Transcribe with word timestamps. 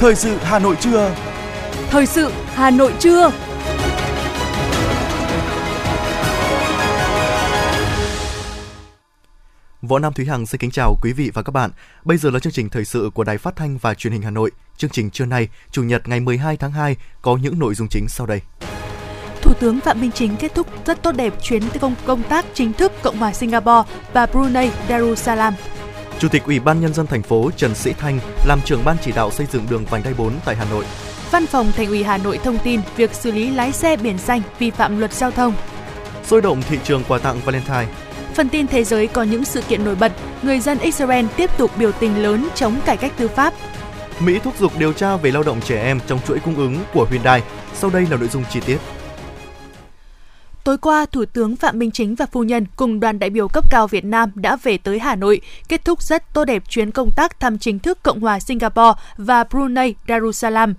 Thời 0.00 0.14
sự 0.14 0.36
Hà 0.42 0.58
Nội 0.58 0.76
trưa. 0.80 1.14
Thời 1.90 2.06
sự 2.06 2.30
Hà 2.54 2.70
Nội 2.70 2.92
trưa. 3.00 3.30
Võ 9.82 9.98
Nam 9.98 10.12
Thúy 10.12 10.26
Hằng 10.26 10.46
xin 10.46 10.58
kính 10.58 10.70
chào 10.70 10.96
quý 11.02 11.12
vị 11.12 11.30
và 11.34 11.42
các 11.42 11.52
bạn. 11.52 11.70
Bây 12.04 12.16
giờ 12.18 12.30
là 12.30 12.38
chương 12.38 12.52
trình 12.52 12.68
thời 12.68 12.84
sự 12.84 13.10
của 13.14 13.24
Đài 13.24 13.38
Phát 13.38 13.56
thanh 13.56 13.78
và 13.78 13.94
Truyền 13.94 14.12
hình 14.12 14.22
Hà 14.22 14.30
Nội. 14.30 14.50
Chương 14.76 14.90
trình 14.90 15.10
trưa 15.10 15.26
nay, 15.26 15.48
Chủ 15.70 15.82
nhật 15.82 16.08
ngày 16.08 16.20
12 16.20 16.56
tháng 16.56 16.72
2 16.72 16.96
có 17.22 17.36
những 17.36 17.58
nội 17.58 17.74
dung 17.74 17.88
chính 17.88 18.08
sau 18.08 18.26
đây. 18.26 18.40
Thủ 19.42 19.54
tướng 19.60 19.80
Phạm 19.80 20.00
Minh 20.00 20.12
Chính 20.12 20.36
kết 20.36 20.54
thúc 20.54 20.66
rất 20.86 21.02
tốt 21.02 21.12
đẹp 21.12 21.34
chuyến 21.42 21.62
công 21.80 21.94
công 22.06 22.22
tác 22.22 22.44
chính 22.54 22.72
thức 22.72 22.92
Cộng 23.02 23.18
hòa 23.18 23.32
Singapore 23.32 23.90
và 24.12 24.26
Brunei 24.26 24.70
Darussalam. 24.88 25.54
Chủ 26.18 26.28
tịch 26.28 26.44
Ủy 26.44 26.60
ban 26.60 26.80
nhân 26.80 26.94
dân 26.94 27.06
thành 27.06 27.22
phố 27.22 27.50
Trần 27.56 27.74
Sĩ 27.74 27.92
Thanh 27.92 28.18
làm 28.46 28.60
trưởng 28.64 28.84
ban 28.84 28.96
chỉ 29.02 29.12
đạo 29.12 29.30
xây 29.30 29.46
dựng 29.52 29.66
đường 29.70 29.84
vành 29.84 30.02
đai 30.02 30.14
4 30.14 30.32
tại 30.44 30.56
Hà 30.56 30.64
Nội. 30.70 30.84
Văn 31.30 31.46
phòng 31.46 31.72
Thành 31.76 31.86
ủy 31.86 32.02
Hà 32.02 32.16
Nội 32.16 32.38
thông 32.44 32.58
tin 32.58 32.80
việc 32.96 33.14
xử 33.14 33.30
lý 33.30 33.50
lái 33.50 33.72
xe 33.72 33.96
biển 33.96 34.18
xanh 34.18 34.42
vi 34.58 34.70
phạm 34.70 34.98
luật 34.98 35.12
giao 35.12 35.30
thông. 35.30 35.54
Sôi 36.24 36.42
động 36.42 36.62
thị 36.68 36.78
trường 36.84 37.04
quà 37.08 37.18
tặng 37.18 37.40
Valentine. 37.44 37.86
Phần 38.34 38.48
tin 38.48 38.66
thế 38.66 38.84
giới 38.84 39.06
có 39.06 39.22
những 39.22 39.44
sự 39.44 39.62
kiện 39.62 39.84
nổi 39.84 39.94
bật, 39.94 40.12
người 40.42 40.60
dân 40.60 40.78
Israel 40.78 41.26
tiếp 41.36 41.50
tục 41.58 41.70
biểu 41.78 41.92
tình 41.92 42.22
lớn 42.22 42.48
chống 42.54 42.76
cải 42.86 42.96
cách 42.96 43.12
tư 43.16 43.28
pháp. 43.28 43.54
Mỹ 44.20 44.38
thúc 44.44 44.54
giục 44.58 44.72
điều 44.78 44.92
tra 44.92 45.16
về 45.16 45.30
lao 45.30 45.42
động 45.42 45.60
trẻ 45.60 45.82
em 45.82 46.00
trong 46.06 46.18
chuỗi 46.26 46.38
cung 46.38 46.56
ứng 46.56 46.78
của 46.94 47.06
Hyundai. 47.10 47.42
Sau 47.74 47.90
đây 47.90 48.06
là 48.10 48.16
nội 48.16 48.28
dung 48.28 48.44
chi 48.50 48.60
tiết. 48.60 48.78
Tối 50.68 50.78
qua, 50.78 51.06
Thủ 51.06 51.24
tướng 51.24 51.56
Phạm 51.56 51.78
Minh 51.78 51.90
Chính 51.90 52.14
và 52.14 52.26
phu 52.26 52.42
nhân 52.42 52.66
cùng 52.76 53.00
đoàn 53.00 53.18
đại 53.18 53.30
biểu 53.30 53.48
cấp 53.48 53.70
cao 53.70 53.86
Việt 53.86 54.04
Nam 54.04 54.30
đã 54.34 54.56
về 54.56 54.78
tới 54.78 54.98
Hà 54.98 55.16
Nội, 55.16 55.40
kết 55.68 55.84
thúc 55.84 56.02
rất 56.02 56.34
tốt 56.34 56.44
đẹp 56.44 56.62
chuyến 56.68 56.90
công 56.90 57.10
tác 57.16 57.40
thăm 57.40 57.58
chính 57.58 57.78
thức 57.78 58.02
Cộng 58.02 58.20
hòa 58.20 58.40
Singapore 58.40 59.00
và 59.16 59.44
Brunei 59.44 59.94
Darussalam. 60.08 60.74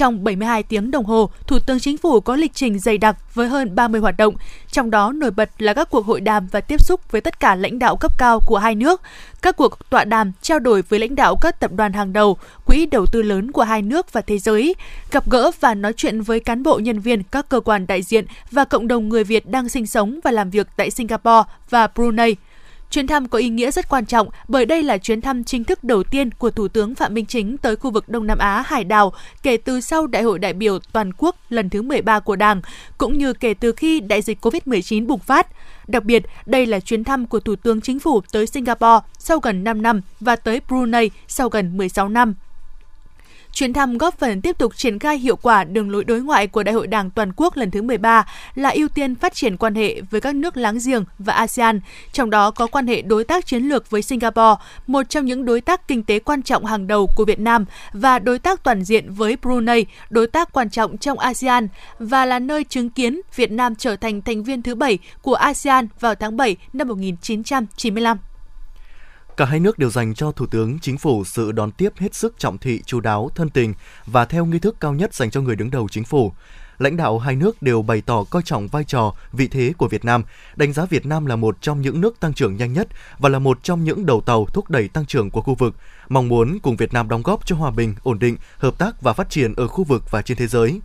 Trong 0.00 0.24
72 0.24 0.62
tiếng 0.62 0.90
đồng 0.90 1.04
hồ, 1.04 1.30
Thủ 1.46 1.58
tướng 1.58 1.80
Chính 1.80 1.98
phủ 1.98 2.20
có 2.20 2.36
lịch 2.36 2.54
trình 2.54 2.78
dày 2.78 2.98
đặc 2.98 3.16
với 3.34 3.48
hơn 3.48 3.74
30 3.74 4.00
hoạt 4.00 4.16
động, 4.16 4.34
trong 4.70 4.90
đó 4.90 5.12
nổi 5.12 5.30
bật 5.30 5.50
là 5.58 5.74
các 5.74 5.90
cuộc 5.90 6.06
hội 6.06 6.20
đàm 6.20 6.46
và 6.46 6.60
tiếp 6.60 6.80
xúc 6.80 7.12
với 7.12 7.20
tất 7.20 7.40
cả 7.40 7.54
lãnh 7.54 7.78
đạo 7.78 7.96
cấp 7.96 8.12
cao 8.18 8.40
của 8.46 8.58
hai 8.58 8.74
nước, 8.74 9.02
các 9.42 9.56
cuộc 9.56 9.90
tọa 9.90 10.04
đàm 10.04 10.32
trao 10.42 10.58
đổi 10.58 10.82
với 10.82 10.98
lãnh 10.98 11.14
đạo 11.14 11.36
các 11.40 11.60
tập 11.60 11.72
đoàn 11.72 11.92
hàng 11.92 12.12
đầu, 12.12 12.36
quỹ 12.66 12.86
đầu 12.86 13.06
tư 13.06 13.22
lớn 13.22 13.52
của 13.52 13.62
hai 13.62 13.82
nước 13.82 14.12
và 14.12 14.20
thế 14.20 14.38
giới, 14.38 14.74
gặp 15.10 15.30
gỡ 15.30 15.50
và 15.60 15.74
nói 15.74 15.92
chuyện 15.96 16.22
với 16.22 16.40
cán 16.40 16.62
bộ 16.62 16.78
nhân 16.78 17.00
viên 17.00 17.22
các 17.22 17.48
cơ 17.48 17.60
quan 17.60 17.86
đại 17.86 18.02
diện 18.02 18.24
và 18.50 18.64
cộng 18.64 18.88
đồng 18.88 19.08
người 19.08 19.24
Việt 19.24 19.50
đang 19.50 19.68
sinh 19.68 19.86
sống 19.86 20.20
và 20.24 20.30
làm 20.30 20.50
việc 20.50 20.66
tại 20.76 20.90
Singapore 20.90 21.42
và 21.70 21.86
Brunei– 21.86 22.36
Chuyến 22.90 23.06
thăm 23.06 23.28
có 23.28 23.38
ý 23.38 23.48
nghĩa 23.48 23.70
rất 23.70 23.88
quan 23.88 24.06
trọng 24.06 24.28
bởi 24.48 24.66
đây 24.66 24.82
là 24.82 24.98
chuyến 24.98 25.20
thăm 25.20 25.44
chính 25.44 25.64
thức 25.64 25.84
đầu 25.84 26.02
tiên 26.02 26.30
của 26.30 26.50
Thủ 26.50 26.68
tướng 26.68 26.94
Phạm 26.94 27.14
Minh 27.14 27.26
Chính 27.26 27.56
tới 27.56 27.76
khu 27.76 27.90
vực 27.90 28.08
Đông 28.08 28.26
Nam 28.26 28.38
Á 28.38 28.62
hải 28.66 28.84
đảo 28.84 29.12
kể 29.42 29.56
từ 29.56 29.80
sau 29.80 30.06
Đại 30.06 30.22
hội 30.22 30.38
đại 30.38 30.52
biểu 30.52 30.78
toàn 30.92 31.12
quốc 31.18 31.36
lần 31.48 31.70
thứ 31.70 31.82
13 31.82 32.20
của 32.20 32.36
Đảng, 32.36 32.60
cũng 32.98 33.18
như 33.18 33.32
kể 33.32 33.54
từ 33.54 33.72
khi 33.72 34.00
đại 34.00 34.22
dịch 34.22 34.38
COVID-19 34.46 35.06
bùng 35.06 35.18
phát. 35.18 35.46
Đặc 35.88 36.04
biệt, 36.04 36.22
đây 36.46 36.66
là 36.66 36.80
chuyến 36.80 37.04
thăm 37.04 37.26
của 37.26 37.40
Thủ 37.40 37.56
tướng 37.56 37.80
Chính 37.80 38.00
phủ 38.00 38.20
tới 38.32 38.46
Singapore 38.46 38.98
sau 39.18 39.38
gần 39.38 39.64
5 39.64 39.82
năm 39.82 40.00
và 40.20 40.36
tới 40.36 40.60
Brunei 40.68 41.10
sau 41.28 41.48
gần 41.48 41.76
16 41.76 42.08
năm. 42.08 42.34
Chuyến 43.52 43.72
thăm 43.72 43.98
góp 43.98 44.18
phần 44.18 44.40
tiếp 44.40 44.58
tục 44.58 44.76
triển 44.76 44.98
khai 44.98 45.18
hiệu 45.18 45.36
quả 45.36 45.64
đường 45.64 45.90
lối 45.90 46.04
đối 46.04 46.20
ngoại 46.20 46.46
của 46.46 46.62
Đại 46.62 46.74
hội 46.74 46.86
Đảng 46.86 47.10
toàn 47.10 47.32
quốc 47.36 47.56
lần 47.56 47.70
thứ 47.70 47.82
13 47.82 48.26
là 48.54 48.68
ưu 48.68 48.88
tiên 48.88 49.14
phát 49.14 49.34
triển 49.34 49.56
quan 49.56 49.74
hệ 49.74 50.00
với 50.10 50.20
các 50.20 50.34
nước 50.34 50.56
láng 50.56 50.78
giềng 50.86 51.04
và 51.18 51.32
ASEAN, 51.32 51.80
trong 52.12 52.30
đó 52.30 52.50
có 52.50 52.66
quan 52.66 52.86
hệ 52.86 53.02
đối 53.02 53.24
tác 53.24 53.46
chiến 53.46 53.62
lược 53.62 53.90
với 53.90 54.02
Singapore, 54.02 54.62
một 54.86 55.02
trong 55.08 55.24
những 55.24 55.44
đối 55.44 55.60
tác 55.60 55.88
kinh 55.88 56.02
tế 56.02 56.18
quan 56.18 56.42
trọng 56.42 56.64
hàng 56.64 56.86
đầu 56.86 57.08
của 57.16 57.24
Việt 57.24 57.40
Nam 57.40 57.64
và 57.92 58.18
đối 58.18 58.38
tác 58.38 58.62
toàn 58.62 58.84
diện 58.84 59.12
với 59.12 59.36
Brunei, 59.42 59.84
đối 60.10 60.26
tác 60.26 60.52
quan 60.52 60.70
trọng 60.70 60.98
trong 60.98 61.18
ASEAN 61.18 61.68
và 61.98 62.24
là 62.24 62.38
nơi 62.38 62.64
chứng 62.64 62.90
kiến 62.90 63.20
Việt 63.36 63.52
Nam 63.52 63.74
trở 63.74 63.96
thành 63.96 64.22
thành 64.22 64.42
viên 64.42 64.62
thứ 64.62 64.74
bảy 64.74 64.98
của 65.22 65.34
ASEAN 65.34 65.88
vào 66.00 66.14
tháng 66.14 66.36
7 66.36 66.56
năm 66.72 66.88
1995. 66.88 68.18
Cả 69.40 69.46
hai 69.46 69.60
nước 69.60 69.78
đều 69.78 69.90
dành 69.90 70.14
cho 70.14 70.32
Thủ 70.32 70.46
tướng 70.46 70.78
Chính 70.78 70.98
phủ 70.98 71.24
sự 71.24 71.52
đón 71.52 71.70
tiếp 71.70 71.92
hết 71.96 72.14
sức 72.14 72.34
trọng 72.38 72.58
thị, 72.58 72.82
chú 72.86 73.00
đáo, 73.00 73.30
thân 73.34 73.50
tình 73.50 73.74
và 74.06 74.24
theo 74.24 74.44
nghi 74.44 74.58
thức 74.58 74.76
cao 74.80 74.94
nhất 74.94 75.14
dành 75.14 75.30
cho 75.30 75.40
người 75.40 75.56
đứng 75.56 75.70
đầu 75.70 75.88
chính 75.90 76.04
phủ. 76.04 76.32
Lãnh 76.78 76.96
đạo 76.96 77.18
hai 77.18 77.36
nước 77.36 77.62
đều 77.62 77.82
bày 77.82 78.02
tỏ 78.06 78.24
coi 78.30 78.42
trọng 78.42 78.68
vai 78.68 78.84
trò, 78.84 79.14
vị 79.32 79.48
thế 79.48 79.72
của 79.78 79.88
Việt 79.88 80.04
Nam, 80.04 80.22
đánh 80.56 80.72
giá 80.72 80.84
Việt 80.84 81.06
Nam 81.06 81.26
là 81.26 81.36
một 81.36 81.56
trong 81.60 81.80
những 81.80 82.00
nước 82.00 82.20
tăng 82.20 82.34
trưởng 82.34 82.56
nhanh 82.56 82.72
nhất 82.72 82.88
và 83.18 83.28
là 83.28 83.38
một 83.38 83.62
trong 83.62 83.84
những 83.84 84.06
đầu 84.06 84.20
tàu 84.20 84.46
thúc 84.46 84.70
đẩy 84.70 84.88
tăng 84.88 85.06
trưởng 85.06 85.30
của 85.30 85.42
khu 85.42 85.54
vực, 85.54 85.76
mong 86.08 86.28
muốn 86.28 86.58
cùng 86.62 86.76
Việt 86.76 86.92
Nam 86.92 87.08
đóng 87.08 87.22
góp 87.22 87.46
cho 87.46 87.56
hòa 87.56 87.70
bình, 87.70 87.94
ổn 88.02 88.18
định, 88.18 88.36
hợp 88.58 88.78
tác 88.78 89.02
và 89.02 89.12
phát 89.12 89.30
triển 89.30 89.54
ở 89.54 89.68
khu 89.68 89.84
vực 89.84 90.10
và 90.10 90.22
trên 90.22 90.36
thế 90.36 90.46
giới 90.46 90.80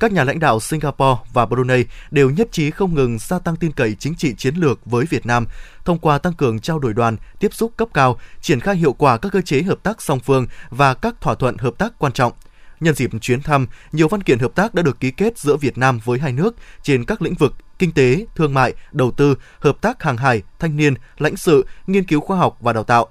các 0.00 0.12
nhà 0.12 0.24
lãnh 0.24 0.38
đạo 0.38 0.60
Singapore 0.60 1.20
và 1.32 1.46
Brunei 1.46 1.84
đều 2.10 2.30
nhất 2.30 2.48
trí 2.52 2.70
không 2.70 2.94
ngừng 2.94 3.18
gia 3.18 3.38
tăng 3.38 3.56
tin 3.56 3.72
cậy 3.72 3.96
chính 3.98 4.14
trị 4.14 4.34
chiến 4.34 4.54
lược 4.54 4.86
với 4.86 5.04
Việt 5.10 5.26
Nam 5.26 5.46
thông 5.84 5.98
qua 5.98 6.18
tăng 6.18 6.32
cường 6.32 6.60
trao 6.60 6.78
đổi 6.78 6.92
đoàn, 6.94 7.16
tiếp 7.38 7.54
xúc 7.54 7.72
cấp 7.76 7.88
cao, 7.94 8.18
triển 8.40 8.60
khai 8.60 8.76
hiệu 8.76 8.92
quả 8.92 9.16
các 9.16 9.32
cơ 9.32 9.40
chế 9.40 9.62
hợp 9.62 9.82
tác 9.82 10.02
song 10.02 10.20
phương 10.20 10.46
và 10.70 10.94
các 10.94 11.20
thỏa 11.20 11.34
thuận 11.34 11.56
hợp 11.56 11.74
tác 11.78 11.92
quan 11.98 12.12
trọng. 12.12 12.32
Nhân 12.80 12.94
dịp 12.94 13.10
chuyến 13.20 13.42
thăm, 13.42 13.66
nhiều 13.92 14.08
văn 14.08 14.22
kiện 14.22 14.38
hợp 14.38 14.54
tác 14.54 14.74
đã 14.74 14.82
được 14.82 15.00
ký 15.00 15.10
kết 15.10 15.38
giữa 15.38 15.56
Việt 15.56 15.78
Nam 15.78 16.00
với 16.04 16.18
hai 16.18 16.32
nước 16.32 16.54
trên 16.82 17.04
các 17.04 17.22
lĩnh 17.22 17.34
vực 17.34 17.52
kinh 17.78 17.92
tế, 17.92 18.26
thương 18.36 18.54
mại, 18.54 18.74
đầu 18.92 19.10
tư, 19.10 19.34
hợp 19.60 19.80
tác 19.80 20.02
hàng 20.02 20.16
hải, 20.16 20.42
thanh 20.58 20.76
niên, 20.76 20.94
lãnh 21.18 21.36
sự, 21.36 21.66
nghiên 21.86 22.04
cứu 22.04 22.20
khoa 22.20 22.38
học 22.38 22.56
và 22.60 22.72
đào 22.72 22.84
tạo. 22.84 23.08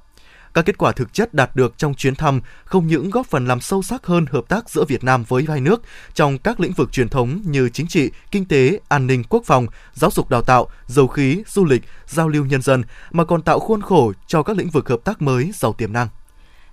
Các 0.55 0.65
kết 0.65 0.77
quả 0.77 0.91
thực 0.91 1.13
chất 1.13 1.33
đạt 1.33 1.55
được 1.55 1.77
trong 1.77 1.93
chuyến 1.93 2.15
thăm 2.15 2.41
không 2.65 2.87
những 2.87 3.09
góp 3.09 3.27
phần 3.27 3.47
làm 3.47 3.61
sâu 3.61 3.83
sắc 3.83 4.05
hơn 4.05 4.25
hợp 4.31 4.45
tác 4.47 4.69
giữa 4.69 4.85
Việt 4.85 5.03
Nam 5.03 5.23
với 5.27 5.45
hai 5.47 5.61
nước 5.61 5.81
trong 6.13 6.37
các 6.37 6.59
lĩnh 6.59 6.73
vực 6.73 6.91
truyền 6.91 7.09
thống 7.09 7.41
như 7.45 7.69
chính 7.69 7.87
trị, 7.87 8.11
kinh 8.31 8.45
tế, 8.45 8.79
an 8.87 9.07
ninh 9.07 9.23
quốc 9.29 9.43
phòng, 9.45 9.67
giáo 9.93 10.11
dục 10.11 10.29
đào 10.29 10.41
tạo, 10.41 10.67
dầu 10.87 11.07
khí, 11.07 11.43
du 11.47 11.65
lịch, 11.65 11.81
giao 12.07 12.27
lưu 12.27 12.45
nhân 12.45 12.61
dân 12.61 12.83
mà 13.11 13.25
còn 13.25 13.41
tạo 13.41 13.59
khuôn 13.59 13.81
khổ 13.81 14.11
cho 14.27 14.43
các 14.43 14.57
lĩnh 14.57 14.69
vực 14.69 14.89
hợp 14.89 14.99
tác 15.03 15.21
mới 15.21 15.51
giàu 15.53 15.73
tiềm 15.73 15.93
năng. 15.93 16.07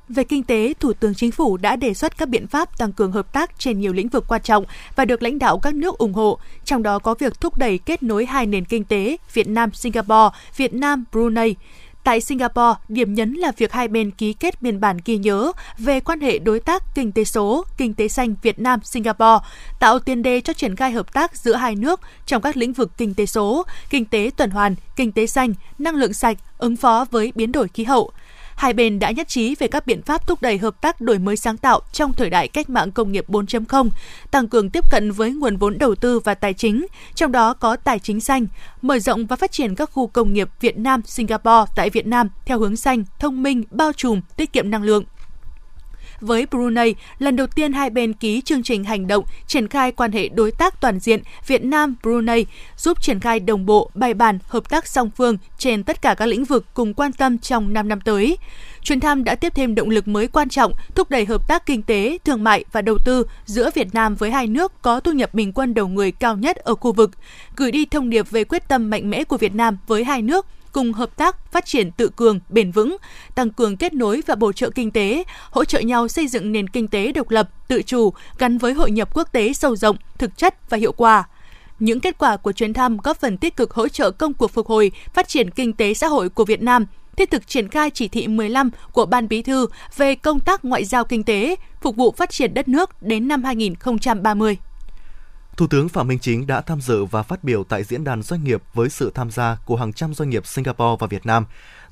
Về 0.09 0.25
kinh 0.25 0.43
tế, 0.43 0.75
Thủ 0.81 0.93
tướng 0.93 1.15
Chính 1.15 1.31
phủ 1.31 1.57
đã 1.57 1.77
đề 1.77 1.95
xuất 1.95 2.19
các 2.19 2.29
biện 2.29 2.47
pháp 2.47 2.79
tăng 2.79 2.93
cường 2.93 3.13
hợp 3.13 3.33
tác 3.33 3.59
trên 3.59 3.81
nhiều 3.81 3.93
lĩnh 3.93 4.09
vực 4.09 4.25
quan 4.29 4.43
trọng 4.43 4.65
và 4.97 5.05
được 5.05 5.23
lãnh 5.23 5.39
đạo 5.39 5.59
các 5.59 5.75
nước 5.75 5.99
ủng 5.99 6.15
hộ, 6.15 6.39
trong 6.65 6.83
đó 6.83 6.99
có 6.99 7.15
việc 7.15 7.41
thúc 7.41 7.59
đẩy 7.59 7.79
kết 7.79 8.03
nối 8.03 8.27
hai 8.27 8.47
nền 8.47 8.65
kinh 8.65 8.85
tế 8.85 9.17
Việt 9.33 9.49
Nam-Singapore, 9.49 10.39
Việt 10.57 10.75
Nam-Brunei. 10.75 11.55
Tại 12.05 12.21
Singapore, 12.21 12.75
điểm 12.89 13.15
nhấn 13.15 13.33
là 13.33 13.53
việc 13.57 13.73
hai 13.73 13.89
bên 13.89 14.11
ký 14.11 14.33
kết 14.33 14.63
biên 14.63 14.81
bản 14.81 14.97
ghi 15.05 15.17
nhớ 15.17 15.53
về 15.79 16.01
quan 16.01 16.21
hệ 16.21 16.39
đối 16.39 16.61
tác 16.61 16.83
kinh 16.95 17.13
tế 17.13 17.25
số, 17.25 17.65
kinh 17.77 17.95
tế 17.95 18.09
xanh 18.09 18.35
Việt 18.43 18.59
Nam 18.59 18.81
Singapore, 18.83 19.39
tạo 19.81 19.99
tiền 19.99 20.23
đề 20.23 20.41
cho 20.41 20.53
triển 20.53 20.77
khai 20.77 20.93
hợp 20.93 21.13
tác 21.13 21.37
giữa 21.37 21.55
hai 21.55 21.75
nước 21.75 22.01
trong 22.27 22.43
các 22.43 22.57
lĩnh 22.57 22.73
vực 22.73 22.91
kinh 22.97 23.15
tế 23.15 23.27
số, 23.27 23.67
kinh 23.91 24.05
tế 24.05 24.31
tuần 24.37 24.51
hoàn, 24.51 24.75
kinh 24.97 25.13
tế 25.13 25.27
xanh, 25.27 25.55
năng 25.79 25.95
lượng 25.95 26.13
sạch, 26.13 26.39
ứng 26.59 26.77
phó 26.77 27.07
với 27.11 27.33
biến 27.35 27.53
đổi 27.53 27.69
khí 27.69 27.85
hậu. 27.85 28.11
Hai 28.57 28.73
bên 28.73 28.99
đã 28.99 29.11
nhất 29.11 29.29
trí 29.29 29.55
về 29.55 29.69
các 29.69 29.87
biện 29.87 30.03
pháp 30.03 30.27
thúc 30.27 30.43
đẩy 30.43 30.59
hợp 30.59 30.81
tác 30.81 31.01
đổi 31.01 31.19
mới 31.19 31.37
sáng 31.37 31.57
tạo 31.57 31.81
trong 31.93 32.15
thời 32.15 32.31
đại 32.31 32.49
cách 32.49 32.71
mạng 32.71 32.93
công 32.93 33.13
nghiệp 33.13 33.25
4.0, 33.29 33.91
tăng 34.31 34.49
cường 34.49 34.71
tiếp 34.71 34.85
cận 34.91 35.13
với 35.13 35.31
nguồn 35.31 35.57
vốn 35.57 35.79
đầu 35.79 35.95
tư 35.95 36.21
và 36.21 36.35
tài 36.35 36.55
chính, 36.55 36.87
trong 37.15 37.33
đó 37.33 37.55
có 37.55 37.77
tài 37.77 37.99
chính 37.99 38.21
xanh, 38.21 38.47
mở 38.83 38.99
rộng 38.99 39.27
và 39.27 39.37
phát 39.37 39.53
triển 39.53 39.75
các 39.75 39.91
khu 39.93 40.07
công 40.07 40.33
nghiệp 40.33 40.49
Việt 40.61 40.79
Nam, 40.79 41.03
Singapore 41.07 41.73
tại 41.77 41.91
Việt 41.91 42.07
Nam 42.07 42.29
theo 42.45 42.59
hướng 42.59 42.77
xanh, 42.77 43.05
thông 43.19 43.43
minh, 43.43 43.65
bao 43.71 43.93
trùm, 43.93 44.21
tiết 44.37 44.53
kiệm 44.53 44.71
năng 44.71 44.83
lượng 44.83 45.05
với 46.23 46.47
Brunei, 46.47 46.95
lần 47.19 47.37
đầu 47.37 47.47
tiên 47.47 47.73
hai 47.73 47.91
bên 47.91 48.13
ký 48.13 48.41
chương 48.41 48.63
trình 48.63 48.85
hành 48.85 49.07
động 49.07 49.25
triển 49.47 49.69
khai 49.69 49.93
quan 49.93 50.13
hệ 50.13 50.29
đối 50.29 50.51
tác 50.51 50.81
toàn 50.81 50.99
diện 50.99 51.23
Việt 51.47 51.65
Nam 51.65 51.95
Brunei, 52.03 52.45
giúp 52.77 53.03
triển 53.03 53.21
khai 53.21 53.41
đồng 53.41 53.67
bộ, 53.67 53.91
bài 53.95 54.15
bản 54.15 54.39
hợp 54.47 54.69
tác 54.69 54.87
song 54.87 55.11
phương 55.17 55.37
trên 55.59 55.83
tất 55.83 56.03
cả 56.03 56.15
các 56.15 56.27
lĩnh 56.27 56.45
vực 56.45 56.67
cùng 56.75 56.95
quan 56.95 57.13
tâm 57.13 57.39
trong 57.39 57.73
5 57.73 57.89
năm 57.89 58.01
tới. 58.01 58.39
Chuyến 58.83 59.01
thăm 59.01 59.25
đã 59.25 59.35
tiếp 59.35 59.53
thêm 59.55 59.75
động 59.75 59.91
lực 59.91 60.09
mới 60.09 60.29
quan 60.29 60.49
trọng 60.49 60.73
thúc 60.95 61.11
đẩy 61.11 61.25
hợp 61.25 61.49
tác 61.49 61.67
kinh 61.67 61.83
tế, 61.83 62.19
thương 62.25 62.45
mại 62.45 62.65
và 62.73 62.83
đầu 62.83 62.99
tư 63.05 63.27
giữa 63.45 63.71
Việt 63.75 63.95
Nam 63.95 64.15
với 64.15 64.31
hai 64.31 64.47
nước 64.47 64.83
có 64.83 65.01
thu 65.01 65.13
nhập 65.13 65.35
bình 65.35 65.53
quân 65.53 65.75
đầu 65.75 65.89
người 65.89 66.13
cao 66.13 66.37
nhất 66.37 66.57
ở 66.57 66.75
khu 66.75 66.93
vực, 66.93 67.11
gửi 67.57 67.71
đi 67.71 67.85
thông 67.85 68.11
điệp 68.11 68.31
về 68.31 68.45
quyết 68.45 68.69
tâm 68.69 68.91
mạnh 68.91 69.11
mẽ 69.11 69.25
của 69.25 69.37
Việt 69.37 69.55
Nam 69.55 69.79
với 69.87 70.05
hai 70.05 70.23
nước 70.23 70.47
cùng 70.73 70.93
hợp 70.93 71.17
tác 71.17 71.53
phát 71.53 71.67
triển 71.67 71.91
tự 71.91 72.09
cường, 72.17 72.41
bền 72.49 72.71
vững, 72.71 72.97
tăng 73.35 73.51
cường 73.51 73.77
kết 73.77 73.95
nối 73.95 74.23
và 74.27 74.35
bổ 74.35 74.53
trợ 74.53 74.71
kinh 74.71 74.91
tế, 74.91 75.25
hỗ 75.51 75.65
trợ 75.65 75.81
nhau 75.81 76.09
xây 76.09 76.29
dựng 76.29 76.53
nền 76.53 76.69
kinh 76.69 76.89
tế 76.89 77.13
độc 77.13 77.31
lập, 77.31 77.49
tự 77.69 77.83
chủ, 77.83 78.13
gắn 78.39 78.59
với 78.59 78.73
hội 78.73 78.91
nhập 78.91 79.15
quốc 79.15 79.33
tế 79.33 79.53
sâu 79.53 79.77
rộng, 79.77 79.97
thực 80.19 80.37
chất 80.37 80.71
và 80.71 80.79
hiệu 80.79 80.93
quả. 80.93 81.25
Những 81.79 82.01
kết 82.01 82.19
quả 82.19 82.37
của 82.37 82.53
chuyến 82.53 82.73
thăm 82.73 82.97
góp 82.97 83.21
phần 83.21 83.39
tích 83.39 83.57
cực 83.57 83.75
hỗ 83.75 83.89
trợ 83.89 84.11
công 84.11 84.35
cuộc 84.35 84.51
phục 84.51 84.67
hồi, 84.67 84.93
phát 85.15 85.29
triển 85.29 85.51
kinh 85.51 85.73
tế 85.73 85.95
xã 85.95 86.07
hội 86.07 86.29
của 86.29 86.45
Việt 86.45 86.63
Nam, 86.63 86.87
thiết 87.17 87.31
thực 87.31 87.47
triển 87.47 87.69
khai 87.69 87.91
chỉ 87.91 88.09
thị 88.09 88.29
15 88.29 88.71
của 88.93 89.07
Ban 89.07 89.29
Bí 89.29 89.43
thư 89.43 89.67
về 89.97 90.15
công 90.15 90.41
tác 90.41 90.65
ngoại 90.65 90.85
giao 90.85 91.05
kinh 91.05 91.25
tế, 91.25 91.57
phục 91.81 91.97
vụ 91.97 92.15
phát 92.17 92.31
triển 92.31 92.55
đất 92.55 92.69
nước 92.69 93.03
đến 93.03 93.29
năm 93.29 93.45
2030. 93.45 94.57
Thủ 95.57 95.67
tướng 95.67 95.89
Phạm 95.89 96.09
Minh 96.09 96.19
Chính 96.19 96.47
đã 96.47 96.61
tham 96.61 96.81
dự 96.81 97.05
và 97.05 97.23
phát 97.23 97.45
biểu 97.45 97.65
tại 97.65 97.85
diễn 97.85 98.05
đàn 98.05 98.23
doanh 98.23 98.45
nghiệp 98.45 98.63
với 98.75 98.89
sự 98.89 99.13
tham 99.15 99.31
gia 99.31 99.57
của 99.65 99.77
hàng 99.77 99.93
trăm 99.93 100.15
doanh 100.15 100.31
nghiệp 100.31 100.47
Singapore 100.47 100.97
và 100.99 101.07
Việt 101.07 101.27
Nam 101.27 101.45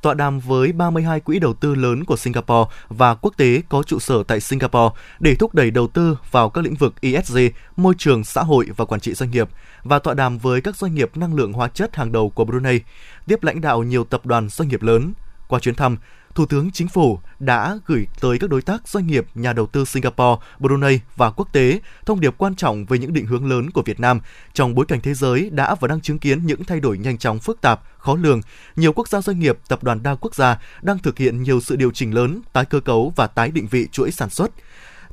tọa 0.02 0.14
đàm 0.14 0.40
với 0.40 0.72
32 0.72 1.20
quỹ 1.20 1.38
đầu 1.38 1.54
tư 1.54 1.74
lớn 1.74 2.04
của 2.04 2.16
Singapore 2.16 2.70
và 2.88 3.14
quốc 3.14 3.34
tế 3.36 3.62
có 3.68 3.82
trụ 3.82 3.98
sở 3.98 4.22
tại 4.22 4.40
Singapore 4.40 4.94
để 5.20 5.34
thúc 5.34 5.54
đẩy 5.54 5.70
đầu 5.70 5.86
tư 5.86 6.18
vào 6.30 6.50
các 6.50 6.64
lĩnh 6.64 6.74
vực 6.74 6.94
ESG, 7.00 7.38
môi 7.76 7.94
trường, 7.98 8.24
xã 8.24 8.42
hội 8.42 8.66
và 8.76 8.84
quản 8.84 9.00
trị 9.00 9.14
doanh 9.14 9.30
nghiệp 9.30 9.48
và 9.82 9.98
tọa 9.98 10.14
đàm 10.14 10.38
với 10.38 10.60
các 10.60 10.76
doanh 10.76 10.94
nghiệp 10.94 11.16
năng 11.16 11.34
lượng 11.34 11.52
hóa 11.52 11.68
chất 11.68 11.96
hàng 11.96 12.12
đầu 12.12 12.30
của 12.30 12.44
Brunei, 12.44 12.80
tiếp 13.26 13.42
lãnh 13.42 13.60
đạo 13.60 13.82
nhiều 13.82 14.04
tập 14.04 14.26
đoàn 14.26 14.48
doanh 14.48 14.68
nghiệp 14.68 14.82
lớn. 14.82 15.12
Qua 15.48 15.60
chuyến 15.60 15.74
thăm, 15.74 15.96
Thủ 16.34 16.46
tướng 16.46 16.70
Chính 16.70 16.88
phủ 16.88 17.18
đã 17.38 17.78
gửi 17.86 18.06
tới 18.20 18.38
các 18.38 18.50
đối 18.50 18.62
tác 18.62 18.88
doanh 18.88 19.06
nghiệp, 19.06 19.26
nhà 19.34 19.52
đầu 19.52 19.66
tư 19.66 19.84
Singapore, 19.84 20.42
Brunei 20.58 21.00
và 21.16 21.30
quốc 21.30 21.48
tế 21.52 21.80
thông 22.06 22.20
điệp 22.20 22.34
quan 22.38 22.54
trọng 22.54 22.84
về 22.84 22.98
những 22.98 23.12
định 23.12 23.26
hướng 23.26 23.50
lớn 23.50 23.70
của 23.70 23.82
Việt 23.82 24.00
Nam 24.00 24.20
trong 24.52 24.74
bối 24.74 24.86
cảnh 24.86 25.00
thế 25.00 25.14
giới 25.14 25.50
đã 25.50 25.74
và 25.74 25.88
đang 25.88 26.00
chứng 26.00 26.18
kiến 26.18 26.46
những 26.46 26.64
thay 26.64 26.80
đổi 26.80 26.98
nhanh 26.98 27.18
chóng 27.18 27.38
phức 27.38 27.60
tạp, 27.60 27.80
khó 27.98 28.16
lường. 28.16 28.40
Nhiều 28.76 28.92
quốc 28.92 29.08
gia 29.08 29.20
doanh 29.20 29.40
nghiệp, 29.40 29.58
tập 29.68 29.84
đoàn 29.84 30.02
đa 30.02 30.14
quốc 30.14 30.34
gia 30.34 30.58
đang 30.82 30.98
thực 30.98 31.18
hiện 31.18 31.42
nhiều 31.42 31.60
sự 31.60 31.76
điều 31.76 31.90
chỉnh 31.90 32.14
lớn, 32.14 32.40
tái 32.52 32.64
cơ 32.64 32.80
cấu 32.80 33.12
và 33.16 33.26
tái 33.26 33.50
định 33.50 33.66
vị 33.70 33.88
chuỗi 33.92 34.10
sản 34.10 34.30
xuất. 34.30 34.50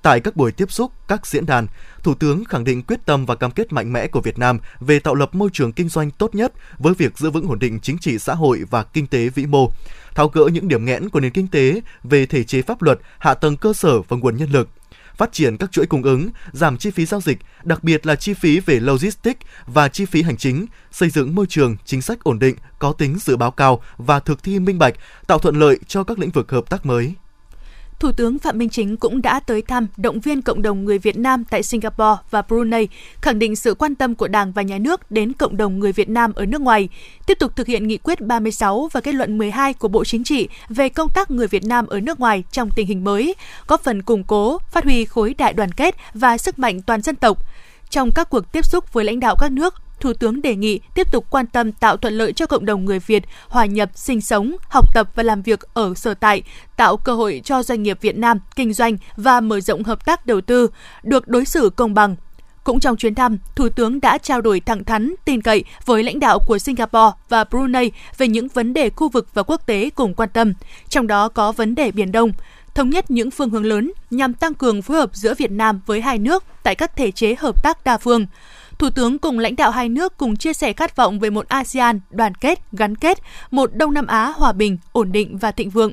Tại 0.02 0.20
các 0.20 0.36
buổi 0.36 0.52
tiếp 0.52 0.72
xúc, 0.72 0.92
các 1.08 1.28
diễn 1.28 1.46
đàn, 1.46 1.68
Thủ 2.04 2.14
tướng 2.14 2.46
khẳng 2.46 2.64
định 2.64 2.84
quyết 2.84 3.06
tâm 3.06 3.26
và 3.26 3.36
cam 3.36 3.52
kết 3.52 3.74
mạnh 3.74 3.94
mẽ 3.94 4.08
của 4.08 4.22
Việt 4.22 4.40
Nam 4.40 4.60
về 4.80 5.00
tạo 5.00 5.16
lập 5.16 5.36
môi 5.36 5.50
trường 5.54 5.72
kinh 5.72 5.90
doanh 5.90 6.12
tốt 6.12 6.36
nhất 6.36 6.54
với 6.78 6.94
việc 6.94 7.18
giữ 7.18 7.30
vững 7.32 7.48
ổn 7.48 7.60
định 7.60 7.80
chính 7.80 7.98
trị 7.98 8.20
xã 8.20 8.34
hội 8.34 8.64
và 8.70 8.84
kinh 8.84 9.08
tế 9.08 9.30
vĩ 9.30 9.46
mô 9.46 9.72
tháo 10.16 10.28
gỡ 10.28 10.50
những 10.54 10.68
điểm 10.68 10.86
nghẽn 10.86 11.10
của 11.10 11.20
nền 11.20 11.32
kinh 11.32 11.48
tế 11.48 11.82
về 12.04 12.26
thể 12.26 12.44
chế 12.44 12.62
pháp 12.62 12.82
luật, 12.82 13.00
hạ 13.20 13.34
tầng 13.34 13.58
cơ 13.58 13.74
sở 13.74 14.02
và 14.02 14.18
nguồn 14.18 14.38
nhân 14.38 14.50
lực 14.52 14.70
phát 15.18 15.32
triển 15.32 15.58
các 15.58 15.72
chuỗi 15.72 15.86
cung 15.86 16.04
ứng, 16.04 16.30
giảm 16.52 16.78
chi 16.78 16.92
phí 16.92 17.06
giao 17.06 17.22
dịch, 17.22 17.38
đặc 17.64 17.84
biệt 17.84 18.06
là 18.06 18.16
chi 18.16 18.34
phí 18.34 18.60
về 18.60 18.80
logistics 18.80 19.40
và 19.66 19.88
chi 19.88 20.06
phí 20.06 20.22
hành 20.22 20.38
chính, 20.38 20.66
xây 20.92 21.10
dựng 21.10 21.36
môi 21.36 21.46
trường 21.50 21.76
chính 21.86 22.02
sách 22.02 22.24
ổn 22.24 22.40
định, 22.40 22.56
có 22.80 22.94
tính 22.94 23.18
dự 23.20 23.38
báo 23.38 23.52
cao 23.52 23.82
và 23.98 24.20
thực 24.20 24.44
thi 24.44 24.60
minh 24.60 24.80
bạch, 24.80 24.94
tạo 25.28 25.40
thuận 25.40 25.56
lợi 25.56 25.80
cho 25.88 26.04
các 26.04 26.20
lĩnh 26.20 26.30
vực 26.30 26.52
hợp 26.52 26.70
tác 26.70 26.86
mới. 26.86 27.14
Thủ 28.00 28.12
tướng 28.12 28.40
Phạm 28.40 28.58
Minh 28.58 28.70
Chính 28.70 28.98
cũng 28.98 29.22
đã 29.22 29.40
tới 29.40 29.62
thăm 29.62 29.88
động 29.98 30.20
viên 30.20 30.42
cộng 30.42 30.62
đồng 30.62 30.86
người 30.86 31.00
Việt 31.00 31.18
Nam 31.18 31.44
tại 31.50 31.64
Singapore 31.64 32.22
và 32.30 32.42
Brunei, 32.42 32.88
khẳng 33.22 33.40
định 33.40 33.56
sự 33.56 33.74
quan 33.74 33.96
tâm 33.96 34.16
của 34.16 34.28
Đảng 34.28 34.52
và 34.52 34.62
Nhà 34.62 34.78
nước 34.78 35.12
đến 35.12 35.34
cộng 35.34 35.58
đồng 35.58 35.80
người 35.80 35.92
Việt 35.92 36.10
Nam 36.10 36.34
ở 36.36 36.46
nước 36.46 36.62
ngoài, 36.62 36.90
tiếp 37.26 37.40
tục 37.40 37.56
thực 37.56 37.68
hiện 37.68 37.88
nghị 37.88 37.98
quyết 37.98 38.22
36 38.22 38.90
và 38.92 39.02
kết 39.02 39.16
luận 39.16 39.38
12 39.38 39.74
của 39.74 39.88
Bộ 39.88 40.04
Chính 40.04 40.24
trị 40.24 40.50
về 40.70 40.90
công 40.90 41.10
tác 41.10 41.32
người 41.32 41.48
Việt 41.48 41.64
Nam 41.66 41.88
ở 41.88 42.00
nước 42.00 42.20
ngoài 42.20 42.44
trong 42.52 42.70
tình 42.76 42.88
hình 42.88 43.04
mới, 43.04 43.36
góp 43.68 43.84
phần 43.84 44.02
củng 44.02 44.24
cố, 44.24 44.58
phát 44.72 44.84
huy 44.84 45.06
khối 45.06 45.36
đại 45.38 45.54
đoàn 45.54 45.72
kết 45.72 45.96
và 46.14 46.38
sức 46.38 46.60
mạnh 46.60 46.82
toàn 46.82 47.02
dân 47.02 47.16
tộc. 47.16 47.38
Trong 47.90 48.12
các 48.12 48.30
cuộc 48.30 48.52
tiếp 48.52 48.66
xúc 48.66 48.94
với 48.94 49.06
lãnh 49.06 49.20
đạo 49.20 49.36
các 49.40 49.52
nước, 49.52 49.74
Thủ 50.00 50.14
tướng 50.14 50.42
đề 50.42 50.56
nghị 50.56 50.80
tiếp 50.94 51.12
tục 51.12 51.26
quan 51.30 51.48
tâm 51.48 51.72
tạo 51.72 51.98
thuận 51.98 52.14
lợi 52.14 52.34
cho 52.34 52.46
cộng 52.46 52.66
đồng 52.66 52.86
người 52.86 53.00
Việt 53.00 53.24
hòa 53.48 53.66
nhập, 53.66 53.90
sinh 53.96 54.22
sống, 54.22 54.56
học 54.70 54.94
tập 54.94 55.10
và 55.16 55.24
làm 55.24 55.42
việc 55.42 55.60
ở 55.74 55.94
sở 55.96 56.14
tại, 56.14 56.44
tạo 56.78 56.98
cơ 56.98 57.14
hội 57.14 57.42
cho 57.44 57.64
doanh 57.64 57.84
nghiệp 57.84 57.98
Việt 58.02 58.18
Nam 58.18 58.40
kinh 58.56 58.74
doanh 58.74 58.98
và 59.16 59.42
mở 59.42 59.60
rộng 59.60 59.84
hợp 59.84 60.06
tác 60.06 60.26
đầu 60.26 60.42
tư, 60.42 60.68
được 61.04 61.28
đối 61.28 61.46
xử 61.46 61.70
công 61.76 61.94
bằng. 61.94 62.16
Cũng 62.64 62.80
trong 62.80 62.98
chuyến 62.98 63.16
thăm, 63.16 63.38
Thủ 63.56 63.70
tướng 63.70 64.02
đã 64.02 64.18
trao 64.18 64.42
đổi 64.42 64.60
thẳng 64.60 64.84
thắn, 64.84 65.14
tin 65.26 65.42
cậy 65.42 65.64
với 65.86 66.04
lãnh 66.04 66.20
đạo 66.20 66.40
của 66.48 66.58
Singapore 66.58 67.12
và 67.30 67.44
Brunei 67.44 67.92
về 68.18 68.28
những 68.28 68.48
vấn 68.48 68.74
đề 68.74 68.90
khu 68.90 69.10
vực 69.10 69.28
và 69.34 69.44
quốc 69.44 69.62
tế 69.66 69.90
cùng 69.96 70.14
quan 70.14 70.30
tâm, 70.34 70.54
trong 70.90 71.08
đó 71.08 71.30
có 71.30 71.52
vấn 71.52 71.76
đề 71.76 71.92
Biển 71.92 72.12
Đông 72.12 72.32
thống 72.78 72.90
nhất 72.90 73.12
những 73.12 73.32
phương 73.32 73.50
hướng 73.50 73.66
lớn 73.66 73.92
nhằm 74.10 74.34
tăng 74.34 74.54
cường 74.54 74.82
phối 74.82 74.98
hợp 74.98 75.10
giữa 75.14 75.34
Việt 75.34 75.52
Nam 75.52 75.82
với 75.86 76.02
hai 76.02 76.18
nước 76.18 76.44
tại 76.64 76.76
các 76.76 76.96
thể 76.96 77.12
chế 77.12 77.36
hợp 77.40 77.64
tác 77.64 77.84
đa 77.84 77.98
phương. 77.98 78.26
Thủ 78.80 78.90
tướng 78.90 79.18
cùng 79.18 79.40
lãnh 79.40 79.56
đạo 79.56 79.72
hai 79.72 79.90
nước 79.90 80.18
cùng 80.18 80.36
chia 80.36 80.54
sẻ 80.54 80.74
khát 80.74 80.96
vọng 80.96 81.20
về 81.20 81.30
một 81.30 81.48
ASEAN 81.48 82.00
đoàn 82.10 82.36
kết, 82.36 82.60
gắn 82.72 82.96
kết, 82.96 83.18
một 83.52 83.76
Đông 83.76 83.94
Nam 83.94 84.08
Á 84.08 84.34
hòa 84.36 84.52
bình, 84.52 84.78
ổn 84.92 85.12
định 85.12 85.38
và 85.38 85.52
thịnh 85.52 85.70
vượng. 85.70 85.92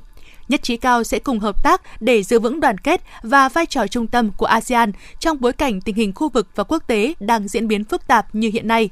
Nhất 0.48 0.62
trí 0.62 0.76
cao 0.76 1.04
sẽ 1.04 1.18
cùng 1.18 1.40
hợp 1.40 1.64
tác 1.64 1.82
để 2.00 2.22
giữ 2.22 2.38
vững 2.38 2.60
đoàn 2.60 2.78
kết 2.78 3.00
và 3.22 3.48
vai 3.48 3.66
trò 3.66 3.86
trung 3.86 4.06
tâm 4.06 4.30
của 4.36 4.46
ASEAN 4.46 4.92
trong 5.18 5.40
bối 5.40 5.52
cảnh 5.52 5.80
tình 5.80 5.94
hình 5.94 6.12
khu 6.14 6.28
vực 6.28 6.48
và 6.54 6.64
quốc 6.64 6.82
tế 6.86 7.14
đang 7.20 7.48
diễn 7.48 7.68
biến 7.68 7.84
phức 7.84 8.06
tạp 8.06 8.34
như 8.34 8.50
hiện 8.52 8.68
nay. 8.68 8.90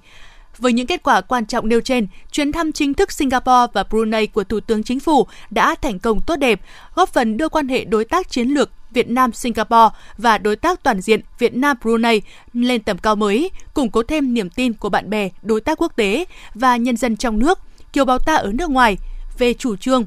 Với 0.59 0.73
những 0.73 0.87
kết 0.87 1.03
quả 1.03 1.21
quan 1.21 1.47
trọng 1.47 1.69
nêu 1.69 1.81
trên, 1.81 2.07
chuyến 2.33 2.53
thăm 2.53 2.73
chính 2.73 2.95
thức 2.95 3.13
Singapore 3.13 3.73
và 3.73 3.85
Brunei 3.91 4.27
của 4.27 4.45
Thủ 4.45 4.61
tướng 4.61 4.83
Chính 4.83 5.01
phủ 5.01 5.27
đã 5.51 5.75
thành 5.75 5.99
công 5.99 6.21
tốt 6.21 6.37
đẹp, 6.37 6.61
góp 6.95 7.09
phần 7.09 7.37
đưa 7.37 7.49
quan 7.49 7.69
hệ 7.69 7.85
đối 7.85 8.05
tác 8.05 8.31
chiến 8.31 8.49
lược 8.49 8.71
Việt 8.93 9.09
Nam 9.09 9.33
Singapore 9.33 9.89
và 10.19 10.39
đối 10.39 10.57
tác 10.57 10.83
toàn 10.83 11.01
diện 11.01 11.21
Việt 11.39 11.55
Nam 11.55 11.77
Brunei 11.83 12.21
lên 12.53 12.83
tầm 12.83 12.99
cao 12.99 13.17
mới, 13.17 13.51
củng 13.75 13.91
cố 13.91 14.03
thêm 14.03 14.35
niềm 14.35 14.51
tin 14.51 14.73
của 14.73 14.89
bạn 14.89 15.11
bè, 15.11 15.29
đối 15.43 15.61
tác 15.61 15.79
quốc 15.83 15.93
tế 15.97 16.25
và 16.55 16.77
nhân 16.77 16.97
dân 16.97 17.17
trong 17.17 17.39
nước, 17.39 17.59
kiều 17.93 18.05
bào 18.05 18.19
ta 18.19 18.35
ở 18.35 18.53
nước 18.55 18.71
ngoài 18.71 18.97
về 19.39 19.55
chủ 19.55 19.77
trương, 19.77 20.05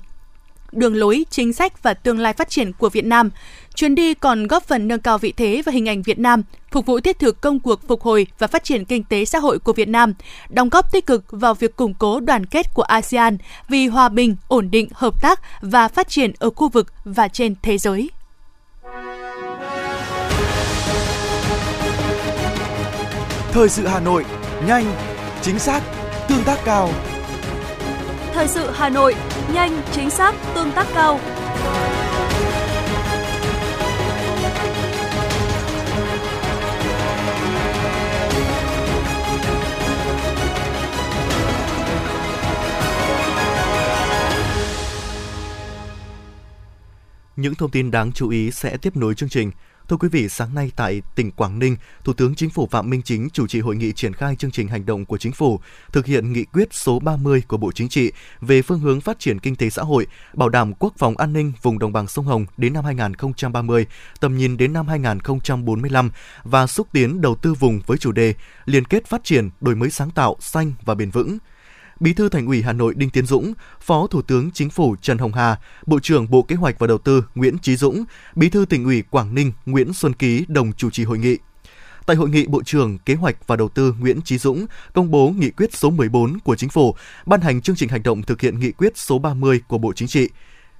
đường 0.71 0.95
lối, 0.95 1.25
chính 1.29 1.53
sách 1.53 1.83
và 1.83 1.93
tương 1.93 2.19
lai 2.19 2.33
phát 2.33 2.49
triển 2.49 2.73
của 2.73 2.89
Việt 2.89 3.05
Nam. 3.05 3.29
Chuyến 3.75 3.95
đi 3.95 4.13
còn 4.13 4.47
góp 4.47 4.63
phần 4.63 4.87
nâng 4.87 4.99
cao 4.99 5.17
vị 5.17 5.33
thế 5.37 5.61
và 5.65 5.71
hình 5.71 5.89
ảnh 5.89 6.01
Việt 6.01 6.19
Nam, 6.19 6.43
phục 6.71 6.85
vụ 6.85 6.99
thiết 6.99 7.19
thực 7.19 7.41
công 7.41 7.59
cuộc 7.59 7.87
phục 7.87 8.01
hồi 8.01 8.27
và 8.39 8.47
phát 8.47 8.63
triển 8.63 8.85
kinh 8.85 9.03
tế 9.03 9.25
xã 9.25 9.39
hội 9.39 9.59
của 9.59 9.73
Việt 9.73 9.87
Nam, 9.87 10.13
đóng 10.49 10.69
góp 10.69 10.91
tích 10.91 11.05
cực 11.05 11.25
vào 11.29 11.53
việc 11.53 11.75
củng 11.75 11.93
cố 11.93 12.19
đoàn 12.19 12.45
kết 12.45 12.73
của 12.73 12.83
ASEAN 12.83 13.37
vì 13.69 13.87
hòa 13.87 14.09
bình, 14.09 14.35
ổn 14.47 14.71
định, 14.71 14.89
hợp 14.93 15.21
tác 15.21 15.39
và 15.61 15.87
phát 15.87 16.09
triển 16.09 16.31
ở 16.39 16.49
khu 16.49 16.69
vực 16.69 16.93
và 17.05 17.27
trên 17.27 17.55
thế 17.61 17.77
giới. 17.77 18.09
Thời 23.55 23.69
sự 23.69 23.87
Hà 23.87 23.99
Nội, 23.99 24.25
nhanh, 24.67 24.85
chính 25.41 25.59
xác, 25.59 25.81
tương 26.29 26.43
tác 26.43 26.59
cao. 26.65 26.89
Thời 28.33 28.47
sự 28.47 28.71
Hà 28.73 28.89
Nội, 28.89 29.15
nhanh, 29.53 29.81
chính 29.91 30.09
xác, 30.09 30.35
tương 30.55 30.71
tác 30.71 30.87
cao. 30.93 31.19
Những 47.35 47.55
thông 47.55 47.71
tin 47.71 47.91
đáng 47.91 48.11
chú 48.11 48.29
ý 48.29 48.51
sẽ 48.51 48.77
tiếp 48.77 48.95
nối 48.97 49.15
chương 49.15 49.29
trình. 49.29 49.51
Thưa 49.89 49.97
quý 49.97 50.09
vị, 50.11 50.29
sáng 50.29 50.55
nay 50.55 50.71
tại 50.75 51.01
tỉnh 51.15 51.31
Quảng 51.31 51.59
Ninh, 51.59 51.75
Thủ 52.03 52.13
tướng 52.13 52.35
Chính 52.35 52.49
phủ 52.49 52.67
Phạm 52.71 52.89
Minh 52.89 53.01
Chính 53.01 53.29
chủ 53.29 53.47
trì 53.47 53.59
hội 53.59 53.75
nghị 53.75 53.91
triển 53.91 54.13
khai 54.13 54.35
chương 54.35 54.51
trình 54.51 54.67
hành 54.67 54.85
động 54.85 55.05
của 55.05 55.17
Chính 55.17 55.31
phủ, 55.31 55.59
thực 55.91 56.05
hiện 56.05 56.33
nghị 56.33 56.43
quyết 56.43 56.67
số 56.71 56.99
30 56.99 57.43
của 57.47 57.57
Bộ 57.57 57.71
Chính 57.71 57.89
trị 57.89 58.11
về 58.41 58.61
phương 58.61 58.79
hướng 58.79 59.01
phát 59.01 59.19
triển 59.19 59.39
kinh 59.39 59.55
tế 59.55 59.69
xã 59.69 59.81
hội, 59.81 60.07
bảo 60.33 60.49
đảm 60.49 60.73
quốc 60.73 60.93
phòng 60.97 61.17
an 61.17 61.33
ninh 61.33 61.51
vùng 61.61 61.79
đồng 61.79 61.93
bằng 61.93 62.07
sông 62.07 62.25
Hồng 62.25 62.45
đến 62.57 62.73
năm 62.73 62.85
2030, 62.85 63.85
tầm 64.19 64.37
nhìn 64.37 64.57
đến 64.57 64.73
năm 64.73 64.87
2045 64.87 66.11
và 66.43 66.67
xúc 66.67 66.87
tiến 66.91 67.21
đầu 67.21 67.35
tư 67.35 67.53
vùng 67.53 67.81
với 67.85 67.97
chủ 67.97 68.11
đề 68.11 68.33
liên 68.65 68.85
kết 68.85 69.05
phát 69.05 69.23
triển, 69.23 69.49
đổi 69.61 69.75
mới 69.75 69.89
sáng 69.89 70.11
tạo, 70.11 70.37
xanh 70.39 70.73
và 70.85 70.95
bền 70.95 71.09
vững– 71.09 71.37
Bí 71.99 72.13
thư 72.13 72.29
Thành 72.29 72.47
ủy 72.47 72.61
Hà 72.61 72.73
Nội 72.73 72.93
Đinh 72.97 73.09
Tiến 73.09 73.25
Dũng, 73.25 73.53
Phó 73.81 74.07
Thủ 74.07 74.21
tướng 74.21 74.51
Chính 74.51 74.69
phủ 74.69 74.95
Trần 75.01 75.17
Hồng 75.17 75.33
Hà, 75.33 75.59
Bộ 75.85 75.99
trưởng 75.99 76.29
Bộ 76.29 76.41
Kế 76.41 76.55
hoạch 76.55 76.79
và 76.79 76.87
Đầu 76.87 76.97
tư 76.97 77.23
Nguyễn 77.35 77.57
Chí 77.57 77.75
Dũng, 77.75 78.03
Bí 78.35 78.49
thư 78.49 78.65
Tỉnh 78.65 78.85
ủy 78.85 79.01
Quảng 79.01 79.35
Ninh 79.35 79.51
Nguyễn 79.65 79.93
Xuân 79.93 80.13
Ký 80.13 80.45
đồng 80.47 80.73
chủ 80.73 80.89
trì 80.89 81.03
hội 81.03 81.17
nghị. 81.17 81.37
Tại 82.05 82.15
hội 82.15 82.29
nghị, 82.29 82.47
Bộ 82.47 82.63
trưởng 82.63 82.97
Kế 82.97 83.13
hoạch 83.15 83.47
và 83.47 83.55
Đầu 83.55 83.69
tư 83.69 83.95
Nguyễn 83.99 84.21
Chí 84.21 84.37
Dũng 84.37 84.65
công 84.93 85.11
bố 85.11 85.29
nghị 85.29 85.49
quyết 85.49 85.73
số 85.73 85.89
14 85.89 86.39
của 86.39 86.55
Chính 86.55 86.69
phủ, 86.69 86.95
ban 87.25 87.41
hành 87.41 87.61
chương 87.61 87.75
trình 87.75 87.89
hành 87.89 88.03
động 88.03 88.21
thực 88.21 88.41
hiện 88.41 88.59
nghị 88.59 88.71
quyết 88.71 88.97
số 88.97 89.19
30 89.19 89.61
của 89.67 89.77
Bộ 89.77 89.93
Chính 89.93 90.07
trị. 90.07 90.29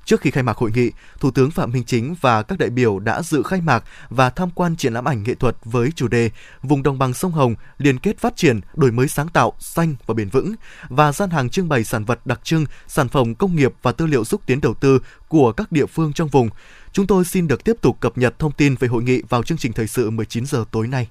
Trước 0.06 0.22
khi 0.22 0.32
khai 0.32 0.44
mạc 0.44 0.58
hội 0.58 0.72
nghị, 0.76 0.92
Thủ 1.20 1.32
tướng 1.32 1.52
Phạm 1.52 1.72
Minh 1.72 1.84
Chính 1.84 2.16
và 2.22 2.44
các 2.44 2.60
đại 2.60 2.70
biểu 2.70 3.00
đã 3.00 3.22
dự 3.22 3.44
khai 3.44 3.62
mạc 3.62 3.84
và 4.10 4.30
tham 4.30 4.50
quan 4.56 4.76
triển 4.76 4.94
lãm 4.94 5.08
ảnh 5.08 5.24
nghệ 5.24 5.36
thuật 5.36 5.58
với 5.66 5.92
chủ 5.96 6.08
đề 6.08 6.30
Vùng 6.64 6.84
đồng 6.84 7.00
bằng 7.00 7.14
sông 7.14 7.32
Hồng 7.32 7.56
liên 7.78 8.00
kết 8.00 8.20
phát 8.20 8.36
triển, 8.36 8.60
đổi 8.76 8.92
mới 8.92 9.08
sáng 9.08 9.28
tạo, 9.28 9.54
xanh 9.60 9.96
và 10.06 10.14
bền 10.14 10.30
vững 10.30 10.56
và 10.90 11.12
gian 11.12 11.30
hàng 11.30 11.50
trưng 11.50 11.70
bày 11.70 11.84
sản 11.84 12.06
vật 12.06 12.20
đặc 12.26 12.40
trưng, 12.44 12.66
sản 12.88 13.10
phẩm 13.10 13.36
công 13.36 13.56
nghiệp 13.56 13.74
và 13.82 13.92
tư 13.92 14.06
liệu 14.06 14.24
xúc 14.24 14.42
tiến 14.46 14.62
đầu 14.62 14.74
tư 14.74 15.00
của 15.28 15.52
các 15.52 15.72
địa 15.72 15.86
phương 15.86 16.14
trong 16.14 16.28
vùng. 16.28 16.50
Chúng 16.92 17.08
tôi 17.08 17.26
xin 17.26 17.48
được 17.48 17.64
tiếp 17.64 17.76
tục 17.82 17.98
cập 18.00 18.18
nhật 18.18 18.40
thông 18.40 18.52
tin 18.52 18.76
về 18.76 18.88
hội 18.88 19.04
nghị 19.04 19.22
vào 19.30 19.44
chương 19.44 19.58
trình 19.58 19.74
thời 19.74 19.88
sự 19.88 20.10
19 20.10 20.46
giờ 20.46 20.66
tối 20.72 20.88
nay. 20.88 21.08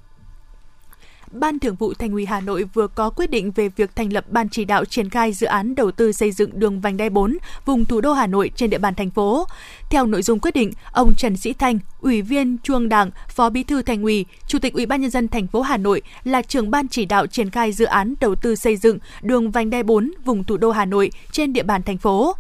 Ban 1.35 1.59
Thường 1.59 1.75
vụ 1.75 1.95
Thành 1.95 2.13
ủy 2.13 2.27
Hà 2.27 2.41
Nội 2.41 2.65
vừa 2.75 2.87
có 2.87 3.11
quyết 3.11 3.31
định 3.31 3.51
về 3.51 3.69
việc 3.69 3.97
thành 3.97 4.13
lập 4.13 4.25
ban 4.29 4.49
chỉ 4.49 4.65
đạo 4.65 4.85
triển 4.85 5.11
khai 5.11 5.33
dự 5.33 5.47
án 5.47 5.75
đầu 5.75 5.91
tư 5.91 6.13
xây 6.13 6.33
dựng 6.33 6.51
đường 6.55 6.81
vành 6.81 6.97
đai 6.97 7.11
4 7.11 7.39
vùng 7.65 7.85
thủ 7.85 8.01
đô 8.01 8.13
Hà 8.13 8.27
Nội 8.27 8.51
trên 8.57 8.71
địa 8.71 8.79
bàn 8.79 8.95
thành 8.95 9.11
phố. 9.11 9.47
Theo 9.91 10.07
nội 10.07 10.23
dung 10.23 10.39
quyết 10.39 10.55
định, 10.55 10.73
ông 10.93 11.15
Trần 11.15 11.37
Sĩ 11.37 11.53
Thanh, 11.53 11.79
Ủy 12.01 12.23
viên 12.23 12.59
Trung 12.59 12.89
Đảng, 12.89 13.11
Phó 13.29 13.51
Bí 13.51 13.63
thư 13.63 13.83
Thành 13.83 14.03
ủy, 14.03 14.27
Chủ 14.47 14.59
tịch 14.59 14.73
Ủy 14.75 14.87
ban 14.87 15.01
nhân 15.01 15.11
dân 15.11 15.29
thành 15.29 15.47
phố 15.47 15.61
Hà 15.63 15.77
Nội 15.77 16.03
là 16.25 16.43
trưởng 16.43 16.71
ban 16.71 16.89
chỉ 16.89 17.05
đạo 17.05 17.27
triển 17.27 17.51
khai 17.51 17.73
dự 17.73 17.85
án 17.85 18.15
đầu 18.21 18.35
tư 18.35 18.57
xây 18.57 18.77
dựng 18.77 18.99
đường 19.23 19.51
vành 19.51 19.71
đai 19.71 19.83
4 19.83 20.11
vùng 20.25 20.45
thủ 20.45 20.57
đô 20.57 20.71
Hà 20.71 20.85
Nội 20.85 21.11
trên 21.33 21.53
địa 21.53 21.63
bàn 21.63 21.83
thành 21.83 21.99
phố 21.99 22.35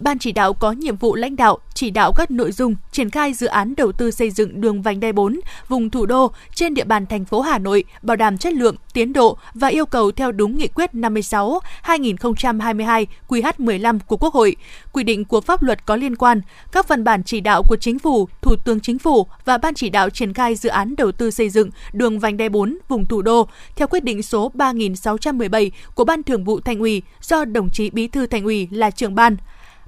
Ban 0.00 0.18
chỉ 0.18 0.32
đạo 0.32 0.52
có 0.52 0.72
nhiệm 0.72 0.96
vụ 0.96 1.14
lãnh 1.14 1.36
đạo, 1.36 1.58
chỉ 1.74 1.90
đạo 1.90 2.12
các 2.12 2.30
nội 2.30 2.52
dung 2.52 2.74
triển 2.92 3.10
khai 3.10 3.32
dự 3.32 3.46
án 3.46 3.74
đầu 3.76 3.92
tư 3.92 4.10
xây 4.10 4.30
dựng 4.30 4.60
đường 4.60 4.82
vành 4.82 5.00
đai 5.00 5.12
4 5.12 5.40
vùng 5.68 5.90
thủ 5.90 6.06
đô 6.06 6.32
trên 6.54 6.74
địa 6.74 6.84
bàn 6.84 7.06
thành 7.06 7.24
phố 7.24 7.40
Hà 7.40 7.58
Nội, 7.58 7.84
bảo 8.02 8.16
đảm 8.16 8.38
chất 8.38 8.52
lượng, 8.52 8.76
tiến 8.92 9.12
độ 9.12 9.38
và 9.54 9.68
yêu 9.68 9.86
cầu 9.86 10.10
theo 10.12 10.32
đúng 10.32 10.58
nghị 10.58 10.68
quyết 10.68 10.94
56 10.94 11.60
2022 11.82 13.06
QH15 13.28 13.98
của 14.06 14.16
Quốc 14.16 14.34
hội, 14.34 14.56
quy 14.92 15.04
định 15.04 15.24
của 15.24 15.40
pháp 15.40 15.62
luật 15.62 15.86
có 15.86 15.96
liên 15.96 16.16
quan, 16.16 16.40
các 16.72 16.88
văn 16.88 17.04
bản 17.04 17.22
chỉ 17.24 17.40
đạo 17.40 17.62
của 17.62 17.76
Chính 17.76 17.98
phủ, 17.98 18.28
Thủ 18.42 18.56
tướng 18.64 18.80
Chính 18.80 18.98
phủ 18.98 19.26
và 19.44 19.58
Ban 19.58 19.74
chỉ 19.74 19.90
đạo 19.90 20.10
triển 20.10 20.34
khai 20.34 20.54
dự 20.54 20.68
án 20.68 20.94
đầu 20.96 21.12
tư 21.12 21.30
xây 21.30 21.50
dựng 21.50 21.70
đường 21.92 22.18
vành 22.18 22.36
đai 22.36 22.48
4 22.48 22.78
vùng 22.88 23.06
thủ 23.06 23.22
đô 23.22 23.48
theo 23.76 23.88
quyết 23.88 24.04
định 24.04 24.22
số 24.22 24.50
3617 24.54 25.70
của 25.94 26.04
Ban 26.04 26.22
Thường 26.22 26.44
vụ 26.44 26.60
Thành 26.60 26.78
ủy 26.78 27.02
do 27.20 27.44
đồng 27.44 27.70
chí 27.70 27.90
Bí 27.90 28.08
thư 28.08 28.26
Thành 28.26 28.44
ủy 28.44 28.68
là 28.70 28.90
trưởng 28.90 29.14
ban. 29.14 29.36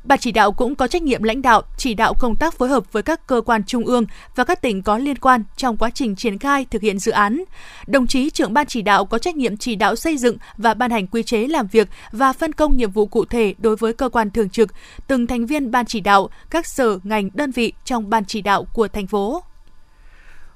Ban 0.04 0.18
chỉ 0.18 0.32
đạo 0.32 0.52
cũng 0.52 0.74
có 0.74 0.86
trách 0.86 1.02
nhiệm 1.02 1.22
lãnh 1.22 1.42
đạo, 1.42 1.62
chỉ 1.76 1.94
đạo 1.94 2.14
công 2.18 2.36
tác 2.36 2.54
phối 2.54 2.68
hợp 2.68 2.92
với 2.92 3.02
các 3.02 3.26
cơ 3.26 3.40
quan 3.40 3.64
trung 3.64 3.84
ương 3.84 4.04
và 4.36 4.44
các 4.44 4.62
tỉnh 4.62 4.82
có 4.82 4.98
liên 4.98 5.18
quan 5.18 5.44
trong 5.56 5.76
quá 5.76 5.90
trình 5.90 6.16
triển 6.16 6.38
khai 6.38 6.66
thực 6.70 6.82
hiện 6.82 6.98
dự 6.98 7.12
án. 7.12 7.44
Đồng 7.86 8.06
chí 8.06 8.30
trưởng 8.30 8.54
ban 8.54 8.66
chỉ 8.66 8.82
đạo 8.82 9.04
có 9.04 9.18
trách 9.18 9.36
nhiệm 9.36 9.56
chỉ 9.56 9.76
đạo 9.76 9.96
xây 9.96 10.16
dựng 10.16 10.36
và 10.56 10.74
ban 10.74 10.90
hành 10.90 11.06
quy 11.06 11.22
chế 11.22 11.46
làm 11.46 11.66
việc 11.66 11.88
và 12.12 12.32
phân 12.32 12.52
công 12.52 12.76
nhiệm 12.76 12.90
vụ 12.90 13.06
cụ 13.06 13.24
thể 13.24 13.54
đối 13.58 13.76
với 13.76 13.92
cơ 13.92 14.08
quan 14.08 14.30
thường 14.30 14.48
trực, 14.48 14.68
từng 15.06 15.26
thành 15.26 15.46
viên 15.46 15.70
ban 15.70 15.86
chỉ 15.86 16.00
đạo, 16.00 16.28
các 16.50 16.66
sở, 16.66 16.98
ngành, 17.02 17.30
đơn 17.34 17.50
vị 17.50 17.72
trong 17.84 18.10
ban 18.10 18.24
chỉ 18.24 18.42
đạo 18.42 18.64
của 18.64 18.88
thành 18.88 19.06
phố. 19.06 19.42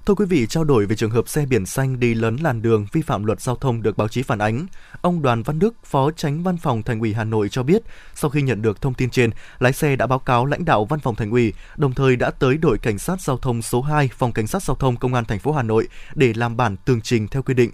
Thưa 0.06 0.14
quý 0.14 0.26
vị, 0.26 0.46
trao 0.46 0.64
đổi 0.64 0.86
về 0.86 0.96
trường 0.96 1.10
hợp 1.10 1.28
xe 1.28 1.46
biển 1.46 1.66
xanh 1.66 2.00
đi 2.00 2.14
lấn 2.14 2.36
làn 2.36 2.62
đường 2.62 2.86
vi 2.92 3.02
phạm 3.02 3.24
luật 3.24 3.40
giao 3.40 3.56
thông 3.56 3.82
được 3.82 3.96
báo 3.96 4.08
chí 4.08 4.22
phản 4.22 4.38
ánh. 4.38 4.66
Ông 5.00 5.22
Đoàn 5.22 5.42
Văn 5.42 5.58
Đức, 5.58 5.74
Phó 5.84 6.10
Tránh 6.10 6.42
Văn 6.42 6.56
phòng 6.56 6.82
Thành 6.82 7.00
ủy 7.00 7.14
Hà 7.14 7.24
Nội 7.24 7.48
cho 7.48 7.62
biết, 7.62 7.82
sau 8.14 8.30
khi 8.30 8.42
nhận 8.42 8.62
được 8.62 8.80
thông 8.80 8.94
tin 8.94 9.10
trên, 9.10 9.30
lái 9.58 9.72
xe 9.72 9.96
đã 9.96 10.06
báo 10.06 10.18
cáo 10.18 10.46
lãnh 10.46 10.64
đạo 10.64 10.84
Văn 10.84 11.00
phòng 11.00 11.14
Thành 11.14 11.30
ủy, 11.30 11.52
đồng 11.76 11.94
thời 11.94 12.16
đã 12.16 12.30
tới 12.30 12.56
đội 12.56 12.78
cảnh 12.78 12.98
sát 12.98 13.20
giao 13.20 13.36
thông 13.36 13.62
số 13.62 13.82
2, 13.82 14.10
Phòng 14.18 14.32
Cảnh 14.32 14.46
sát 14.46 14.62
giao 14.62 14.76
thông 14.76 14.96
Công 14.96 15.14
an 15.14 15.24
thành 15.24 15.38
phố 15.38 15.52
Hà 15.52 15.62
Nội 15.62 15.88
để 16.14 16.32
làm 16.36 16.56
bản 16.56 16.76
tường 16.76 17.00
trình 17.00 17.28
theo 17.28 17.42
quy 17.42 17.54
định. 17.54 17.70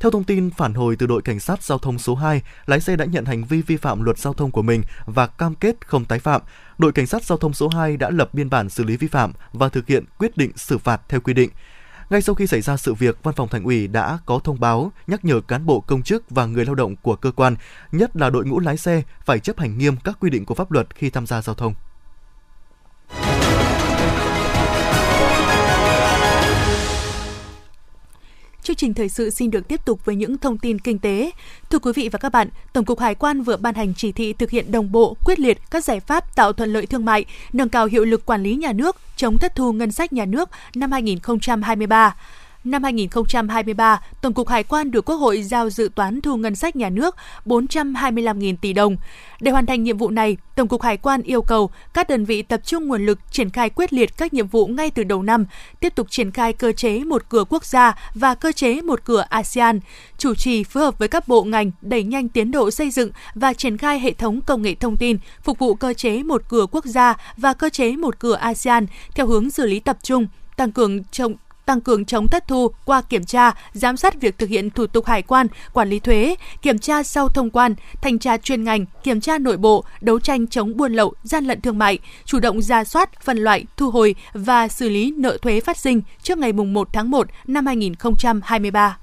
Theo 0.00 0.10
thông 0.10 0.24
tin 0.24 0.50
phản 0.50 0.74
hồi 0.74 0.96
từ 0.96 1.06
đội 1.06 1.22
cảnh 1.22 1.40
sát 1.40 1.62
giao 1.62 1.78
thông 1.78 1.98
số 1.98 2.14
2, 2.14 2.42
lái 2.66 2.80
xe 2.80 2.96
đã 2.96 3.04
nhận 3.04 3.24
hành 3.24 3.44
vi 3.44 3.62
vi 3.62 3.76
phạm 3.76 4.02
luật 4.02 4.18
giao 4.18 4.34
thông 4.34 4.50
của 4.50 4.62
mình 4.62 4.82
và 5.06 5.26
cam 5.26 5.54
kết 5.54 5.86
không 5.86 6.04
tái 6.04 6.18
phạm. 6.18 6.42
Đội 6.78 6.92
cảnh 6.92 7.06
sát 7.06 7.24
giao 7.24 7.38
thông 7.38 7.52
số 7.52 7.68
2 7.68 7.96
đã 7.96 8.10
lập 8.10 8.34
biên 8.34 8.50
bản 8.50 8.68
xử 8.68 8.84
lý 8.84 8.96
vi 8.96 9.08
phạm 9.08 9.32
và 9.52 9.68
thực 9.68 9.86
hiện 9.86 10.04
quyết 10.18 10.36
định 10.36 10.50
xử 10.56 10.78
phạt 10.78 11.00
theo 11.08 11.20
quy 11.20 11.34
định. 11.34 11.50
Ngay 12.10 12.22
sau 12.22 12.34
khi 12.34 12.46
xảy 12.46 12.60
ra 12.60 12.76
sự 12.76 12.94
việc, 12.94 13.22
Văn 13.22 13.34
phòng 13.34 13.48
Thành 13.48 13.64
ủy 13.64 13.86
đã 13.86 14.18
có 14.26 14.38
thông 14.44 14.60
báo 14.60 14.92
nhắc 15.06 15.24
nhở 15.24 15.40
cán 15.40 15.66
bộ 15.66 15.80
công 15.80 16.02
chức 16.02 16.30
và 16.30 16.46
người 16.46 16.64
lao 16.64 16.74
động 16.74 16.96
của 16.96 17.16
cơ 17.16 17.30
quan, 17.30 17.56
nhất 17.92 18.16
là 18.16 18.30
đội 18.30 18.44
ngũ 18.44 18.60
lái 18.60 18.76
xe 18.76 19.02
phải 19.24 19.38
chấp 19.38 19.58
hành 19.58 19.78
nghiêm 19.78 19.96
các 20.04 20.16
quy 20.20 20.30
định 20.30 20.44
của 20.44 20.54
pháp 20.54 20.72
luật 20.72 20.94
khi 20.94 21.10
tham 21.10 21.26
gia 21.26 21.42
giao 21.42 21.54
thông. 21.54 21.74
Trình 28.78 28.94
thời 28.94 29.08
sự 29.08 29.30
xin 29.30 29.50
được 29.50 29.68
tiếp 29.68 29.84
tục 29.84 30.04
với 30.04 30.16
những 30.16 30.38
thông 30.38 30.58
tin 30.58 30.78
kinh 30.78 30.98
tế. 30.98 31.30
Thưa 31.70 31.78
quý 31.78 31.92
vị 31.94 32.08
và 32.08 32.18
các 32.18 32.32
bạn, 32.32 32.48
Tổng 32.72 32.84
cục 32.84 33.00
Hải 33.00 33.14
quan 33.14 33.42
vừa 33.42 33.56
ban 33.56 33.74
hành 33.74 33.94
chỉ 33.96 34.12
thị 34.12 34.32
thực 34.32 34.50
hiện 34.50 34.72
đồng 34.72 34.92
bộ, 34.92 35.16
quyết 35.24 35.40
liệt 35.40 35.58
các 35.70 35.84
giải 35.84 36.00
pháp 36.00 36.36
tạo 36.36 36.52
thuận 36.52 36.72
lợi 36.72 36.86
thương 36.86 37.04
mại, 37.04 37.24
nâng 37.52 37.68
cao 37.68 37.86
hiệu 37.86 38.04
lực 38.04 38.26
quản 38.26 38.42
lý 38.42 38.54
nhà 38.54 38.72
nước, 38.72 38.96
chống 39.16 39.38
thất 39.38 39.54
thu 39.54 39.72
ngân 39.72 39.92
sách 39.92 40.12
nhà 40.12 40.24
nước 40.24 40.50
năm 40.74 40.92
2023 40.92 42.14
năm 42.64 42.82
2023, 42.82 44.00
Tổng 44.20 44.34
cục 44.34 44.48
Hải 44.48 44.62
quan 44.62 44.90
được 44.90 45.04
Quốc 45.04 45.16
hội 45.16 45.42
giao 45.42 45.70
dự 45.70 45.90
toán 45.94 46.20
thu 46.20 46.36
ngân 46.36 46.54
sách 46.54 46.76
nhà 46.76 46.90
nước 46.90 47.16
425.000 47.46 48.56
tỷ 48.60 48.72
đồng. 48.72 48.96
Để 49.40 49.50
hoàn 49.50 49.66
thành 49.66 49.82
nhiệm 49.82 49.98
vụ 49.98 50.10
này, 50.10 50.36
Tổng 50.56 50.68
cục 50.68 50.82
Hải 50.82 50.96
quan 50.96 51.22
yêu 51.22 51.42
cầu 51.42 51.70
các 51.94 52.08
đơn 52.08 52.24
vị 52.24 52.42
tập 52.42 52.60
trung 52.64 52.88
nguồn 52.88 53.06
lực 53.06 53.18
triển 53.30 53.50
khai 53.50 53.70
quyết 53.70 53.92
liệt 53.92 54.16
các 54.16 54.34
nhiệm 54.34 54.46
vụ 54.46 54.66
ngay 54.66 54.90
từ 54.90 55.04
đầu 55.04 55.22
năm, 55.22 55.46
tiếp 55.80 55.94
tục 55.94 56.06
triển 56.10 56.30
khai 56.30 56.52
cơ 56.52 56.72
chế 56.72 57.04
một 57.04 57.22
cửa 57.28 57.44
quốc 57.48 57.64
gia 57.64 57.94
và 58.14 58.34
cơ 58.34 58.52
chế 58.52 58.80
một 58.80 59.04
cửa 59.04 59.24
ASEAN, 59.28 59.80
chủ 60.18 60.34
trì 60.34 60.64
phối 60.64 60.82
hợp 60.84 60.98
với 60.98 61.08
các 61.08 61.28
bộ 61.28 61.44
ngành 61.44 61.70
đẩy 61.80 62.02
nhanh 62.02 62.28
tiến 62.28 62.50
độ 62.50 62.70
xây 62.70 62.90
dựng 62.90 63.10
và 63.34 63.52
triển 63.52 63.76
khai 63.76 64.00
hệ 64.00 64.12
thống 64.12 64.40
công 64.40 64.62
nghệ 64.62 64.74
thông 64.74 64.96
tin 64.96 65.18
phục 65.42 65.58
vụ 65.58 65.74
cơ 65.74 65.94
chế 65.94 66.22
một 66.22 66.42
cửa 66.48 66.66
quốc 66.70 66.84
gia 66.84 67.16
và 67.36 67.54
cơ 67.54 67.70
chế 67.70 67.96
một 67.96 68.18
cửa 68.18 68.34
ASEAN 68.34 68.86
theo 69.14 69.26
hướng 69.26 69.50
xử 69.50 69.66
lý 69.66 69.80
tập 69.80 69.98
trung, 70.02 70.26
tăng 70.56 70.72
cường 70.72 71.04
trọng 71.04 71.34
tăng 71.68 71.80
cường 71.80 72.04
chống 72.04 72.28
thất 72.28 72.48
thu 72.48 72.70
qua 72.84 73.02
kiểm 73.02 73.24
tra, 73.24 73.52
giám 73.72 73.96
sát 73.96 74.20
việc 74.20 74.38
thực 74.38 74.48
hiện 74.48 74.70
thủ 74.70 74.86
tục 74.86 75.06
hải 75.06 75.22
quan, 75.22 75.46
quản 75.72 75.88
lý 75.88 75.98
thuế, 75.98 76.34
kiểm 76.62 76.78
tra 76.78 77.02
sau 77.02 77.28
thông 77.28 77.50
quan, 77.50 77.74
thanh 78.02 78.18
tra 78.18 78.36
chuyên 78.36 78.64
ngành, 78.64 78.84
kiểm 79.02 79.20
tra 79.20 79.38
nội 79.38 79.56
bộ, 79.56 79.84
đấu 80.00 80.20
tranh 80.20 80.46
chống 80.46 80.76
buôn 80.76 80.92
lậu, 80.92 81.14
gian 81.22 81.44
lận 81.44 81.60
thương 81.60 81.78
mại, 81.78 81.98
chủ 82.24 82.40
động 82.40 82.62
ra 82.62 82.84
soát, 82.84 83.22
phân 83.22 83.38
loại, 83.38 83.66
thu 83.76 83.90
hồi 83.90 84.14
và 84.32 84.68
xử 84.68 84.88
lý 84.88 85.14
nợ 85.16 85.38
thuế 85.42 85.60
phát 85.60 85.76
sinh 85.76 86.00
trước 86.22 86.38
ngày 86.38 86.52
1 86.52 86.88
tháng 86.92 87.10
1 87.10 87.26
năm 87.46 87.66
2023. 87.66 88.98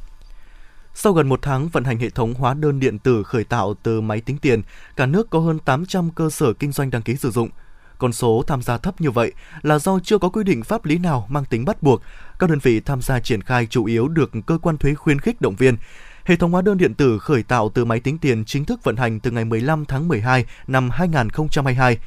Sau 0.93 1.13
gần 1.13 1.29
một 1.29 1.39
tháng 1.41 1.67
vận 1.67 1.83
hành 1.83 1.97
hệ 1.97 2.09
thống 2.09 2.33
hóa 2.33 2.53
đơn 2.53 2.79
điện 2.79 2.99
tử 2.99 3.23
khởi 3.23 3.43
tạo 3.43 3.73
từ 3.83 4.01
máy 4.01 4.21
tính 4.21 4.37
tiền, 4.37 4.61
cả 4.95 5.05
nước 5.05 5.29
có 5.29 5.39
hơn 5.39 5.59
800 5.59 6.09
cơ 6.09 6.29
sở 6.29 6.53
kinh 6.53 6.71
doanh 6.71 6.89
đăng 6.89 7.01
ký 7.01 7.15
sử 7.15 7.31
dụng. 7.31 7.49
Con 7.97 8.13
số 8.13 8.43
tham 8.47 8.61
gia 8.61 8.77
thấp 8.77 9.01
như 9.01 9.11
vậy 9.11 9.31
là 9.61 9.79
do 9.79 9.99
chưa 10.03 10.17
có 10.17 10.29
quy 10.29 10.43
định 10.43 10.63
pháp 10.63 10.85
lý 10.85 10.97
nào 10.97 11.27
mang 11.29 11.45
tính 11.45 11.65
bắt 11.65 11.83
buộc. 11.83 12.01
Các 12.39 12.49
đơn 12.49 12.59
vị 12.59 12.79
tham 12.79 13.01
gia 13.01 13.19
triển 13.19 13.41
khai 13.41 13.67
chủ 13.69 13.85
yếu 13.85 14.07
được 14.07 14.31
cơ 14.45 14.57
quan 14.61 14.77
thuế 14.77 14.93
khuyến 14.93 15.19
khích 15.19 15.41
động 15.41 15.55
viên. 15.55 15.77
Hệ 16.25 16.35
thống 16.35 16.51
hóa 16.51 16.61
đơn 16.61 16.77
điện 16.77 16.93
tử 16.93 17.19
khởi 17.19 17.43
tạo 17.43 17.69
từ 17.69 17.85
máy 17.85 17.99
tính 17.99 18.17
tiền 18.17 18.45
chính 18.45 18.65
thức 18.65 18.83
vận 18.83 18.95
hành 18.95 19.19
từ 19.19 19.31
ngày 19.31 19.45
15 19.45 19.85
tháng 19.85 20.07
12 20.07 20.45
năm 20.67 20.89
2022 20.89 21.97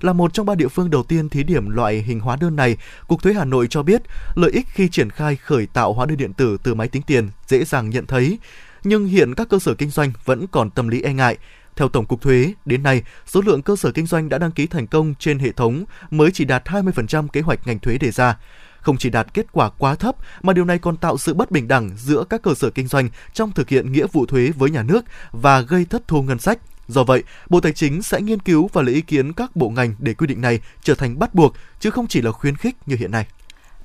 là 0.00 0.12
một 0.12 0.34
trong 0.34 0.46
ba 0.46 0.54
địa 0.54 0.68
phương 0.68 0.90
đầu 0.90 1.02
tiên 1.02 1.28
thí 1.28 1.42
điểm 1.42 1.70
loại 1.70 2.02
hình 2.02 2.20
hóa 2.20 2.36
đơn 2.36 2.56
này, 2.56 2.76
Cục 3.08 3.22
Thuế 3.22 3.32
Hà 3.32 3.44
Nội 3.44 3.66
cho 3.70 3.82
biết 3.82 4.02
lợi 4.34 4.50
ích 4.50 4.66
khi 4.68 4.88
triển 4.88 5.10
khai 5.10 5.36
khởi 5.36 5.66
tạo 5.66 5.92
hóa 5.92 6.06
đơn 6.06 6.18
điện 6.18 6.32
tử 6.32 6.56
từ 6.62 6.74
máy 6.74 6.88
tính 6.88 7.02
tiền 7.02 7.28
dễ 7.46 7.64
dàng 7.64 7.90
nhận 7.90 8.06
thấy. 8.06 8.38
Nhưng 8.84 9.06
hiện 9.06 9.34
các 9.34 9.48
cơ 9.48 9.58
sở 9.58 9.74
kinh 9.74 9.90
doanh 9.90 10.12
vẫn 10.24 10.46
còn 10.46 10.70
tâm 10.70 10.88
lý 10.88 11.02
e 11.02 11.12
ngại. 11.12 11.36
Theo 11.76 11.88
Tổng 11.88 12.06
cục 12.06 12.20
Thuế, 12.20 12.52
đến 12.64 12.82
nay, 12.82 13.02
số 13.26 13.40
lượng 13.40 13.62
cơ 13.62 13.76
sở 13.76 13.90
kinh 13.90 14.06
doanh 14.06 14.28
đã 14.28 14.38
đăng 14.38 14.50
ký 14.50 14.66
thành 14.66 14.86
công 14.86 15.14
trên 15.18 15.38
hệ 15.38 15.52
thống 15.52 15.84
mới 16.10 16.30
chỉ 16.30 16.44
đạt 16.44 16.64
20% 16.64 17.28
kế 17.28 17.40
hoạch 17.40 17.66
ngành 17.66 17.78
thuế 17.78 17.98
đề 17.98 18.10
ra. 18.10 18.38
Không 18.80 18.96
chỉ 18.96 19.10
đạt 19.10 19.34
kết 19.34 19.46
quả 19.52 19.70
quá 19.70 19.94
thấp 19.94 20.16
mà 20.42 20.52
điều 20.52 20.64
này 20.64 20.78
còn 20.78 20.96
tạo 20.96 21.18
sự 21.18 21.34
bất 21.34 21.50
bình 21.50 21.68
đẳng 21.68 21.90
giữa 21.96 22.24
các 22.30 22.42
cơ 22.42 22.54
sở 22.54 22.70
kinh 22.70 22.86
doanh 22.86 23.08
trong 23.32 23.52
thực 23.52 23.68
hiện 23.68 23.92
nghĩa 23.92 24.06
vụ 24.12 24.26
thuế 24.26 24.50
với 24.56 24.70
nhà 24.70 24.82
nước 24.82 25.04
và 25.32 25.60
gây 25.60 25.84
thất 25.84 26.08
thu 26.08 26.22
ngân 26.22 26.38
sách. 26.38 26.58
Do 26.88 27.04
vậy, 27.04 27.22
Bộ 27.48 27.60
Tài 27.60 27.72
chính 27.72 28.02
sẽ 28.02 28.20
nghiên 28.20 28.38
cứu 28.38 28.70
và 28.72 28.82
lấy 28.82 28.94
ý 28.94 29.00
kiến 29.00 29.32
các 29.32 29.56
bộ 29.56 29.68
ngành 29.70 29.94
để 29.98 30.14
quy 30.14 30.26
định 30.26 30.40
này 30.40 30.60
trở 30.82 30.94
thành 30.94 31.18
bắt 31.18 31.34
buộc 31.34 31.54
chứ 31.80 31.90
không 31.90 32.06
chỉ 32.06 32.20
là 32.20 32.32
khuyến 32.32 32.56
khích 32.56 32.76
như 32.86 32.96
hiện 32.96 33.10
nay. 33.10 33.26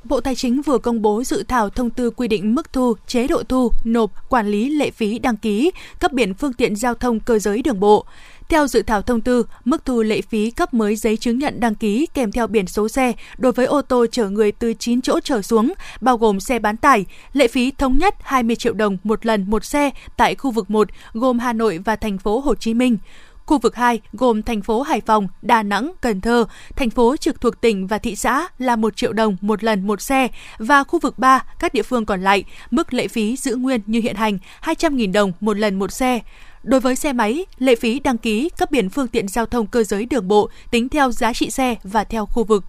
Bộ 0.03 0.21
Tài 0.21 0.35
chính 0.35 0.61
vừa 0.61 0.77
công 0.77 1.01
bố 1.01 1.23
dự 1.23 1.43
thảo 1.47 1.69
thông 1.69 1.89
tư 1.89 2.09
quy 2.09 2.27
định 2.27 2.55
mức 2.55 2.73
thu, 2.73 2.93
chế 3.07 3.27
độ 3.27 3.43
thu, 3.49 3.71
nộp, 3.83 4.29
quản 4.29 4.47
lý 4.47 4.69
lệ 4.69 4.91
phí 4.91 5.19
đăng 5.19 5.37
ký, 5.37 5.71
cấp 5.99 6.13
biển 6.13 6.33
phương 6.33 6.53
tiện 6.53 6.75
giao 6.75 6.95
thông 6.95 7.19
cơ 7.19 7.39
giới 7.39 7.61
đường 7.61 7.79
bộ. 7.79 8.05
Theo 8.49 8.67
dự 8.67 8.81
thảo 8.81 9.01
thông 9.01 9.21
tư, 9.21 9.45
mức 9.65 9.85
thu 9.85 10.01
lệ 10.01 10.21
phí 10.21 10.51
cấp 10.51 10.73
mới 10.73 10.95
giấy 10.95 11.17
chứng 11.17 11.39
nhận 11.39 11.59
đăng 11.59 11.75
ký 11.75 12.07
kèm 12.13 12.31
theo 12.31 12.47
biển 12.47 12.67
số 12.67 12.87
xe 12.87 13.13
đối 13.37 13.51
với 13.51 13.65
ô 13.65 13.81
tô 13.81 14.05
chở 14.11 14.29
người 14.29 14.51
từ 14.51 14.73
9 14.73 15.01
chỗ 15.01 15.19
trở 15.19 15.41
xuống, 15.41 15.73
bao 16.01 16.17
gồm 16.17 16.39
xe 16.39 16.59
bán 16.59 16.77
tải, 16.77 17.05
lệ 17.33 17.47
phí 17.47 17.71
thống 17.71 17.97
nhất 17.97 18.15
20 18.21 18.55
triệu 18.55 18.73
đồng 18.73 18.97
một 19.03 19.25
lần 19.25 19.49
một 19.49 19.65
xe 19.65 19.89
tại 20.17 20.35
khu 20.35 20.51
vực 20.51 20.69
1 20.69 20.87
gồm 21.13 21.39
Hà 21.39 21.53
Nội 21.53 21.77
và 21.77 21.95
thành 21.95 22.17
phố 22.17 22.39
Hồ 22.39 22.55
Chí 22.55 22.73
Minh. 22.73 22.97
Khu 23.45 23.57
vực 23.57 23.75
2 23.75 24.01
gồm 24.13 24.41
thành 24.41 24.61
phố 24.61 24.81
Hải 24.81 25.01
Phòng, 25.01 25.27
Đà 25.41 25.63
Nẵng, 25.63 25.91
Cần 26.01 26.21
Thơ, 26.21 26.45
thành 26.75 26.89
phố 26.89 27.15
trực 27.17 27.41
thuộc 27.41 27.61
tỉnh 27.61 27.87
và 27.87 27.97
thị 27.97 28.15
xã 28.15 28.47
là 28.57 28.75
1 28.75 28.95
triệu 28.95 29.13
đồng 29.13 29.37
một 29.41 29.63
lần 29.63 29.87
một 29.87 30.01
xe 30.01 30.27
và 30.57 30.83
khu 30.83 30.99
vực 30.99 31.19
3 31.19 31.43
các 31.59 31.73
địa 31.73 31.83
phương 31.83 32.05
còn 32.05 32.21
lại 32.21 32.43
mức 32.71 32.93
lệ 32.93 33.07
phí 33.07 33.35
giữ 33.37 33.55
nguyên 33.55 33.81
như 33.85 34.01
hiện 34.01 34.15
hành 34.15 34.37
200.000 34.63 35.11
đồng 35.11 35.31
một 35.39 35.57
lần 35.57 35.79
một 35.79 35.91
xe. 35.91 36.19
Đối 36.63 36.79
với 36.79 36.95
xe 36.95 37.13
máy, 37.13 37.45
lệ 37.57 37.75
phí 37.75 37.99
đăng 37.99 38.17
ký 38.17 38.49
cấp 38.57 38.71
biển 38.71 38.89
phương 38.89 39.07
tiện 39.07 39.27
giao 39.27 39.45
thông 39.45 39.67
cơ 39.67 39.83
giới 39.83 40.05
đường 40.05 40.27
bộ 40.27 40.49
tính 40.71 40.89
theo 40.89 41.11
giá 41.11 41.33
trị 41.33 41.49
xe 41.49 41.75
và 41.83 42.03
theo 42.03 42.25
khu 42.25 42.43
vực. 42.43 42.63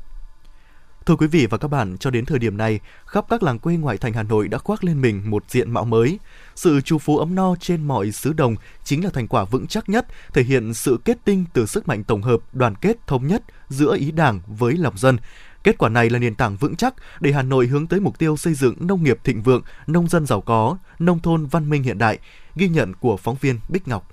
Thưa 1.06 1.16
quý 1.16 1.26
vị 1.26 1.46
và 1.46 1.58
các 1.58 1.68
bạn, 1.68 1.98
cho 1.98 2.10
đến 2.10 2.24
thời 2.24 2.38
điểm 2.38 2.56
này, 2.56 2.80
khắp 3.06 3.24
các 3.30 3.42
làng 3.42 3.58
quê 3.58 3.76
ngoại 3.76 3.98
thành 3.98 4.12
Hà 4.12 4.22
Nội 4.22 4.48
đã 4.48 4.58
khoác 4.58 4.84
lên 4.84 5.00
mình 5.00 5.30
một 5.30 5.44
diện 5.48 5.70
mạo 5.70 5.84
mới. 5.84 6.18
Sự 6.54 6.80
chu 6.80 6.98
phú 6.98 7.18
ấm 7.18 7.34
no 7.34 7.56
trên 7.60 7.82
mọi 7.82 8.12
xứ 8.12 8.32
đồng 8.32 8.54
chính 8.84 9.04
là 9.04 9.10
thành 9.10 9.28
quả 9.28 9.44
vững 9.44 9.66
chắc 9.66 9.88
nhất, 9.88 10.06
thể 10.32 10.42
hiện 10.42 10.74
sự 10.74 10.98
kết 11.04 11.18
tinh 11.24 11.44
từ 11.52 11.66
sức 11.66 11.88
mạnh 11.88 12.04
tổng 12.04 12.22
hợp, 12.22 12.40
đoàn 12.52 12.74
kết, 12.74 13.06
thống 13.06 13.26
nhất 13.26 13.42
giữa 13.68 13.96
ý 13.96 14.10
đảng 14.10 14.40
với 14.46 14.76
lòng 14.76 14.98
dân. 14.98 15.16
Kết 15.64 15.78
quả 15.78 15.88
này 15.88 16.10
là 16.10 16.18
nền 16.18 16.34
tảng 16.34 16.56
vững 16.56 16.76
chắc 16.76 16.94
để 17.20 17.32
Hà 17.32 17.42
Nội 17.42 17.66
hướng 17.66 17.86
tới 17.86 18.00
mục 18.00 18.18
tiêu 18.18 18.36
xây 18.36 18.54
dựng 18.54 18.86
nông 18.86 19.02
nghiệp 19.02 19.18
thịnh 19.24 19.42
vượng, 19.42 19.62
nông 19.86 20.08
dân 20.08 20.26
giàu 20.26 20.40
có, 20.40 20.78
nông 20.98 21.20
thôn 21.20 21.46
văn 21.46 21.70
minh 21.70 21.82
hiện 21.82 21.98
đại, 21.98 22.18
ghi 22.56 22.68
nhận 22.68 22.94
của 22.94 23.16
phóng 23.16 23.36
viên 23.40 23.58
Bích 23.68 23.88
Ngọc. 23.88 24.08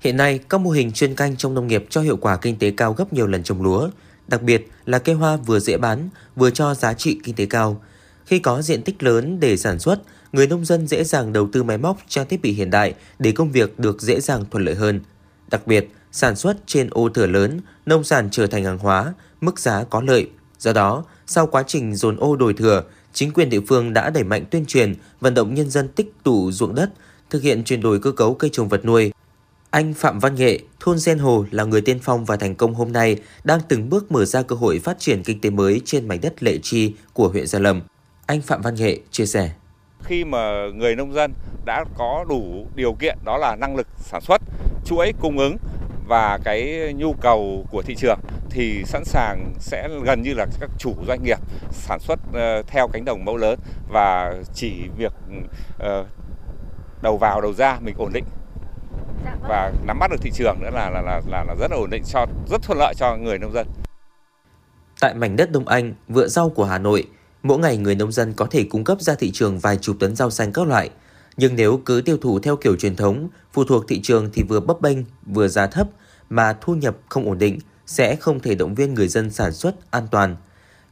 Hiện 0.00 0.16
nay, 0.16 0.40
các 0.48 0.60
mô 0.60 0.70
hình 0.70 0.92
chuyên 0.92 1.14
canh 1.14 1.36
trong 1.36 1.54
nông 1.54 1.66
nghiệp 1.66 1.86
cho 1.90 2.00
hiệu 2.00 2.16
quả 2.16 2.36
kinh 2.36 2.58
tế 2.58 2.70
cao 2.70 2.92
gấp 2.92 3.12
nhiều 3.12 3.26
lần 3.26 3.42
trồng 3.42 3.62
lúa, 3.62 3.88
đặc 4.30 4.42
biệt 4.42 4.68
là 4.86 4.98
cây 4.98 5.14
hoa 5.14 5.36
vừa 5.36 5.60
dễ 5.60 5.76
bán, 5.76 6.08
vừa 6.36 6.50
cho 6.50 6.74
giá 6.74 6.94
trị 6.94 7.20
kinh 7.24 7.34
tế 7.34 7.46
cao. 7.46 7.82
Khi 8.26 8.38
có 8.38 8.62
diện 8.62 8.82
tích 8.82 9.02
lớn 9.02 9.40
để 9.40 9.56
sản 9.56 9.78
xuất, 9.78 10.00
người 10.32 10.46
nông 10.46 10.64
dân 10.64 10.86
dễ 10.86 11.04
dàng 11.04 11.32
đầu 11.32 11.48
tư 11.52 11.62
máy 11.62 11.78
móc 11.78 11.98
trang 12.08 12.26
thiết 12.28 12.42
bị 12.42 12.52
hiện 12.52 12.70
đại 12.70 12.94
để 13.18 13.32
công 13.32 13.52
việc 13.52 13.78
được 13.78 14.02
dễ 14.02 14.20
dàng 14.20 14.44
thuận 14.50 14.64
lợi 14.64 14.74
hơn. 14.74 15.00
Đặc 15.50 15.66
biệt, 15.66 15.88
sản 16.12 16.36
xuất 16.36 16.56
trên 16.66 16.88
ô 16.90 17.08
thửa 17.08 17.26
lớn, 17.26 17.60
nông 17.86 18.04
sản 18.04 18.28
trở 18.30 18.46
thành 18.46 18.64
hàng 18.64 18.78
hóa, 18.78 19.14
mức 19.40 19.58
giá 19.58 19.84
có 19.84 20.00
lợi. 20.00 20.28
Do 20.58 20.72
đó, 20.72 21.04
sau 21.26 21.46
quá 21.46 21.62
trình 21.66 21.94
dồn 21.94 22.16
ô 22.16 22.36
đổi 22.36 22.54
thừa, 22.54 22.84
chính 23.12 23.32
quyền 23.32 23.50
địa 23.50 23.60
phương 23.68 23.92
đã 23.92 24.10
đẩy 24.10 24.24
mạnh 24.24 24.44
tuyên 24.50 24.66
truyền, 24.66 24.94
vận 25.20 25.34
động 25.34 25.54
nhân 25.54 25.70
dân 25.70 25.88
tích 25.88 26.12
tụ 26.22 26.52
ruộng 26.52 26.74
đất, 26.74 26.90
thực 27.30 27.42
hiện 27.42 27.64
chuyển 27.64 27.80
đổi 27.80 28.00
cơ 28.00 28.12
cấu 28.12 28.34
cây 28.34 28.50
trồng 28.52 28.68
vật 28.68 28.84
nuôi. 28.84 29.12
Anh 29.70 29.94
Phạm 29.94 30.18
Văn 30.18 30.34
Nghệ, 30.34 30.58
thôn 30.80 30.96
Gen 31.06 31.18
Hồ 31.18 31.44
là 31.50 31.64
người 31.64 31.80
tiên 31.80 31.98
phong 32.02 32.24
và 32.24 32.36
thành 32.36 32.54
công 32.54 32.74
hôm 32.74 32.92
nay 32.92 33.16
đang 33.44 33.60
từng 33.68 33.90
bước 33.90 34.12
mở 34.12 34.24
ra 34.24 34.42
cơ 34.42 34.56
hội 34.56 34.78
phát 34.78 34.98
triển 34.98 35.22
kinh 35.22 35.40
tế 35.40 35.50
mới 35.50 35.80
trên 35.84 36.08
mảnh 36.08 36.20
đất 36.22 36.42
Lệ 36.42 36.58
Chi 36.62 36.94
của 37.12 37.28
huyện 37.28 37.46
Gia 37.46 37.58
Lâm. 37.58 37.82
Anh 38.26 38.40
Phạm 38.40 38.62
Văn 38.62 38.74
Nghệ 38.74 38.98
chia 39.10 39.26
sẻ. 39.26 39.50
Khi 40.02 40.24
mà 40.24 40.66
người 40.74 40.96
nông 40.96 41.12
dân 41.12 41.32
đã 41.64 41.84
có 41.98 42.24
đủ 42.28 42.66
điều 42.74 42.92
kiện 42.92 43.18
đó 43.24 43.38
là 43.38 43.56
năng 43.56 43.76
lực 43.76 43.86
sản 43.98 44.20
xuất, 44.20 44.42
chuỗi 44.84 45.12
cung 45.20 45.38
ứng 45.38 45.56
và 46.08 46.38
cái 46.44 46.92
nhu 46.96 47.12
cầu 47.12 47.66
của 47.70 47.82
thị 47.82 47.94
trường 47.94 48.18
thì 48.50 48.82
sẵn 48.84 49.04
sàng 49.04 49.52
sẽ 49.58 49.88
gần 50.04 50.22
như 50.22 50.34
là 50.34 50.46
các 50.60 50.70
chủ 50.78 50.94
doanh 51.06 51.22
nghiệp 51.22 51.38
sản 51.70 52.00
xuất 52.00 52.18
ờ, 52.32 52.62
theo 52.66 52.88
cánh 52.88 53.04
đồng 53.04 53.24
mẫu 53.24 53.36
lớn 53.36 53.58
và 53.92 54.34
chỉ 54.54 54.72
việc 54.96 55.12
ờ, 55.78 56.04
đầu 57.02 57.18
vào 57.18 57.40
đầu 57.40 57.52
ra 57.52 57.78
mình 57.80 57.94
ổn 57.98 58.12
định 58.12 58.24
và 59.48 59.72
nắm 59.84 59.98
bắt 59.98 60.10
được 60.10 60.16
thị 60.20 60.30
trường 60.34 60.56
nữa 60.60 60.70
là 60.72 60.90
là 60.90 61.00
là 61.00 61.20
là, 61.26 61.44
là 61.44 61.54
rất 61.60 61.70
là 61.70 61.76
ổn 61.76 61.90
định 61.90 62.02
cho 62.06 62.26
rất 62.50 62.62
thuận 62.62 62.78
lợi 62.78 62.94
cho 62.96 63.16
người 63.16 63.38
nông 63.38 63.52
dân. 63.52 63.66
Tại 65.00 65.14
mảnh 65.14 65.36
đất 65.36 65.52
Đông 65.52 65.68
Anh, 65.68 65.94
vựa 66.08 66.28
rau 66.28 66.50
của 66.50 66.64
Hà 66.64 66.78
Nội, 66.78 67.06
mỗi 67.42 67.58
ngày 67.58 67.76
người 67.76 67.94
nông 67.94 68.12
dân 68.12 68.32
có 68.32 68.46
thể 68.50 68.64
cung 68.70 68.84
cấp 68.84 69.00
ra 69.00 69.14
thị 69.14 69.30
trường 69.30 69.58
vài 69.58 69.76
chục 69.76 69.96
tấn 70.00 70.16
rau 70.16 70.30
xanh 70.30 70.52
các 70.52 70.66
loại. 70.66 70.90
Nhưng 71.36 71.56
nếu 71.56 71.80
cứ 71.86 72.02
tiêu 72.04 72.16
thụ 72.16 72.38
theo 72.38 72.56
kiểu 72.56 72.76
truyền 72.76 72.96
thống, 72.96 73.28
phụ 73.52 73.64
thuộc 73.64 73.84
thị 73.88 74.00
trường 74.02 74.30
thì 74.32 74.42
vừa 74.42 74.60
bấp 74.60 74.80
bênh, 74.80 74.98
vừa 75.26 75.48
giá 75.48 75.66
thấp 75.66 75.88
mà 76.30 76.56
thu 76.60 76.74
nhập 76.74 76.96
không 77.08 77.28
ổn 77.28 77.38
định 77.38 77.58
sẽ 77.86 78.16
không 78.16 78.40
thể 78.40 78.54
động 78.54 78.74
viên 78.74 78.94
người 78.94 79.08
dân 79.08 79.30
sản 79.30 79.52
xuất 79.52 79.90
an 79.90 80.08
toàn. 80.10 80.36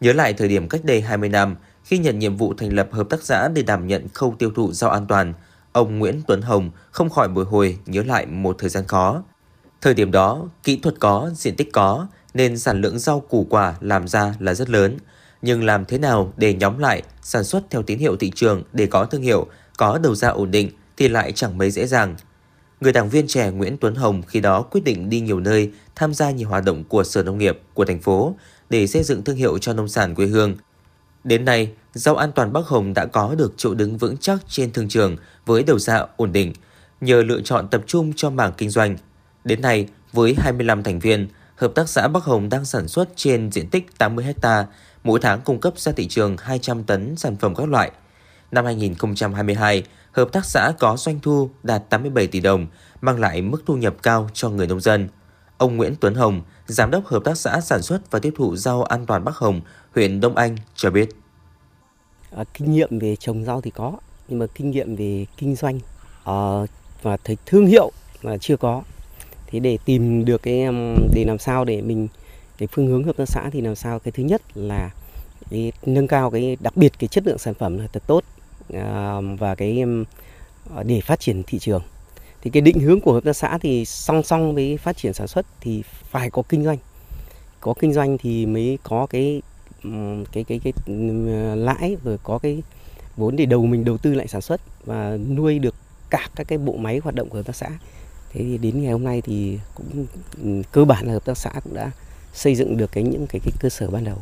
Nhớ 0.00 0.12
lại 0.12 0.32
thời 0.32 0.48
điểm 0.48 0.68
cách 0.68 0.84
đây 0.84 1.00
20 1.00 1.28
năm, 1.28 1.56
khi 1.84 1.98
nhận 1.98 2.18
nhiệm 2.18 2.36
vụ 2.36 2.54
thành 2.54 2.72
lập 2.72 2.88
hợp 2.92 3.06
tác 3.10 3.22
xã 3.22 3.48
để 3.48 3.62
đảm 3.62 3.86
nhận 3.86 4.08
khâu 4.14 4.34
tiêu 4.38 4.50
thụ 4.56 4.72
rau 4.72 4.90
an 4.90 5.06
toàn, 5.06 5.34
ông 5.78 5.98
Nguyễn 5.98 6.22
Tuấn 6.26 6.42
Hồng 6.42 6.70
không 6.90 7.10
khỏi 7.10 7.28
bồi 7.28 7.44
hồi 7.44 7.78
nhớ 7.86 8.02
lại 8.02 8.26
một 8.26 8.56
thời 8.58 8.70
gian 8.70 8.84
khó. 8.86 9.22
Thời 9.80 9.94
điểm 9.94 10.10
đó, 10.10 10.48
kỹ 10.64 10.76
thuật 10.76 10.94
có, 11.00 11.30
diện 11.34 11.56
tích 11.56 11.72
có, 11.72 12.06
nên 12.34 12.58
sản 12.58 12.80
lượng 12.80 12.98
rau 12.98 13.20
củ 13.20 13.46
quả 13.50 13.74
làm 13.80 14.08
ra 14.08 14.34
là 14.38 14.54
rất 14.54 14.70
lớn. 14.70 14.96
Nhưng 15.42 15.64
làm 15.64 15.84
thế 15.84 15.98
nào 15.98 16.32
để 16.36 16.54
nhóm 16.54 16.78
lại, 16.78 17.02
sản 17.22 17.44
xuất 17.44 17.62
theo 17.70 17.82
tín 17.82 17.98
hiệu 17.98 18.16
thị 18.16 18.32
trường 18.34 18.62
để 18.72 18.86
có 18.86 19.04
thương 19.04 19.22
hiệu, 19.22 19.46
có 19.76 19.98
đầu 19.98 20.14
ra 20.14 20.28
ổn 20.28 20.50
định 20.50 20.70
thì 20.96 21.08
lại 21.08 21.32
chẳng 21.32 21.58
mấy 21.58 21.70
dễ 21.70 21.86
dàng. 21.86 22.16
Người 22.80 22.92
đảng 22.92 23.08
viên 23.08 23.26
trẻ 23.26 23.50
Nguyễn 23.50 23.76
Tuấn 23.76 23.94
Hồng 23.94 24.22
khi 24.22 24.40
đó 24.40 24.62
quyết 24.62 24.84
định 24.84 25.10
đi 25.10 25.20
nhiều 25.20 25.40
nơi 25.40 25.70
tham 25.94 26.14
gia 26.14 26.30
nhiều 26.30 26.48
hoạt 26.48 26.64
động 26.64 26.84
của 26.84 27.04
Sở 27.04 27.22
Nông 27.22 27.38
nghiệp 27.38 27.60
của 27.74 27.84
thành 27.84 28.00
phố 28.00 28.34
để 28.70 28.86
xây 28.86 29.02
dựng 29.02 29.24
thương 29.24 29.36
hiệu 29.36 29.58
cho 29.58 29.72
nông 29.72 29.88
sản 29.88 30.14
quê 30.14 30.26
hương. 30.26 30.56
Đến 31.28 31.44
nay, 31.44 31.72
rau 31.94 32.16
an 32.16 32.32
toàn 32.32 32.52
Bắc 32.52 32.66
Hồng 32.66 32.94
đã 32.94 33.06
có 33.06 33.34
được 33.34 33.54
chỗ 33.56 33.74
đứng 33.74 33.98
vững 33.98 34.16
chắc 34.16 34.38
trên 34.48 34.72
thương 34.72 34.88
trường 34.88 35.16
với 35.46 35.62
đầu 35.62 35.78
ra 35.78 36.06
ổn 36.16 36.32
định 36.32 36.52
nhờ 37.00 37.22
lựa 37.22 37.40
chọn 37.40 37.68
tập 37.68 37.82
trung 37.86 38.12
cho 38.16 38.30
mảng 38.30 38.52
kinh 38.56 38.70
doanh. 38.70 38.96
Đến 39.44 39.60
nay, 39.60 39.88
với 40.12 40.34
25 40.38 40.82
thành 40.82 40.98
viên, 40.98 41.28
Hợp 41.56 41.72
tác 41.74 41.88
xã 41.88 42.08
Bắc 42.08 42.24
Hồng 42.24 42.48
đang 42.48 42.64
sản 42.64 42.88
xuất 42.88 43.08
trên 43.16 43.52
diện 43.52 43.70
tích 43.70 43.98
80 43.98 44.34
ha, 44.42 44.66
mỗi 45.04 45.20
tháng 45.20 45.40
cung 45.40 45.60
cấp 45.60 45.78
ra 45.78 45.92
thị 45.92 46.08
trường 46.08 46.36
200 46.36 46.84
tấn 46.84 47.16
sản 47.16 47.36
phẩm 47.36 47.54
các 47.54 47.68
loại. 47.68 47.90
Năm 48.52 48.64
2022, 48.64 49.82
hợp 50.12 50.28
tác 50.32 50.44
xã 50.44 50.72
có 50.78 50.96
doanh 50.96 51.20
thu 51.20 51.50
đạt 51.62 51.82
87 51.90 52.26
tỷ 52.26 52.40
đồng, 52.40 52.66
mang 53.00 53.20
lại 53.20 53.42
mức 53.42 53.62
thu 53.66 53.76
nhập 53.76 53.94
cao 54.02 54.30
cho 54.34 54.50
người 54.50 54.66
nông 54.66 54.80
dân. 54.80 55.08
Ông 55.58 55.76
Nguyễn 55.76 55.94
Tuấn 56.00 56.14
Hồng, 56.14 56.42
Giám 56.66 56.90
đốc 56.90 57.06
Hợp 57.06 57.24
tác 57.24 57.38
xã 57.38 57.60
Sản 57.60 57.82
xuất 57.82 58.10
và 58.10 58.18
Tiêu 58.18 58.32
thụ 58.36 58.56
rau 58.56 58.82
an 58.82 59.06
toàn 59.06 59.24
Bắc 59.24 59.36
Hồng, 59.36 59.60
huyện 59.98 60.20
Đông 60.20 60.36
Anh 60.36 60.56
cho 60.74 60.90
biết. 60.90 61.08
À, 62.30 62.44
kinh 62.54 62.72
nghiệm 62.72 62.98
về 62.98 63.16
trồng 63.16 63.44
rau 63.44 63.60
thì 63.60 63.70
có, 63.70 63.92
nhưng 64.28 64.38
mà 64.38 64.46
kinh 64.54 64.70
nghiệm 64.70 64.96
về 64.96 65.26
kinh 65.36 65.54
doanh 65.54 65.80
à, 66.24 66.34
và 67.02 67.16
thấy 67.24 67.36
thương 67.46 67.66
hiệu 67.66 67.90
là 68.22 68.38
chưa 68.38 68.56
có. 68.56 68.82
Thế 69.46 69.58
để 69.58 69.78
tìm 69.84 70.24
được 70.24 70.42
cái 70.42 70.66
để 71.14 71.24
làm 71.26 71.38
sao 71.38 71.64
để 71.64 71.82
mình 71.82 72.08
cái 72.58 72.68
phương 72.72 72.86
hướng 72.86 73.04
hợp 73.04 73.16
tác 73.16 73.28
xã 73.28 73.50
thì 73.52 73.60
làm 73.60 73.74
sao 73.74 73.98
cái 73.98 74.12
thứ 74.12 74.22
nhất 74.22 74.42
là 74.54 74.90
cái 75.50 75.72
nâng 75.86 76.08
cao 76.08 76.30
cái 76.30 76.56
đặc 76.60 76.76
biệt 76.76 76.92
cái 76.98 77.08
chất 77.08 77.26
lượng 77.26 77.38
sản 77.38 77.54
phẩm 77.54 77.78
là 77.78 77.86
thật 77.92 78.02
tốt 78.06 78.24
à, 78.74 79.20
và 79.38 79.54
cái 79.54 79.84
à, 80.76 80.82
để 80.82 81.00
phát 81.00 81.20
triển 81.20 81.42
thị 81.46 81.58
trường 81.58 81.82
thì 82.42 82.50
cái 82.50 82.60
định 82.60 82.80
hướng 82.80 83.00
của 83.00 83.12
hợp 83.12 83.24
tác 83.24 83.36
xã 83.36 83.58
thì 83.58 83.84
song 83.84 84.22
song 84.22 84.54
với 84.54 84.76
phát 84.76 84.96
triển 84.96 85.12
sản 85.12 85.26
xuất 85.26 85.46
thì 85.60 85.82
phải 86.10 86.30
có 86.30 86.42
kinh 86.48 86.64
doanh 86.64 86.78
có 87.60 87.74
kinh 87.80 87.92
doanh 87.92 88.18
thì 88.18 88.46
mới 88.46 88.78
có 88.82 89.06
cái 89.06 89.42
Ừ, 89.82 89.90
cái 90.32 90.44
cái 90.44 90.60
cái, 90.64 90.72
cái 90.86 90.96
lãi 91.56 91.96
rồi 92.04 92.18
có 92.22 92.38
cái 92.38 92.62
vốn 93.16 93.36
để 93.36 93.46
đầu 93.46 93.66
mình 93.66 93.84
đầu 93.84 93.98
tư 93.98 94.14
lại 94.14 94.28
sản 94.28 94.40
xuất 94.40 94.60
và 94.84 95.18
nuôi 95.36 95.58
được 95.58 95.74
cả 96.10 96.28
các 96.36 96.48
cái 96.48 96.58
bộ 96.58 96.76
máy 96.76 96.98
hoạt 96.98 97.14
động 97.14 97.28
của 97.28 97.36
hợp 97.36 97.46
tác 97.46 97.56
xã 97.56 97.68
thế 98.32 98.40
thì 98.40 98.58
đến 98.58 98.82
ngày 98.82 98.92
hôm 98.92 99.04
nay 99.04 99.20
thì 99.20 99.58
cũng 99.74 100.06
ừ, 100.42 100.62
cơ 100.72 100.84
bản 100.84 101.06
là 101.06 101.12
hợp 101.12 101.24
tác 101.24 101.38
xã 101.38 101.50
cũng 101.64 101.74
đã 101.74 101.90
xây 102.32 102.54
dựng 102.54 102.76
được 102.76 102.92
cái 102.92 103.04
những 103.04 103.26
cái, 103.26 103.40
cái 103.44 103.52
cơ 103.60 103.68
sở 103.68 103.90
ban 103.90 104.04
đầu 104.04 104.18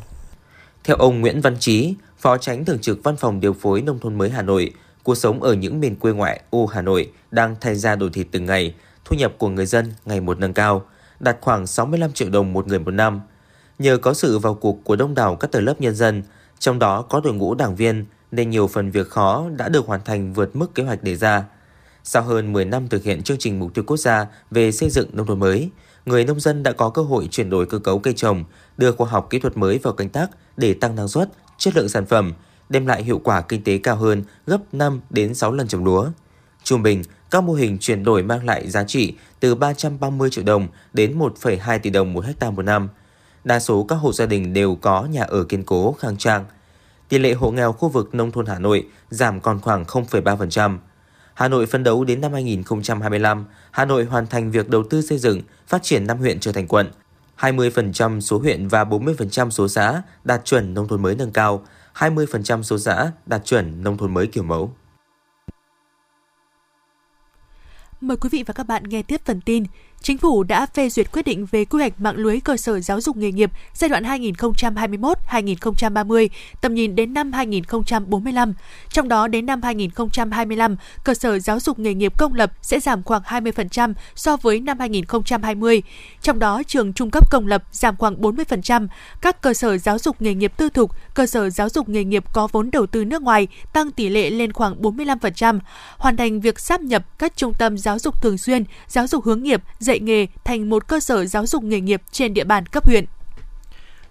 theo 0.87 0.97
ông 0.97 1.21
Nguyễn 1.21 1.41
Văn 1.41 1.55
Trí, 1.59 1.93
Phó 2.17 2.37
Tránh 2.37 2.65
Thường 2.65 2.79
trực 2.79 3.03
Văn 3.03 3.15
phòng 3.17 3.39
Điều 3.39 3.53
phối 3.53 3.81
Nông 3.81 3.99
thôn 3.99 4.17
mới 4.17 4.29
Hà 4.29 4.41
Nội, 4.41 4.73
cuộc 5.03 5.15
sống 5.15 5.43
ở 5.43 5.53
những 5.53 5.79
miền 5.79 5.95
quê 5.95 6.13
ngoại 6.13 6.41
ô 6.49 6.65
Hà 6.65 6.81
Nội 6.81 7.11
đang 7.31 7.55
thay 7.61 7.75
ra 7.75 7.95
đổi 7.95 8.09
thịt 8.09 8.27
từng 8.31 8.45
ngày, 8.45 8.75
thu 9.05 9.15
nhập 9.15 9.33
của 9.37 9.49
người 9.49 9.65
dân 9.65 9.93
ngày 10.05 10.21
một 10.21 10.39
nâng 10.39 10.53
cao, 10.53 10.85
đạt 11.19 11.37
khoảng 11.41 11.67
65 11.67 12.11
triệu 12.13 12.29
đồng 12.29 12.53
một 12.53 12.67
người 12.67 12.79
một 12.79 12.91
năm. 12.91 13.21
Nhờ 13.79 13.97
có 13.97 14.13
sự 14.13 14.39
vào 14.39 14.53
cuộc 14.53 14.83
của 14.83 14.95
đông 14.95 15.15
đảo 15.15 15.35
các 15.35 15.51
tầng 15.51 15.65
lớp 15.65 15.81
nhân 15.81 15.95
dân, 15.95 16.23
trong 16.59 16.79
đó 16.79 17.01
có 17.01 17.21
đội 17.23 17.33
ngũ 17.33 17.55
đảng 17.55 17.75
viên, 17.75 18.05
nên 18.31 18.49
nhiều 18.49 18.67
phần 18.67 18.91
việc 18.91 19.09
khó 19.09 19.45
đã 19.57 19.69
được 19.69 19.85
hoàn 19.85 20.01
thành 20.05 20.33
vượt 20.33 20.55
mức 20.55 20.75
kế 20.75 20.83
hoạch 20.83 21.03
đề 21.03 21.15
ra. 21.15 21.45
Sau 22.03 22.23
hơn 22.23 22.53
10 22.53 22.65
năm 22.65 22.87
thực 22.87 23.03
hiện 23.03 23.23
chương 23.23 23.37
trình 23.37 23.59
mục 23.59 23.73
tiêu 23.73 23.83
quốc 23.87 23.97
gia 23.97 24.27
về 24.51 24.71
xây 24.71 24.89
dựng 24.89 25.09
nông 25.13 25.27
thôn 25.27 25.39
mới, 25.39 25.69
người 26.05 26.25
nông 26.25 26.39
dân 26.39 26.63
đã 26.63 26.71
có 26.71 26.89
cơ 26.89 27.01
hội 27.01 27.27
chuyển 27.31 27.49
đổi 27.49 27.65
cơ 27.65 27.79
cấu 27.79 27.99
cây 27.99 28.13
trồng, 28.13 28.43
đưa 28.77 28.91
khoa 28.91 29.07
học 29.07 29.27
kỹ 29.29 29.39
thuật 29.39 29.57
mới 29.57 29.77
vào 29.77 29.93
canh 29.93 30.09
tác 30.09 30.27
để 30.57 30.73
tăng 30.73 30.95
năng 30.95 31.07
suất, 31.07 31.29
chất 31.57 31.75
lượng 31.75 31.89
sản 31.89 32.05
phẩm, 32.05 32.33
đem 32.69 32.85
lại 32.85 33.03
hiệu 33.03 33.21
quả 33.23 33.41
kinh 33.41 33.63
tế 33.63 33.77
cao 33.77 33.95
hơn 33.95 34.23
gấp 34.47 34.73
5 34.73 35.01
đến 35.09 35.33
6 35.33 35.51
lần 35.51 35.67
trồng 35.67 35.85
lúa. 35.85 36.07
Trung 36.63 36.83
bình, 36.83 37.03
các 37.31 37.43
mô 37.43 37.53
hình 37.53 37.77
chuyển 37.77 38.03
đổi 38.03 38.23
mang 38.23 38.45
lại 38.45 38.69
giá 38.69 38.83
trị 38.83 39.13
từ 39.39 39.55
330 39.55 40.29
triệu 40.29 40.43
đồng 40.43 40.67
đến 40.93 41.19
1,2 41.19 41.79
tỷ 41.79 41.89
đồng 41.89 42.13
một 42.13 42.25
hecta 42.25 42.51
một 42.51 42.61
năm. 42.61 42.89
Đa 43.47 43.59
số 43.59 43.83
các 43.83 43.95
hộ 43.95 44.13
gia 44.13 44.25
đình 44.25 44.53
đều 44.53 44.75
có 44.75 45.03
nhà 45.03 45.23
ở 45.23 45.43
kiên 45.43 45.63
cố, 45.63 45.95
khang 45.99 46.17
trang. 46.17 46.45
Tỷ 47.09 47.17
lệ 47.17 47.33
hộ 47.33 47.51
nghèo 47.51 47.73
khu 47.73 47.89
vực 47.89 48.15
nông 48.15 48.31
thôn 48.31 48.45
Hà 48.45 48.59
Nội 48.59 48.87
giảm 49.09 49.39
còn 49.39 49.59
khoảng 49.61 49.83
0,3%. 49.83 50.77
Hà 51.33 51.47
Nội 51.47 51.65
phấn 51.65 51.83
đấu 51.83 52.03
đến 52.03 52.21
năm 52.21 52.33
2025, 52.33 53.45
Hà 53.71 53.85
Nội 53.85 54.05
hoàn 54.05 54.27
thành 54.27 54.51
việc 54.51 54.69
đầu 54.69 54.83
tư 54.89 55.01
xây 55.01 55.17
dựng, 55.17 55.41
phát 55.67 55.83
triển 55.83 56.07
năm 56.07 56.17
huyện 56.17 56.39
trở 56.39 56.51
thành 56.51 56.67
quận. 56.67 56.91
20% 57.39 58.19
số 58.19 58.39
huyện 58.39 58.67
và 58.67 58.83
40% 58.83 59.49
số 59.49 59.67
xã 59.67 60.01
đạt 60.23 60.45
chuẩn 60.45 60.73
nông 60.73 60.87
thôn 60.87 61.01
mới 61.01 61.15
nâng 61.15 61.31
cao, 61.31 61.65
20% 61.95 62.61
số 62.63 62.77
xã 62.77 63.11
đạt 63.25 63.45
chuẩn 63.45 63.83
nông 63.83 63.97
thôn 63.97 64.13
mới 64.13 64.27
kiểu 64.27 64.43
mẫu. 64.43 64.73
Mời 68.01 68.17
quý 68.17 68.29
vị 68.31 68.43
và 68.47 68.53
các 68.53 68.67
bạn 68.67 68.83
nghe 68.83 69.03
tiếp 69.03 69.21
phần 69.25 69.41
tin. 69.41 69.63
Chính 70.01 70.17
phủ 70.17 70.43
đã 70.43 70.65
phê 70.65 70.89
duyệt 70.89 71.11
quyết 71.11 71.25
định 71.25 71.45
về 71.51 71.65
quy 71.65 71.79
hoạch 71.79 72.01
mạng 72.01 72.17
lưới 72.17 72.39
cơ 72.39 72.57
sở 72.57 72.79
giáo 72.79 73.01
dục 73.01 73.17
nghề 73.17 73.31
nghiệp 73.31 73.51
giai 73.73 73.89
đoạn 73.89 74.03
2021-2030, 74.03 76.27
tầm 76.61 76.73
nhìn 76.73 76.95
đến 76.95 77.13
năm 77.13 77.33
2045. 77.33 78.53
Trong 78.89 79.07
đó 79.07 79.27
đến 79.27 79.45
năm 79.45 79.61
2025, 79.61 80.75
cơ 81.03 81.13
sở 81.13 81.39
giáo 81.39 81.59
dục 81.59 81.79
nghề 81.79 81.93
nghiệp 81.93 82.13
công 82.17 82.33
lập 82.33 82.51
sẽ 82.61 82.79
giảm 82.79 83.03
khoảng 83.03 83.21
20% 83.21 83.93
so 84.15 84.37
với 84.37 84.59
năm 84.59 84.79
2020. 84.79 85.83
Trong 86.21 86.39
đó, 86.39 86.63
trường 86.67 86.93
trung 86.93 87.11
cấp 87.11 87.31
công 87.31 87.47
lập 87.47 87.63
giảm 87.71 87.95
khoảng 87.95 88.21
40%, 88.21 88.87
các 89.21 89.41
cơ 89.41 89.53
sở 89.53 89.77
giáo 89.77 89.99
dục 89.99 90.21
nghề 90.21 90.33
nghiệp 90.33 90.53
tư 90.57 90.69
thục, 90.69 90.91
cơ 91.17 91.25
sở 91.25 91.49
giáo 91.49 91.69
dục 91.69 91.89
nghề 91.89 92.03
nghiệp 92.03 92.23
có 92.33 92.47
vốn 92.51 92.71
đầu 92.71 92.85
tư 92.85 93.05
nước 93.05 93.21
ngoài 93.21 93.47
tăng 93.73 93.91
tỷ 93.91 94.09
lệ 94.09 94.29
lên 94.29 94.53
khoảng 94.53 94.81
45%, 94.81 95.59
hoàn 95.97 96.17
thành 96.17 96.41
việc 96.41 96.59
sáp 96.59 96.81
nhập 96.81 97.19
các 97.19 97.37
trung 97.37 97.53
tâm 97.53 97.77
giáo 97.77 97.99
dục 97.99 98.21
thường 98.21 98.37
xuyên, 98.37 98.63
giáo 98.87 99.07
dục 99.07 99.23
hướng 99.23 99.43
nghiệp, 99.43 99.63
dạy 99.79 99.99
nghề 99.99 100.27
thành 100.43 100.69
một 100.69 100.87
cơ 100.87 100.99
sở 100.99 101.25
giáo 101.25 101.45
dục 101.45 101.63
nghề 101.63 101.81
nghiệp 101.81 102.01
trên 102.11 102.33
địa 102.33 102.43
bàn 102.43 102.65
cấp 102.65 102.85
huyện. 102.85 103.05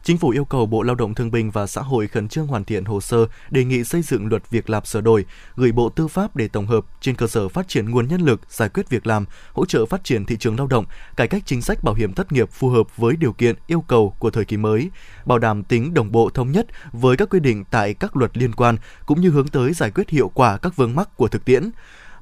Chính 0.06 0.18
phủ 0.18 0.28
yêu 0.28 0.44
cầu 0.44 0.66
Bộ 0.66 0.82
Lao 0.82 0.94
động 0.94 1.14
Thương 1.14 1.30
binh 1.30 1.50
và 1.50 1.66
Xã 1.66 1.82
hội 1.82 2.08
khẩn 2.08 2.28
trương 2.28 2.46
hoàn 2.46 2.64
thiện 2.64 2.84
hồ 2.84 3.00
sơ 3.00 3.26
đề 3.50 3.64
nghị 3.64 3.84
xây 3.84 4.02
dựng 4.02 4.26
luật 4.26 4.50
việc 4.50 4.70
làm 4.70 4.84
sửa 4.84 5.00
đổi, 5.00 5.24
gửi 5.56 5.72
Bộ 5.72 5.88
Tư 5.88 6.08
pháp 6.08 6.36
để 6.36 6.48
tổng 6.48 6.66
hợp 6.66 6.84
trên 7.00 7.14
cơ 7.14 7.26
sở 7.26 7.48
phát 7.48 7.68
triển 7.68 7.90
nguồn 7.90 8.08
nhân 8.08 8.20
lực, 8.20 8.40
giải 8.48 8.68
quyết 8.68 8.88
việc 8.88 9.06
làm, 9.06 9.24
hỗ 9.52 9.66
trợ 9.66 9.86
phát 9.86 10.04
triển 10.04 10.24
thị 10.24 10.36
trường 10.36 10.56
lao 10.56 10.66
động, 10.66 10.84
cải 11.16 11.28
cách 11.28 11.42
chính 11.46 11.62
sách 11.62 11.84
bảo 11.84 11.94
hiểm 11.94 12.12
thất 12.12 12.32
nghiệp 12.32 12.50
phù 12.50 12.68
hợp 12.68 12.96
với 12.96 13.16
điều 13.16 13.32
kiện 13.32 13.54
yêu 13.66 13.80
cầu 13.80 14.14
của 14.18 14.30
thời 14.30 14.44
kỳ 14.44 14.56
mới, 14.56 14.90
bảo 15.24 15.38
đảm 15.38 15.62
tính 15.62 15.94
đồng 15.94 16.12
bộ 16.12 16.30
thống 16.30 16.52
nhất 16.52 16.66
với 16.92 17.16
các 17.16 17.30
quy 17.30 17.40
định 17.40 17.64
tại 17.70 17.94
các 17.94 18.16
luật 18.16 18.38
liên 18.38 18.52
quan 18.52 18.76
cũng 19.06 19.20
như 19.20 19.30
hướng 19.30 19.48
tới 19.48 19.72
giải 19.72 19.90
quyết 19.90 20.10
hiệu 20.10 20.30
quả 20.34 20.58
các 20.58 20.76
vướng 20.76 20.94
mắc 20.94 21.16
của 21.16 21.28
thực 21.28 21.44
tiễn. 21.44 21.70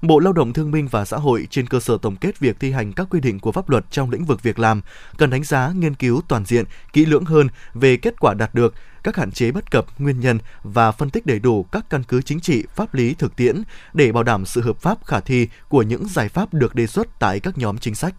Bộ 0.06 0.18
Lao 0.18 0.32
động 0.32 0.52
Thương 0.52 0.70
binh 0.70 0.88
và 0.88 1.04
Xã 1.04 1.16
hội 1.16 1.46
trên 1.50 1.66
cơ 1.66 1.80
sở 1.80 1.98
tổng 2.02 2.16
kết 2.16 2.38
việc 2.38 2.60
thi 2.60 2.72
hành 2.72 2.92
các 2.92 3.06
quy 3.10 3.20
định 3.20 3.40
của 3.40 3.52
pháp 3.52 3.70
luật 3.70 3.84
trong 3.90 4.10
lĩnh 4.10 4.24
vực 4.24 4.42
việc 4.42 4.58
làm, 4.58 4.80
cần 5.18 5.30
đánh 5.30 5.44
giá, 5.44 5.72
nghiên 5.76 5.94
cứu 5.94 6.20
toàn 6.28 6.44
diện, 6.44 6.64
kỹ 6.92 7.06
lưỡng 7.06 7.24
hơn 7.24 7.48
về 7.74 7.96
kết 7.96 8.20
quả 8.20 8.34
đạt 8.34 8.54
được, 8.54 8.74
các 9.02 9.16
hạn 9.16 9.32
chế 9.32 9.50
bất 9.50 9.70
cập, 9.70 9.86
nguyên 9.98 10.20
nhân 10.20 10.38
và 10.62 10.92
phân 10.92 11.10
tích 11.10 11.26
đầy 11.26 11.38
đủ 11.38 11.62
các 11.62 11.90
căn 11.90 12.02
cứ 12.02 12.22
chính 12.22 12.40
trị, 12.40 12.64
pháp 12.74 12.94
lý 12.94 13.14
thực 13.14 13.36
tiễn 13.36 13.62
để 13.92 14.12
bảo 14.12 14.22
đảm 14.22 14.46
sự 14.46 14.60
hợp 14.60 14.80
pháp 14.80 15.04
khả 15.04 15.20
thi 15.20 15.48
của 15.68 15.82
những 15.82 16.08
giải 16.08 16.28
pháp 16.28 16.54
được 16.54 16.74
đề 16.74 16.86
xuất 16.86 17.18
tại 17.18 17.40
các 17.40 17.58
nhóm 17.58 17.78
chính 17.78 17.94
sách. 17.94 18.14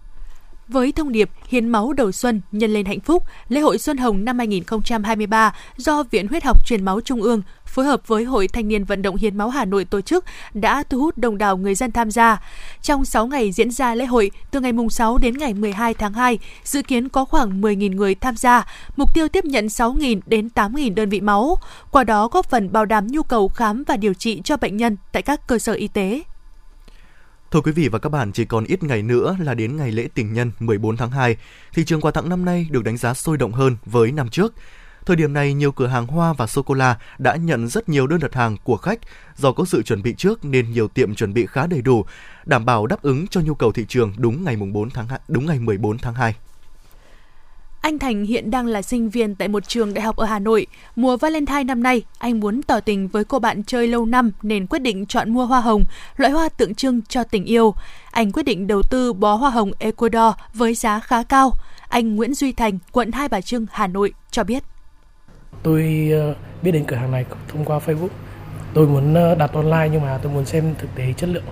Với 0.67 0.91
thông 0.91 1.12
điệp 1.12 1.30
Hiến 1.47 1.69
máu 1.69 1.93
đầu 1.93 2.12
xuân 2.12 2.41
nhân 2.51 2.73
lên 2.73 2.86
hạnh 2.86 2.99
phúc, 2.99 3.23
lễ 3.49 3.62
hội 3.62 3.78
Xuân 3.78 3.97
Hồng 3.97 4.25
năm 4.25 4.38
2023 4.38 5.56
do 5.78 6.04
Viện 6.04 6.28
Huyết 6.28 6.43
học 6.43 6.65
Truyền 6.65 6.86
máu 6.86 7.01
Trung 7.01 7.21
ương 7.21 7.41
phối 7.65 7.86
hợp 7.86 8.08
với 8.08 8.23
Hội 8.23 8.47
Thanh 8.47 8.67
niên 8.67 8.86
Vận 8.86 9.01
động 9.01 9.15
Hiến 9.15 9.38
máu 9.38 9.49
Hà 9.49 9.65
Nội 9.65 9.86
tổ 9.86 10.01
chức 10.01 10.25
đã 10.54 10.84
thu 10.89 10.99
hút 10.99 11.17
đông 11.17 11.38
đảo 11.38 11.58
người 11.58 11.75
dân 11.75 11.91
tham 11.91 12.12
gia. 12.12 12.41
Trong 12.82 13.06
6 13.06 13.28
ngày 13.28 13.51
diễn 13.51 13.71
ra 13.71 13.95
lễ 13.95 14.06
hội, 14.06 14.32
từ 14.51 14.60
ngày 14.60 14.71
6 14.89 15.17
đến 15.17 15.38
ngày 15.38 15.54
12 15.54 15.93
tháng 15.93 16.13
2, 16.13 16.39
dự 16.63 16.82
kiến 16.82 17.10
có 17.10 17.25
khoảng 17.25 17.62
10.000 17.62 17.95
người 17.95 18.15
tham 18.15 18.36
gia, 18.36 18.65
mục 18.95 19.13
tiêu 19.13 19.28
tiếp 19.28 19.45
nhận 19.45 19.67
6.000 19.67 20.19
đến 20.25 20.49
8.000 20.56 20.93
đơn 20.93 21.10
vị 21.10 21.21
máu, 21.21 21.58
qua 21.91 22.04
đó 22.04 22.28
góp 22.28 22.49
phần 22.49 22.71
bảo 22.71 22.86
đảm 22.86 23.08
nhu 23.08 23.23
cầu 23.23 23.47
khám 23.47 23.84
và 23.88 23.97
điều 23.97 24.13
trị 24.13 24.41
cho 24.43 24.58
bệnh 24.58 24.78
nhân 24.78 24.97
tại 25.12 25.21
các 25.21 25.47
cơ 25.47 25.60
sở 25.60 25.73
y 25.73 25.88
tế. 25.88 26.21
Thưa 27.56 27.62
quý 27.62 27.72
vị 27.72 27.88
và 27.88 28.00
các 28.00 28.10
bạn, 28.10 28.32
chỉ 28.32 28.46
còn 28.46 28.63
ít 28.63 28.84
ngày 28.84 29.02
nữa 29.02 29.38
là 29.39 29.54
đến 29.54 29.78
ngày 29.78 29.91
lễ 29.91 30.08
tình 30.13 30.34
nhân 30.34 30.52
14 30.60 30.98
tháng 30.98 31.12
2. 31.12 31.38
Thị 31.74 31.86
trường 31.86 32.02
quà 32.02 32.12
tặng 32.12 32.30
năm 32.30 32.46
nay 32.46 32.68
được 32.72 32.84
đánh 32.84 32.98
giá 32.98 33.13
sôi 33.13 33.38
động 33.38 33.52
hơn 33.52 33.78
với 33.86 34.12
năm 34.12 34.30
trước. 34.30 34.54
Thời 35.06 35.15
điểm 35.15 35.34
này, 35.34 35.54
nhiều 35.54 35.72
cửa 35.72 35.88
hàng 35.88 36.08
hoa 36.08 36.34
và 36.34 36.48
sô-cô-la 36.48 36.98
đã 37.18 37.36
nhận 37.36 37.68
rất 37.68 37.89
nhiều 37.89 38.08
đơn 38.08 38.20
đặt 38.20 38.34
hàng 38.34 38.58
của 38.63 38.78
khách. 38.78 39.00
Do 39.36 39.52
có 39.52 39.65
sự 39.65 39.84
chuẩn 39.84 40.04
bị 40.04 40.13
trước 40.18 40.46
nên 40.46 40.72
nhiều 40.72 40.88
tiệm 40.88 41.15
chuẩn 41.15 41.34
bị 41.34 41.46
khá 41.46 41.68
đầy 41.68 41.82
đủ, 41.82 42.06
đảm 42.46 42.65
bảo 42.65 42.88
đáp 42.88 43.02
ứng 43.02 43.28
cho 43.28 43.41
nhu 43.41 43.54
cầu 43.54 43.72
thị 43.72 43.86
trường 43.88 44.13
đúng 44.18 44.44
ngày 44.44 44.56
4 44.56 44.89
tháng 44.89 45.08
2, 45.08 45.20
đúng 45.28 45.46
ngày 45.46 45.60
14 45.60 45.98
tháng 45.98 46.13
2. 46.13 46.36
Anh 47.86 48.00
Thành 48.00 48.26
hiện 48.26 48.52
đang 48.52 48.67
là 48.67 48.82
sinh 48.82 49.10
viên 49.10 49.36
tại 49.36 49.48
một 49.48 49.67
trường 49.67 49.93
đại 49.93 50.02
học 50.02 50.15
ở 50.15 50.26
Hà 50.26 50.39
Nội. 50.39 50.67
Mùa 50.95 51.17
Valentine 51.17 51.63
năm 51.63 51.84
nay, 51.84 52.04
anh 52.17 52.39
muốn 52.39 52.62
tỏ 52.63 52.80
tình 52.80 53.08
với 53.08 53.24
cô 53.24 53.39
bạn 53.39 53.63
chơi 53.63 53.88
lâu 53.88 54.06
năm 54.06 54.32
nên 54.41 54.67
quyết 54.67 54.80
định 54.80 55.06
chọn 55.06 55.30
mua 55.30 55.45
hoa 55.45 55.62
hồng, 55.62 55.84
loại 56.17 56.34
hoa 56.34 56.50
tượng 56.50 56.76
trưng 56.76 57.02
cho 57.10 57.24
tình 57.24 57.45
yêu. 57.45 57.74
Anh 58.12 58.32
quyết 58.32 58.43
định 58.43 58.67
đầu 58.67 58.82
tư 58.82 59.13
bó 59.13 59.36
hoa 59.36 59.50
hồng 59.50 59.71
Ecuador 59.80 60.36
với 60.54 60.74
giá 60.74 61.00
khá 61.00 61.24
cao. 61.24 61.52
Anh 61.88 62.15
Nguyễn 62.15 62.34
Duy 62.34 62.52
Thành, 62.52 62.80
quận 62.91 63.12
Hai 63.12 63.30
Bà 63.30 63.41
Trưng, 63.41 63.65
Hà 63.71 63.88
Nội 63.88 64.13
cho 64.32 64.43
biết. 64.43 64.63
Tôi 65.63 66.10
ờ, 66.12 66.36
biết 66.62 66.71
đến 66.71 66.84
cửa 66.88 66.95
hàng 66.95 67.12
này 67.12 67.26
thông 67.48 67.65
qua 67.65 67.80
Facebook. 67.86 68.10
Tôi 68.74 68.88
muốn 68.88 69.13
ờ, 69.13 69.36
đặt 69.36 69.54
online 69.54 69.89
nhưng 69.91 70.02
mà 70.02 70.17
tôi 70.17 70.32
muốn 70.32 70.45
xem 70.45 70.76
thực 70.78 70.95
tế 70.95 71.13
chất 71.17 71.30
lượng 71.30 71.45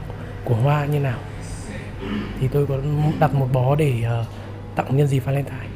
của 0.43 0.55
hoa 0.55 0.85
như 0.85 0.99
nào. 0.99 1.17
Thì 2.39 2.47
tôi 2.47 2.67
có 2.67 2.77
đặt 3.19 3.33
một 3.33 3.47
bó 3.53 3.75
để 3.75 4.03
ờ, 4.05 4.25
tặng 4.75 4.97
nhân 4.97 5.07
dịp 5.07 5.19
Valentine. 5.19 5.72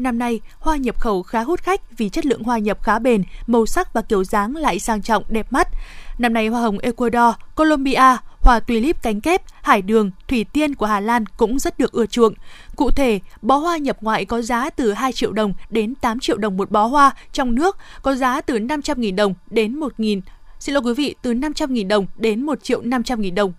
Năm 0.00 0.18
nay, 0.18 0.40
hoa 0.58 0.76
nhập 0.76 1.00
khẩu 1.00 1.22
khá 1.22 1.42
hút 1.42 1.60
khách 1.60 1.98
vì 1.98 2.08
chất 2.08 2.26
lượng 2.26 2.42
hoa 2.42 2.58
nhập 2.58 2.82
khá 2.82 2.98
bền, 2.98 3.22
màu 3.46 3.66
sắc 3.66 3.92
và 3.92 4.02
kiểu 4.02 4.24
dáng 4.24 4.56
lại 4.56 4.78
sang 4.78 5.02
trọng 5.02 5.24
đẹp 5.28 5.52
mắt. 5.52 5.68
Năm 6.18 6.32
nay 6.32 6.48
hoa 6.48 6.60
hồng 6.60 6.78
Ecuador, 6.78 7.34
Colombia, 7.54 8.16
hoa 8.40 8.60
tulip 8.60 9.02
cánh 9.02 9.20
kép, 9.20 9.42
hải 9.62 9.82
đường, 9.82 10.10
thủy 10.28 10.44
tiên 10.52 10.74
của 10.74 10.86
Hà 10.86 11.00
Lan 11.00 11.26
cũng 11.26 11.58
rất 11.58 11.78
được 11.78 11.92
ưa 11.92 12.06
chuộng. 12.06 12.34
Cụ 12.76 12.90
thể, 12.90 13.20
bó 13.42 13.56
hoa 13.56 13.76
nhập 13.76 13.96
ngoại 14.00 14.24
có 14.24 14.42
giá 14.42 14.70
từ 14.70 14.92
2 14.92 15.12
triệu 15.12 15.32
đồng 15.32 15.54
đến 15.70 15.94
8 15.94 16.20
triệu 16.20 16.36
đồng 16.36 16.56
một 16.56 16.70
bó 16.70 16.86
hoa, 16.86 17.10
trong 17.32 17.54
nước 17.54 17.76
có 18.02 18.14
giá 18.14 18.40
từ 18.40 18.58
500.000 18.58 19.14
đồng 19.16 19.34
đến 19.50 19.80
1.000 19.80 20.20
Xin 20.60 20.74
lỗi 20.74 20.82
quý 20.84 20.94
vị, 20.94 21.14
từ 21.22 21.32
500.000 21.32 21.88
đồng 21.88 22.06
đến 22.16 22.42
1 22.42 22.62
triệu 22.62 22.82
500.000 22.82 23.34
đồng. 23.34 23.52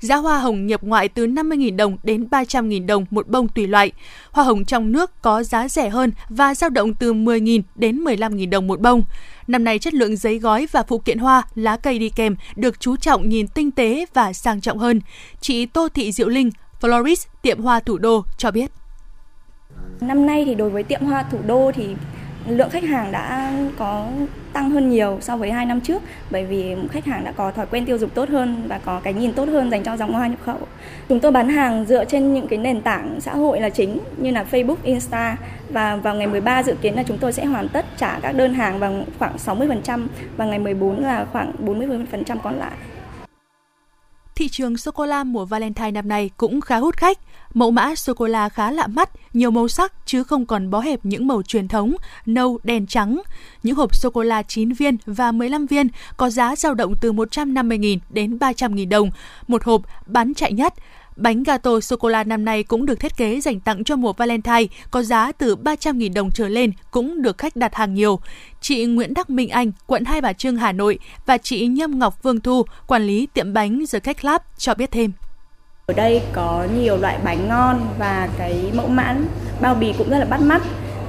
Giá 0.00 0.16
hoa 0.16 0.38
hồng 0.38 0.66
nhập 0.66 0.82
ngoại 0.82 1.08
từ 1.08 1.26
50.000 1.26 1.76
đồng 1.76 1.96
đến 2.02 2.28
300.000 2.30 2.86
đồng 2.86 3.06
một 3.10 3.28
bông 3.28 3.48
tùy 3.48 3.66
loại. 3.66 3.92
Hoa 4.30 4.44
hồng 4.44 4.64
trong 4.64 4.92
nước 4.92 5.22
có 5.22 5.42
giá 5.42 5.68
rẻ 5.68 5.88
hơn 5.88 6.12
và 6.28 6.54
dao 6.54 6.70
động 6.70 6.94
từ 6.94 7.14
10.000 7.14 7.62
đến 7.74 8.04
15.000 8.04 8.50
đồng 8.50 8.66
một 8.66 8.80
bông. 8.80 9.02
Năm 9.46 9.64
nay 9.64 9.78
chất 9.78 9.94
lượng 9.94 10.16
giấy 10.16 10.38
gói 10.38 10.66
và 10.72 10.82
phụ 10.82 10.98
kiện 10.98 11.18
hoa, 11.18 11.42
lá 11.54 11.76
cây 11.76 11.98
đi 11.98 12.08
kèm 12.08 12.36
được 12.56 12.80
chú 12.80 12.96
trọng 12.96 13.28
nhìn 13.28 13.48
tinh 13.48 13.70
tế 13.70 14.06
và 14.14 14.32
sang 14.32 14.60
trọng 14.60 14.78
hơn. 14.78 15.00
Chị 15.40 15.66
Tô 15.66 15.88
Thị 15.94 16.12
Diệu 16.12 16.28
Linh, 16.28 16.50
florist 16.80 17.26
tiệm 17.42 17.62
hoa 17.62 17.80
thủ 17.80 17.98
đô 17.98 18.24
cho 18.38 18.50
biết. 18.50 18.70
Năm 20.00 20.26
nay 20.26 20.44
thì 20.44 20.54
đối 20.54 20.70
với 20.70 20.82
tiệm 20.82 21.00
hoa 21.00 21.22
thủ 21.22 21.38
đô 21.46 21.72
thì 21.74 21.94
lượng 22.56 22.70
khách 22.70 22.84
hàng 22.84 23.12
đã 23.12 23.52
có 23.78 24.06
tăng 24.52 24.70
hơn 24.70 24.90
nhiều 24.90 25.18
so 25.20 25.36
với 25.36 25.50
hai 25.50 25.66
năm 25.66 25.80
trước 25.80 26.02
bởi 26.30 26.44
vì 26.44 26.76
khách 26.90 27.04
hàng 27.04 27.24
đã 27.24 27.32
có 27.32 27.50
thói 27.50 27.66
quen 27.66 27.86
tiêu 27.86 27.98
dùng 27.98 28.10
tốt 28.10 28.28
hơn 28.28 28.62
và 28.68 28.80
có 28.84 29.00
cái 29.04 29.14
nhìn 29.14 29.32
tốt 29.32 29.48
hơn 29.48 29.70
dành 29.70 29.82
cho 29.84 29.96
dòng 29.96 30.12
hoa 30.12 30.26
nhập 30.26 30.38
khẩu. 30.44 30.58
Chúng 31.08 31.20
tôi 31.20 31.32
bán 31.32 31.48
hàng 31.48 31.84
dựa 31.84 32.04
trên 32.04 32.34
những 32.34 32.48
cái 32.48 32.58
nền 32.58 32.80
tảng 32.80 33.20
xã 33.20 33.34
hội 33.34 33.60
là 33.60 33.70
chính 33.70 33.98
như 34.16 34.30
là 34.30 34.44
Facebook, 34.50 34.76
Insta 34.82 35.36
và 35.68 35.96
vào 35.96 36.14
ngày 36.14 36.26
13 36.26 36.62
dự 36.62 36.74
kiến 36.74 36.94
là 36.94 37.02
chúng 37.02 37.18
tôi 37.18 37.32
sẽ 37.32 37.44
hoàn 37.44 37.68
tất 37.68 37.86
trả 37.96 38.18
các 38.22 38.32
đơn 38.32 38.54
hàng 38.54 38.80
bằng 38.80 39.04
khoảng 39.18 39.36
60% 39.36 40.06
và 40.36 40.44
ngày 40.44 40.58
14 40.58 41.02
là 41.02 41.26
khoảng 41.32 41.52
40% 41.64 42.38
còn 42.42 42.58
lại. 42.58 42.72
Thị 44.38 44.48
trường 44.48 44.76
sô-cô-la 44.76 45.24
mùa 45.24 45.44
Valentine 45.44 45.90
năm 45.90 46.08
nay 46.08 46.30
cũng 46.36 46.60
khá 46.60 46.76
hút 46.76 46.96
khách. 46.96 47.18
Mẫu 47.54 47.70
mã 47.70 47.94
sô-cô-la 47.94 48.48
khá 48.48 48.70
lạ 48.70 48.86
mắt, 48.86 49.10
nhiều 49.32 49.50
màu 49.50 49.68
sắc 49.68 49.92
chứ 50.06 50.24
không 50.24 50.46
còn 50.46 50.70
bó 50.70 50.80
hẹp 50.80 51.00
những 51.02 51.26
màu 51.26 51.42
truyền 51.42 51.68
thống, 51.68 51.94
nâu, 52.26 52.58
đen 52.62 52.86
trắng. 52.86 53.22
Những 53.62 53.76
hộp 53.76 53.94
sô-cô-la 53.94 54.42
9 54.42 54.72
viên 54.72 54.96
và 55.06 55.32
15 55.32 55.66
viên 55.66 55.88
có 56.16 56.30
giá 56.30 56.56
dao 56.56 56.74
động 56.74 56.94
từ 57.00 57.12
150.000 57.12 57.98
đến 58.10 58.38
300.000 58.38 58.88
đồng. 58.88 59.10
Một 59.48 59.64
hộp 59.64 59.82
bán 60.06 60.34
chạy 60.34 60.52
nhất. 60.52 60.74
Bánh 61.18 61.42
gato 61.42 61.80
sô-cô-la 61.80 62.24
năm 62.24 62.44
nay 62.44 62.62
cũng 62.62 62.86
được 62.86 63.00
thiết 63.00 63.16
kế 63.16 63.40
dành 63.40 63.60
tặng 63.60 63.84
cho 63.84 63.96
mùa 63.96 64.12
Valentine, 64.12 64.66
có 64.90 65.02
giá 65.02 65.32
từ 65.32 65.56
300.000 65.56 66.14
đồng 66.14 66.30
trở 66.30 66.48
lên, 66.48 66.72
cũng 66.90 67.22
được 67.22 67.38
khách 67.38 67.56
đặt 67.56 67.74
hàng 67.74 67.94
nhiều. 67.94 68.20
Chị 68.60 68.84
Nguyễn 68.84 69.14
Đắc 69.14 69.30
Minh 69.30 69.48
Anh, 69.48 69.72
quận 69.86 70.04
Hai 70.04 70.20
Bà 70.20 70.32
Trưng, 70.32 70.56
Hà 70.56 70.72
Nội 70.72 70.98
và 71.26 71.38
chị 71.38 71.66
Nhâm 71.66 71.98
Ngọc 71.98 72.22
Vương 72.22 72.40
Thu, 72.40 72.62
quản 72.86 73.02
lý 73.02 73.28
tiệm 73.34 73.52
bánh 73.52 73.84
The 73.92 73.98
Cake 73.98 74.20
Lab 74.22 74.42
cho 74.58 74.74
biết 74.74 74.90
thêm. 74.90 75.12
Ở 75.86 75.94
đây 75.94 76.22
có 76.32 76.66
nhiều 76.76 76.96
loại 76.96 77.18
bánh 77.24 77.48
ngon 77.48 77.88
và 77.98 78.28
cái 78.38 78.70
mẫu 78.74 78.88
mã 78.88 79.16
bao 79.60 79.74
bì 79.74 79.92
cũng 79.98 80.10
rất 80.10 80.18
là 80.18 80.24
bắt 80.24 80.40
mắt 80.40 80.62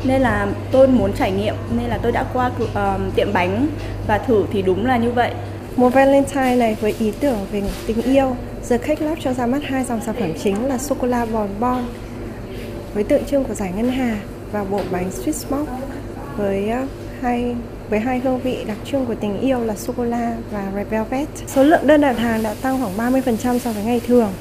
nên 0.03 0.21
là 0.21 0.47
tôi 0.71 0.87
muốn 0.87 1.13
trải 1.13 1.31
nghiệm 1.31 1.55
nên 1.77 1.89
là 1.89 1.97
tôi 1.97 2.11
đã 2.11 2.25
qua 2.33 2.51
uh, 2.63 3.15
tiệm 3.15 3.33
bánh 3.33 3.67
và 4.07 4.17
thử 4.17 4.45
thì 4.51 4.61
đúng 4.61 4.85
là 4.85 4.97
như 4.97 5.11
vậy. 5.11 5.33
Mùa 5.79 5.89
Valentine 5.89 6.55
này 6.55 6.77
với 6.81 6.95
ý 6.99 7.11
tưởng 7.19 7.37
về 7.51 7.63
tình 7.87 8.01
yêu, 8.01 8.35
The 8.69 8.77
Cake 8.77 9.05
Lab 9.05 9.17
cho 9.21 9.33
ra 9.33 9.45
mắt 9.45 9.59
hai 9.63 9.83
dòng 9.83 10.01
sản 10.05 10.15
phẩm 10.19 10.31
chính 10.43 10.65
là 10.65 10.77
sô 10.77 10.95
cô 11.01 11.07
la 11.07 11.25
Bon 11.25 11.49
Bon 11.59 11.85
với 12.93 13.03
tượng 13.03 13.25
trưng 13.25 13.43
của 13.43 13.53
giải 13.53 13.71
ngân 13.75 13.89
hà 13.89 14.19
và 14.51 14.63
bộ 14.63 14.81
bánh 14.91 15.09
sweet 15.09 15.31
smoke 15.31 15.71
với 16.37 16.69
ờ, 16.69 16.85
hai 17.21 17.55
với 17.89 17.99
hai 17.99 18.19
hương 18.19 18.39
vị 18.39 18.57
đặc 18.67 18.77
trưng 18.85 19.05
của 19.05 19.15
tình 19.15 19.39
yêu 19.39 19.59
là 19.59 19.75
sô 19.75 19.93
cô 19.97 20.03
la 20.03 20.35
và 20.51 20.71
red 20.75 20.87
velvet. 20.87 21.27
Số 21.47 21.63
lượng 21.63 21.87
đơn 21.87 22.01
đặt 22.01 22.17
hàng 22.17 22.43
đã 22.43 22.55
tăng 22.61 22.79
khoảng 22.81 23.13
30% 23.13 23.59
so 23.59 23.71
với 23.71 23.83
ngày 23.83 24.01
thường 24.07 24.31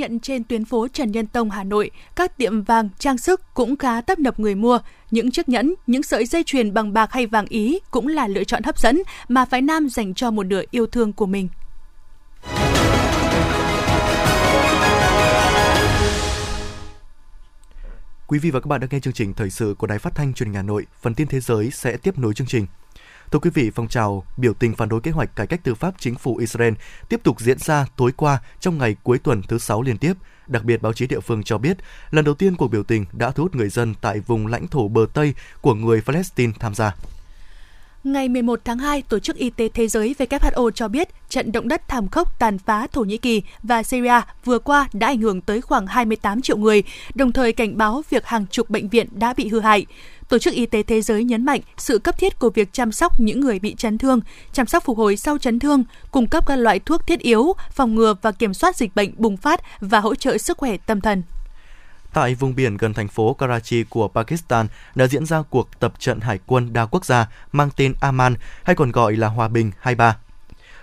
nhận 0.00 0.20
trên 0.20 0.44
tuyến 0.44 0.64
phố 0.64 0.88
Trần 0.88 1.12
Nhân 1.12 1.26
Tông, 1.26 1.50
Hà 1.50 1.64
Nội, 1.64 1.90
các 2.16 2.36
tiệm 2.36 2.62
vàng, 2.62 2.88
trang 2.98 3.18
sức 3.18 3.54
cũng 3.54 3.76
khá 3.76 4.00
tấp 4.00 4.18
nập 4.18 4.40
người 4.40 4.54
mua. 4.54 4.78
Những 5.10 5.30
chiếc 5.30 5.48
nhẫn, 5.48 5.74
những 5.86 6.02
sợi 6.02 6.26
dây 6.26 6.42
chuyền 6.46 6.74
bằng 6.74 6.92
bạc 6.92 7.12
hay 7.12 7.26
vàng 7.26 7.46
ý 7.46 7.78
cũng 7.90 8.08
là 8.08 8.28
lựa 8.28 8.44
chọn 8.44 8.62
hấp 8.62 8.78
dẫn 8.78 9.02
mà 9.28 9.44
phái 9.44 9.62
nam 9.62 9.88
dành 9.88 10.14
cho 10.14 10.30
một 10.30 10.42
nửa 10.42 10.62
yêu 10.70 10.86
thương 10.86 11.12
của 11.12 11.26
mình. 11.26 11.48
Quý 18.26 18.38
vị 18.38 18.50
và 18.50 18.60
các 18.60 18.66
bạn 18.66 18.80
đang 18.80 18.90
nghe 18.92 19.00
chương 19.00 19.12
trình 19.12 19.34
thời 19.34 19.50
sự 19.50 19.74
của 19.78 19.86
Đài 19.86 19.98
Phát 19.98 20.14
thanh 20.14 20.34
Truyền 20.34 20.46
hình 20.46 20.56
Hà 20.56 20.62
Nội. 20.62 20.86
Phần 21.00 21.14
tin 21.14 21.26
thế 21.26 21.40
giới 21.40 21.70
sẽ 21.70 21.96
tiếp 21.96 22.18
nối 22.18 22.34
chương 22.34 22.46
trình. 22.46 22.66
Thưa 23.30 23.38
quý 23.38 23.50
vị, 23.54 23.70
phong 23.74 23.88
trào 23.88 24.24
biểu 24.36 24.54
tình 24.54 24.74
phản 24.74 24.88
đối 24.88 25.00
kế 25.00 25.10
hoạch 25.10 25.36
cải 25.36 25.46
cách 25.46 25.60
tư 25.64 25.74
pháp 25.74 25.94
chính 25.98 26.14
phủ 26.14 26.36
Israel 26.36 26.74
tiếp 27.08 27.20
tục 27.22 27.40
diễn 27.40 27.58
ra 27.58 27.86
tối 27.96 28.12
qua 28.16 28.40
trong 28.60 28.78
ngày 28.78 28.96
cuối 29.02 29.18
tuần 29.18 29.42
thứ 29.42 29.58
sáu 29.58 29.82
liên 29.82 29.98
tiếp. 29.98 30.12
Đặc 30.46 30.64
biệt, 30.64 30.82
báo 30.82 30.92
chí 30.92 31.06
địa 31.06 31.20
phương 31.20 31.42
cho 31.42 31.58
biết, 31.58 31.76
lần 32.10 32.24
đầu 32.24 32.34
tiên 32.34 32.56
cuộc 32.56 32.68
biểu 32.68 32.82
tình 32.82 33.04
đã 33.12 33.30
thu 33.30 33.42
hút 33.42 33.54
người 33.54 33.68
dân 33.68 33.94
tại 34.00 34.20
vùng 34.20 34.46
lãnh 34.46 34.68
thổ 34.68 34.88
bờ 34.88 35.06
Tây 35.14 35.34
của 35.60 35.74
người 35.74 36.00
Palestine 36.00 36.52
tham 36.60 36.74
gia. 36.74 36.94
Ngày 38.04 38.28
11 38.28 38.60
tháng 38.64 38.78
2, 38.78 39.02
Tổ 39.02 39.18
chức 39.18 39.36
Y 39.36 39.50
tế 39.50 39.68
Thế 39.74 39.88
giới 39.88 40.14
WHO 40.18 40.70
cho 40.70 40.88
biết 40.88 41.08
trận 41.28 41.52
động 41.52 41.68
đất 41.68 41.88
thảm 41.88 42.08
khốc 42.08 42.38
tàn 42.38 42.58
phá 42.58 42.86
Thổ 42.92 43.00
Nhĩ 43.00 43.16
Kỳ 43.16 43.42
và 43.62 43.82
Syria 43.82 44.20
vừa 44.44 44.58
qua 44.58 44.88
đã 44.92 45.06
ảnh 45.06 45.20
hưởng 45.20 45.40
tới 45.40 45.60
khoảng 45.60 45.86
28 45.86 46.42
triệu 46.42 46.56
người, 46.56 46.82
đồng 47.14 47.32
thời 47.32 47.52
cảnh 47.52 47.78
báo 47.78 48.02
việc 48.10 48.26
hàng 48.26 48.46
chục 48.50 48.70
bệnh 48.70 48.88
viện 48.88 49.06
đã 49.12 49.34
bị 49.36 49.48
hư 49.48 49.60
hại. 49.60 49.86
Tổ 50.30 50.38
chức 50.38 50.54
Y 50.54 50.66
tế 50.66 50.82
Thế 50.82 51.02
giới 51.02 51.24
nhấn 51.24 51.44
mạnh 51.44 51.60
sự 51.76 51.98
cấp 51.98 52.18
thiết 52.18 52.38
của 52.38 52.50
việc 52.50 52.72
chăm 52.72 52.92
sóc 52.92 53.20
những 53.20 53.40
người 53.40 53.58
bị 53.58 53.74
chấn 53.74 53.98
thương, 53.98 54.20
chăm 54.52 54.66
sóc 54.66 54.84
phục 54.84 54.98
hồi 54.98 55.16
sau 55.16 55.38
chấn 55.38 55.58
thương, 55.58 55.84
cung 56.10 56.26
cấp 56.26 56.46
các 56.46 56.56
loại 56.56 56.78
thuốc 56.78 57.06
thiết 57.06 57.20
yếu, 57.20 57.52
phòng 57.70 57.94
ngừa 57.94 58.14
và 58.22 58.32
kiểm 58.32 58.54
soát 58.54 58.76
dịch 58.76 58.94
bệnh 58.94 59.12
bùng 59.16 59.36
phát 59.36 59.60
và 59.80 60.00
hỗ 60.00 60.14
trợ 60.14 60.38
sức 60.38 60.58
khỏe 60.58 60.76
tâm 60.76 61.00
thần. 61.00 61.22
Tại 62.12 62.34
vùng 62.34 62.54
biển 62.54 62.76
gần 62.76 62.94
thành 62.94 63.08
phố 63.08 63.34
Karachi 63.34 63.84
của 63.84 64.08
Pakistan 64.08 64.66
đã 64.94 65.06
diễn 65.06 65.26
ra 65.26 65.42
cuộc 65.42 65.80
tập 65.80 65.92
trận 65.98 66.20
hải 66.20 66.38
quân 66.46 66.72
đa 66.72 66.86
quốc 66.86 67.04
gia 67.04 67.28
mang 67.52 67.70
tên 67.76 67.94
Aman 68.00 68.34
hay 68.62 68.76
còn 68.76 68.92
gọi 68.92 69.16
là 69.16 69.28
Hòa 69.28 69.48
bình 69.48 69.70
23. 69.78 70.16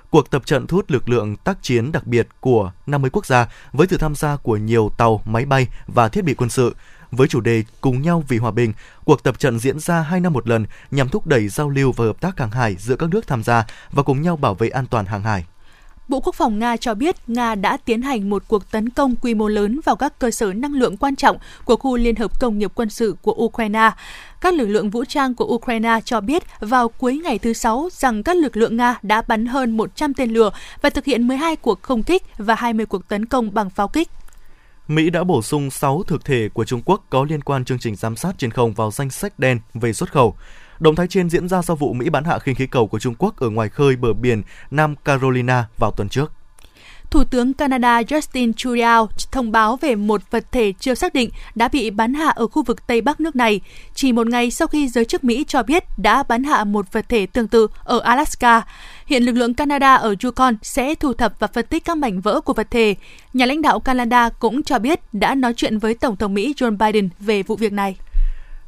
cuộc 0.09 0.31
tập 0.31 0.45
trận 0.45 0.67
thu 0.67 0.77
hút 0.77 0.91
lực 0.91 1.09
lượng 1.09 1.35
tác 1.35 1.57
chiến 1.61 1.91
đặc 1.91 2.07
biệt 2.07 2.27
của 2.39 2.71
50 2.87 3.09
quốc 3.13 3.25
gia 3.25 3.47
với 3.71 3.87
sự 3.89 3.97
tham 3.97 4.15
gia 4.15 4.35
của 4.35 4.57
nhiều 4.57 4.91
tàu, 4.97 5.21
máy 5.25 5.45
bay 5.45 5.67
và 5.87 6.09
thiết 6.09 6.23
bị 6.23 6.33
quân 6.33 6.49
sự. 6.49 6.75
Với 7.11 7.27
chủ 7.27 7.41
đề 7.41 7.63
Cùng 7.81 8.01
nhau 8.01 8.23
vì 8.27 8.37
hòa 8.37 8.51
bình, 8.51 8.73
cuộc 9.05 9.23
tập 9.23 9.39
trận 9.39 9.59
diễn 9.59 9.79
ra 9.79 10.01
2 10.01 10.19
năm 10.19 10.33
một 10.33 10.47
lần 10.47 10.65
nhằm 10.91 11.09
thúc 11.09 11.27
đẩy 11.27 11.47
giao 11.47 11.69
lưu 11.69 11.91
và 11.91 12.05
hợp 12.05 12.21
tác 12.21 12.39
hàng 12.39 12.51
hải 12.51 12.75
giữa 12.75 12.95
các 12.95 13.09
nước 13.09 13.27
tham 13.27 13.43
gia 13.43 13.65
và 13.91 14.03
cùng 14.03 14.21
nhau 14.21 14.35
bảo 14.35 14.53
vệ 14.53 14.69
an 14.69 14.85
toàn 14.87 15.05
hàng 15.05 15.23
hải. 15.23 15.45
Bộ 16.07 16.19
Quốc 16.19 16.35
phòng 16.35 16.59
Nga 16.59 16.77
cho 16.77 16.93
biết 16.93 17.15
Nga 17.27 17.55
đã 17.55 17.77
tiến 17.77 18.01
hành 18.01 18.29
một 18.29 18.43
cuộc 18.47 18.71
tấn 18.71 18.89
công 18.89 19.15
quy 19.15 19.33
mô 19.33 19.47
lớn 19.47 19.79
vào 19.85 19.95
các 19.95 20.19
cơ 20.19 20.31
sở 20.31 20.53
năng 20.53 20.73
lượng 20.73 20.97
quan 20.97 21.15
trọng 21.15 21.37
của 21.65 21.75
khu 21.75 21.97
Liên 21.97 22.15
hợp 22.15 22.39
Công 22.39 22.59
nghiệp 22.59 22.71
Quân 22.75 22.89
sự 22.89 23.15
của 23.21 23.33
Ukraine. 23.33 23.91
Các 24.41 24.53
lực 24.53 24.65
lượng 24.65 24.89
vũ 24.89 25.05
trang 25.05 25.35
của 25.35 25.45
Ukraine 25.45 25.99
cho 26.05 26.21
biết 26.21 26.43
vào 26.59 26.89
cuối 26.89 27.17
ngày 27.17 27.39
thứ 27.39 27.53
Sáu 27.53 27.89
rằng 27.91 28.23
các 28.23 28.37
lực 28.37 28.57
lượng 28.57 28.77
Nga 28.77 28.99
đã 29.01 29.21
bắn 29.21 29.45
hơn 29.45 29.77
100 29.77 30.13
tên 30.13 30.31
lửa 30.31 30.51
và 30.81 30.89
thực 30.89 31.05
hiện 31.05 31.27
12 31.27 31.55
cuộc 31.55 31.81
không 31.81 32.03
kích 32.03 32.23
và 32.37 32.55
20 32.55 32.85
cuộc 32.85 33.07
tấn 33.07 33.25
công 33.25 33.53
bằng 33.53 33.69
pháo 33.69 33.87
kích. 33.87 34.09
Mỹ 34.87 35.09
đã 35.09 35.23
bổ 35.23 35.41
sung 35.41 35.69
6 35.69 36.03
thực 36.07 36.25
thể 36.25 36.49
của 36.53 36.65
Trung 36.65 36.81
Quốc 36.85 37.03
có 37.09 37.25
liên 37.29 37.41
quan 37.41 37.65
chương 37.65 37.79
trình 37.79 37.95
giám 37.95 38.15
sát 38.15 38.37
trên 38.37 38.51
không 38.51 38.73
vào 38.73 38.91
danh 38.91 39.09
sách 39.09 39.39
đen 39.39 39.59
về 39.73 39.93
xuất 39.93 40.11
khẩu. 40.11 40.35
Động 40.79 40.95
thái 40.95 41.07
trên 41.07 41.29
diễn 41.29 41.47
ra 41.47 41.61
sau 41.61 41.75
vụ 41.75 41.93
Mỹ 41.93 42.09
bắn 42.09 42.23
hạ 42.23 42.39
khinh 42.39 42.55
khí 42.55 42.67
cầu 42.67 42.87
của 42.87 42.99
Trung 42.99 43.15
Quốc 43.17 43.39
ở 43.39 43.49
ngoài 43.49 43.69
khơi 43.69 43.95
bờ 43.95 44.13
biển 44.13 44.41
Nam 44.71 44.95
Carolina 44.95 45.65
vào 45.77 45.91
tuần 45.91 46.09
trước. 46.09 46.31
Thủ 47.09 47.23
tướng 47.23 47.53
Canada 47.53 48.01
Justin 48.01 48.53
Trudeau 48.53 49.09
thông 49.31 49.51
báo 49.51 49.75
về 49.75 49.95
một 49.95 50.21
vật 50.31 50.45
thể 50.51 50.73
chưa 50.79 50.95
xác 50.95 51.13
định 51.13 51.29
đã 51.55 51.67
bị 51.67 51.89
bắn 51.89 52.13
hạ 52.13 52.29
ở 52.29 52.47
khu 52.47 52.63
vực 52.63 52.87
Tây 52.87 53.01
Bắc 53.01 53.19
nước 53.19 53.35
này, 53.35 53.61
chỉ 53.93 54.11
một 54.11 54.27
ngày 54.27 54.51
sau 54.51 54.67
khi 54.67 54.87
giới 54.87 55.05
chức 55.05 55.23
Mỹ 55.23 55.45
cho 55.47 55.63
biết 55.63 55.83
đã 55.97 56.23
bắn 56.23 56.43
hạ 56.43 56.63
một 56.63 56.91
vật 56.91 57.05
thể 57.09 57.25
tương 57.25 57.47
tự 57.47 57.67
ở 57.83 57.99
Alaska. 57.99 58.61
Hiện 59.07 59.23
lực 59.23 59.31
lượng 59.31 59.53
Canada 59.53 59.95
ở 59.95 60.15
Yukon 60.23 60.55
sẽ 60.61 60.95
thu 60.95 61.13
thập 61.13 61.33
và 61.39 61.47
phân 61.47 61.65
tích 61.65 61.85
các 61.85 61.97
mảnh 61.97 62.21
vỡ 62.21 62.41
của 62.41 62.53
vật 62.53 62.67
thể. 62.71 62.95
Nhà 63.33 63.45
lãnh 63.45 63.61
đạo 63.61 63.79
Canada 63.79 64.29
cũng 64.29 64.63
cho 64.63 64.79
biết 64.79 64.99
đã 65.13 65.35
nói 65.35 65.53
chuyện 65.53 65.77
với 65.77 65.93
Tổng 65.93 66.15
thống 66.15 66.33
Mỹ 66.33 66.53
Joe 66.57 66.77
Biden 66.77 67.09
về 67.19 67.43
vụ 67.43 67.55
việc 67.55 67.73
này. 67.73 67.95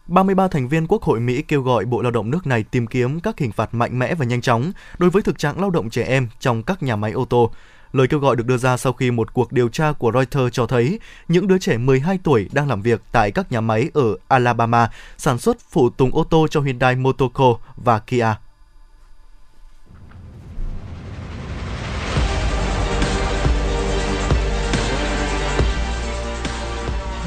33 0.07 0.47
thành 0.47 0.67
viên 0.67 0.87
Quốc 0.87 1.03
hội 1.03 1.19
Mỹ 1.19 1.41
kêu 1.41 1.61
gọi 1.61 1.85
Bộ 1.85 2.01
Lao 2.01 2.11
động 2.11 2.31
nước 2.31 2.47
này 2.47 2.63
tìm 2.63 2.87
kiếm 2.87 3.19
các 3.19 3.39
hình 3.39 3.51
phạt 3.51 3.73
mạnh 3.73 3.99
mẽ 3.99 4.15
và 4.15 4.25
nhanh 4.25 4.41
chóng 4.41 4.71
đối 4.97 5.09
với 5.09 5.21
thực 5.21 5.39
trạng 5.39 5.61
lao 5.61 5.69
động 5.69 5.89
trẻ 5.89 6.03
em 6.03 6.27
trong 6.39 6.63
các 6.63 6.83
nhà 6.83 6.95
máy 6.95 7.11
ô 7.11 7.25
tô. 7.25 7.51
Lời 7.93 8.07
kêu 8.07 8.19
gọi 8.19 8.35
được 8.35 8.47
đưa 8.47 8.57
ra 8.57 8.77
sau 8.77 8.93
khi 8.93 9.11
một 9.11 9.33
cuộc 9.33 9.51
điều 9.51 9.69
tra 9.69 9.91
của 9.91 10.11
Reuters 10.11 10.53
cho 10.53 10.67
thấy 10.67 10.99
những 11.27 11.47
đứa 11.47 11.57
trẻ 11.57 11.77
12 11.77 12.19
tuổi 12.23 12.49
đang 12.51 12.67
làm 12.67 12.81
việc 12.81 13.01
tại 13.11 13.31
các 13.31 13.51
nhà 13.51 13.61
máy 13.61 13.89
ở 13.93 14.15
Alabama 14.27 14.89
sản 15.17 15.37
xuất 15.37 15.57
phụ 15.69 15.89
tùng 15.89 16.15
ô 16.15 16.23
tô 16.23 16.47
cho 16.47 16.61
Hyundai 16.61 16.95
Motorco 16.95 17.55
và 17.75 17.99
Kia. 17.99 18.35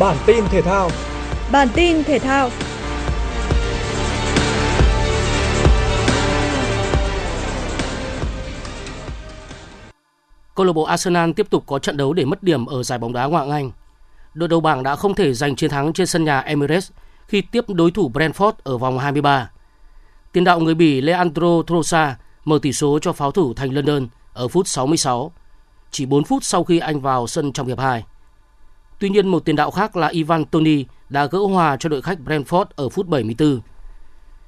Bản 0.03 0.17
tin 0.27 0.45
thể 0.49 0.62
thao 0.62 0.91
Bản 1.53 1.69
tin 1.75 2.05
thể 2.05 2.19
thao 2.19 2.51
Câu 10.55 10.67
lạc 10.67 10.73
bộ 10.73 10.83
Arsenal 10.83 11.31
tiếp 11.33 11.47
tục 11.51 11.65
có 11.67 11.79
trận 11.79 11.97
đấu 11.97 12.12
để 12.12 12.25
mất 12.25 12.43
điểm 12.43 12.67
ở 12.67 12.83
giải 12.83 12.99
bóng 12.99 13.12
đá 13.12 13.25
Ngoại 13.25 13.47
hạng 13.47 13.51
Anh. 13.51 13.71
Đội 14.35 14.49
đầu 14.49 14.61
bảng 14.61 14.83
đã 14.83 14.97
không 14.97 15.15
thể 15.15 15.35
giành 15.35 15.57
chiến 15.57 15.71
thắng 15.71 15.93
trên 15.93 16.07
sân 16.07 16.25
nhà 16.25 16.41
Emirates 16.41 16.91
khi 17.27 17.41
tiếp 17.41 17.65
đối 17.69 17.91
thủ 17.91 18.11
Brentford 18.15 18.53
ở 18.62 18.79
vòng 18.79 18.99
23. 18.99 19.51
Tiền 20.33 20.45
đạo 20.45 20.61
người 20.61 20.75
Bỉ 20.75 21.01
Leandro 21.01 21.62
Trossard 21.67 22.12
mở 22.45 22.59
tỷ 22.62 22.73
số 22.73 22.99
cho 22.99 23.12
pháo 23.12 23.31
thủ 23.31 23.55
thành 23.55 23.75
London 23.75 24.09
ở 24.33 24.49
phút 24.49 24.69
66, 24.69 25.33
chỉ 25.91 26.07
4 26.07 26.25
phút 26.25 26.45
sau 26.45 26.65
khi 26.65 26.79
anh 26.79 27.01
vào 27.01 27.27
sân 27.27 27.53
trong 27.53 27.67
hiệp 27.67 27.79
2. 27.79 28.05
Tuy 29.03 29.11
nhiên 29.11 29.29
một 29.29 29.45
tiền 29.45 29.57
đạo 29.57 29.71
khác 29.71 29.97
là 29.97 30.09
Ivan 30.09 30.45
Toni 30.45 30.85
đã 31.09 31.27
gỡ 31.27 31.38
hòa 31.38 31.77
cho 31.77 31.88
đội 31.88 32.03
khách 32.03 32.19
Brentford 32.25 32.65
ở 32.77 32.88
phút 32.88 33.07
74. 33.09 33.61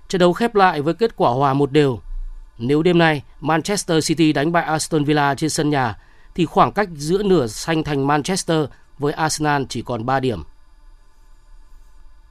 Trận 0.09 0.19
đấu 0.19 0.33
khép 0.33 0.55
lại 0.55 0.83
với 0.83 0.95
kết 0.95 1.17
quả 1.17 1.31
hòa 1.31 1.55
một 1.55 1.73
đều 1.73 2.01
nếu 2.59 2.83
đêm 2.83 2.99
nay 2.99 3.23
Manchester 3.41 4.07
City 4.09 4.33
đánh 4.33 4.53
bại 4.53 4.65
Aston 4.65 5.05
Villa 5.05 5.35
trên 5.35 5.51
sân 5.51 5.71
nhà 5.71 5.99
thì 6.35 6.47
khoảng 6.47 6.73
cách 6.73 6.89
giữa 6.95 7.23
nửa 7.23 7.47
xanh 7.47 7.85
thành 7.85 8.07
Manchester 8.07 8.65
với 8.99 9.13
Arsenal 9.13 9.63
chỉ 9.69 9.83
còn 9.83 10.07
3 10.07 10.21
điểm. 10.21 10.43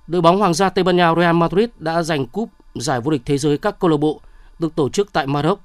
Đội 0.07 0.21
bóng 0.21 0.39
Hoàng 0.39 0.53
gia 0.53 0.69
Tây 0.69 0.83
Ban 0.83 0.95
Nha 0.95 1.13
Real 1.15 1.35
Madrid 1.35 1.69
đã 1.77 2.03
giành 2.03 2.27
cúp 2.27 2.49
giải 2.75 3.01
vô 3.01 3.11
địch 3.11 3.21
thế 3.25 3.37
giới 3.37 3.57
các 3.57 3.79
câu 3.79 3.89
lạc 3.89 3.97
bộ 3.97 4.21
được 4.59 4.75
tổ 4.75 4.89
chức 4.89 5.13
tại 5.13 5.27
Maroc. 5.27 5.59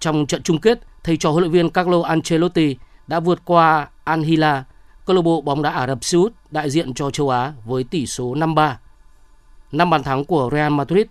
Trong 0.00 0.26
trận 0.26 0.42
chung 0.42 0.60
kết, 0.60 0.80
thầy 1.04 1.16
trò 1.16 1.30
huấn 1.30 1.42
luyện 1.42 1.52
viên 1.52 1.70
Carlo 1.70 2.02
Ancelotti 2.02 2.76
đã 3.06 3.20
vượt 3.20 3.40
qua 3.44 3.88
Al 4.04 4.22
Hilal, 4.22 4.62
câu 5.06 5.16
lạc 5.16 5.22
bộ 5.22 5.40
bóng 5.40 5.62
đá 5.62 5.70
Ả 5.70 5.86
Rập 5.86 6.04
Xê 6.04 6.18
Út 6.18 6.32
đại 6.50 6.70
diện 6.70 6.94
cho 6.94 7.10
châu 7.10 7.30
Á 7.30 7.52
với 7.64 7.84
tỷ 7.84 8.06
số 8.06 8.34
5-3. 8.34 8.74
Năm 9.72 9.90
bàn 9.90 10.02
thắng 10.02 10.24
của 10.24 10.50
Real 10.52 10.72
Madrid, 10.72 11.06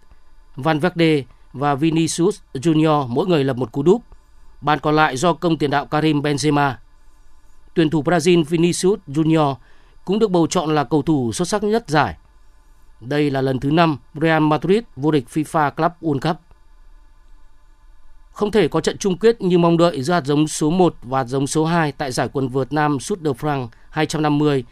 Van 0.56 0.80
Verde 0.80 1.24
và 1.54 1.76
Vinicius 1.76 2.40
Junior 2.54 3.08
mỗi 3.08 3.28
người 3.28 3.44
lập 3.44 3.58
một 3.58 3.72
cú 3.72 3.84
đúp. 3.84 4.02
Bàn 4.62 4.80
còn 4.80 4.96
lại 4.96 5.18
do 5.18 5.34
công 5.34 5.58
tiền 5.58 5.72
đạo 5.72 5.86
Karim 5.86 6.22
Benzema. 6.22 6.74
Tuyển 7.74 7.90
thủ 7.90 8.04
Brazil 8.04 8.44
Vinicius 8.44 9.00
Junior 9.08 9.56
cũng 10.06 10.20
được 10.20 10.32
bầu 10.32 10.48
chọn 10.48 10.76
là 10.76 10.84
cầu 10.84 11.02
thủ 11.02 11.34
xuất 11.34 11.48
sắc 11.48 11.64
nhất 11.64 11.84
giải. 11.88 12.18
Đây 13.02 13.32
là 13.32 13.42
lần 13.42 13.60
thứ 13.60 13.72
5 13.72 13.98
Real 14.22 14.44
Madrid 14.44 14.84
vô 14.96 15.12
địch 15.12 15.26
FIFA 15.34 15.72
Club 15.72 15.92
World 16.02 16.20
Cup. 16.20 16.38
Không 18.36 18.52
thể 18.52 18.68
có 18.68 18.82
trận 18.82 18.98
chung 18.98 19.18
kết 19.18 19.42
như 19.42 19.58
mong 19.58 19.78
đợi 19.78 20.04
giữa 20.04 20.14
hạt 20.14 20.26
giống 20.26 20.48
số 20.48 20.70
1 20.70 20.96
và 21.02 21.18
hạt 21.18 21.26
giống 21.26 21.48
số 21.48 21.66
2 21.66 21.92
tại 21.92 22.12
giải 22.12 22.30
quần 22.34 22.48
vợt 22.48 22.74
nam 22.74 23.00
Sud 23.00 23.20
de 23.20 23.32
France 23.32 23.68
250 23.90 24.64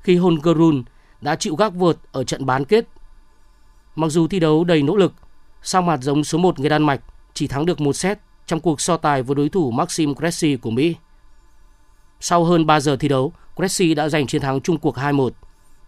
khi 0.00 0.16
Hongarun 0.16 0.82
đã 1.20 1.36
chịu 1.36 1.56
gác 1.56 1.74
vợt 1.74 1.96
ở 2.12 2.24
trận 2.24 2.46
bán 2.46 2.64
kết. 2.64 2.84
Mặc 3.96 4.08
dù 4.08 4.28
thi 4.28 4.40
đấu 4.40 4.64
đầy 4.64 4.82
nỗ 4.82 4.96
lực, 4.96 5.12
Song 5.62 5.88
hạt 5.88 5.96
giống 5.96 6.24
số 6.24 6.38
1 6.38 6.58
người 6.58 6.68
Đan 6.68 6.82
Mạch 6.82 7.00
chỉ 7.34 7.46
thắng 7.46 7.66
được 7.66 7.80
một 7.80 7.92
set 7.92 8.18
trong 8.46 8.60
cuộc 8.60 8.80
so 8.80 8.96
tài 8.96 9.22
với 9.22 9.34
đối 9.34 9.48
thủ 9.48 9.70
Maxim 9.70 10.14
Cressy 10.14 10.56
của 10.56 10.70
Mỹ. 10.70 10.96
Sau 12.20 12.44
hơn 12.44 12.66
3 12.66 12.80
giờ 12.80 12.96
thi 12.96 13.08
đấu, 13.08 13.32
Cressy 13.56 13.94
đã 13.94 14.08
giành 14.08 14.26
chiến 14.26 14.42
thắng 14.42 14.60
chung 14.60 14.78
cuộc 14.78 14.96
2-1. 14.96 15.30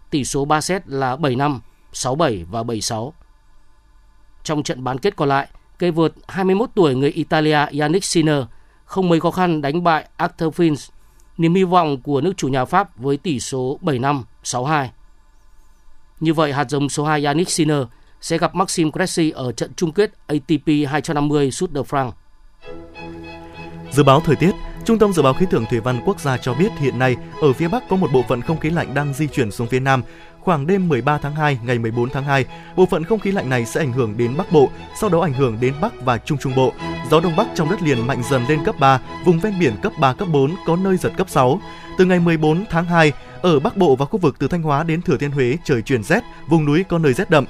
Tỷ 0.09 0.25
số 0.25 0.45
3 0.45 0.61
set 0.61 0.87
là 0.87 1.15
7-5, 1.15 1.59
6-7 1.93 2.45
và 2.49 2.63
7-6. 2.63 3.11
Trong 4.43 4.63
trận 4.63 4.83
bán 4.83 4.97
kết 4.97 5.15
còn 5.15 5.29
lại, 5.29 5.47
cây 5.81 5.91
vợt 5.91 6.13
21 6.27 6.69
tuổi 6.75 6.95
người 6.95 7.09
Italia 7.09 7.65
Yannick 7.79 8.05
Sinner 8.05 8.43
không 8.85 9.09
mấy 9.09 9.19
khó 9.19 9.31
khăn 9.31 9.61
đánh 9.61 9.83
bại 9.83 10.07
Arthur 10.17 10.53
Fins, 10.55 10.89
niềm 11.37 11.55
hy 11.55 11.63
vọng 11.63 12.01
của 12.01 12.21
nước 12.21 12.33
chủ 12.37 12.47
nhà 12.47 12.65
Pháp 12.65 12.97
với 12.97 13.17
tỷ 13.17 13.39
số 13.39 13.79
7-5, 13.81 14.23
6-2. 14.43 14.87
Như 16.19 16.33
vậy, 16.33 16.53
hạt 16.53 16.69
giống 16.69 16.89
số 16.89 17.05
2 17.05 17.25
Yannick 17.25 17.51
Sinner 17.51 17.83
sẽ 18.21 18.37
gặp 18.37 18.55
Maxim 18.55 18.91
Cressy 18.91 19.29
ở 19.31 19.51
trận 19.51 19.71
chung 19.75 19.91
kết 19.91 20.11
ATP 20.27 20.67
250 20.89 21.51
Sud 21.51 21.71
de 21.71 21.81
France. 21.81 22.11
Dự 23.91 24.03
báo 24.03 24.21
thời 24.25 24.35
tiết, 24.35 24.51
Trung 24.85 24.99
tâm 24.99 25.13
Dự 25.13 25.21
báo 25.21 25.33
Khí 25.33 25.45
tượng 25.49 25.65
Thủy 25.69 25.79
văn 25.79 26.01
Quốc 26.05 26.19
gia 26.19 26.37
cho 26.37 26.53
biết 26.53 26.71
hiện 26.79 26.99
nay 26.99 27.15
ở 27.41 27.53
phía 27.53 27.67
Bắc 27.67 27.89
có 27.89 27.95
một 27.95 28.11
bộ 28.13 28.23
phận 28.27 28.41
không 28.41 28.59
khí 28.59 28.69
lạnh 28.69 28.93
đang 28.93 29.13
di 29.13 29.27
chuyển 29.27 29.51
xuống 29.51 29.67
phía 29.67 29.79
Nam. 29.79 30.03
Khoảng 30.43 30.67
đêm 30.67 30.89
13 30.89 31.17
tháng 31.17 31.35
2 31.35 31.59
ngày 31.63 31.79
14 31.79 32.09
tháng 32.09 32.23
2, 32.23 32.45
bộ 32.75 32.85
phận 32.85 33.03
không 33.03 33.19
khí 33.19 33.31
lạnh 33.31 33.49
này 33.49 33.65
sẽ 33.65 33.79
ảnh 33.79 33.93
hưởng 33.93 34.17
đến 34.17 34.37
Bắc 34.37 34.51
Bộ, 34.51 34.69
sau 34.99 35.09
đó 35.09 35.21
ảnh 35.21 35.33
hưởng 35.33 35.57
đến 35.59 35.73
Bắc 35.81 36.01
và 36.01 36.17
Trung 36.17 36.37
Trung 36.37 36.55
Bộ. 36.55 36.73
Gió 37.11 37.19
Đông 37.19 37.35
Bắc 37.35 37.47
trong 37.55 37.69
đất 37.69 37.81
liền 37.81 38.07
mạnh 38.07 38.21
dần 38.29 38.45
lên 38.49 38.65
cấp 38.65 38.75
3, 38.79 39.01
vùng 39.25 39.39
ven 39.39 39.59
biển 39.59 39.73
cấp 39.81 39.93
3, 39.99 40.13
cấp 40.13 40.27
4, 40.31 40.55
có 40.65 40.75
nơi 40.75 40.97
giật 40.97 41.11
cấp 41.17 41.29
6. 41.29 41.61
Từ 41.97 42.05
ngày 42.05 42.19
14 42.19 42.65
tháng 42.69 42.85
2, 42.85 43.11
ở 43.41 43.59
Bắc 43.59 43.77
Bộ 43.77 43.95
và 43.95 44.05
khu 44.05 44.17
vực 44.17 44.35
từ 44.39 44.47
Thanh 44.47 44.61
Hóa 44.61 44.83
đến 44.83 45.01
Thừa 45.01 45.17
Thiên 45.17 45.31
Huế 45.31 45.57
trời 45.63 45.81
chuyển 45.81 46.03
rét, 46.03 46.23
vùng 46.47 46.65
núi 46.65 46.83
có 46.83 46.97
nơi 46.97 47.13
rét 47.13 47.29
đậm. 47.29 47.45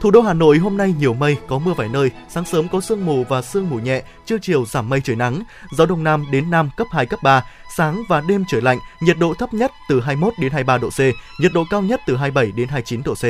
Thủ 0.00 0.10
đô 0.10 0.20
Hà 0.20 0.34
Nội 0.34 0.58
hôm 0.58 0.76
nay 0.76 0.94
nhiều 0.98 1.14
mây, 1.14 1.36
có 1.48 1.58
mưa 1.58 1.72
vài 1.72 1.88
nơi, 1.88 2.10
sáng 2.28 2.44
sớm 2.44 2.68
có 2.68 2.80
sương 2.80 3.06
mù 3.06 3.24
và 3.28 3.42
sương 3.42 3.70
mù 3.70 3.76
nhẹ, 3.76 4.02
trưa 4.26 4.38
chiều 4.42 4.64
giảm 4.66 4.88
mây 4.88 5.00
trời 5.00 5.16
nắng, 5.16 5.42
gió 5.76 5.86
đông 5.86 6.04
nam 6.04 6.24
đến 6.30 6.50
nam 6.50 6.70
cấp 6.76 6.86
2 6.90 7.06
cấp 7.06 7.20
3, 7.22 7.44
sáng 7.76 8.02
và 8.08 8.20
đêm 8.20 8.44
trời 8.48 8.60
lạnh, 8.60 8.78
nhiệt 9.00 9.18
độ 9.18 9.34
thấp 9.34 9.54
nhất 9.54 9.72
từ 9.88 10.00
21 10.00 10.34
đến 10.38 10.52
23 10.52 10.78
độ 10.78 10.90
C, 10.90 11.00
nhiệt 11.40 11.52
độ 11.54 11.64
cao 11.70 11.82
nhất 11.82 12.00
từ 12.06 12.16
27 12.16 12.52
đến 12.56 12.68
29 12.68 13.02
độ 13.04 13.14
C. 13.14 13.24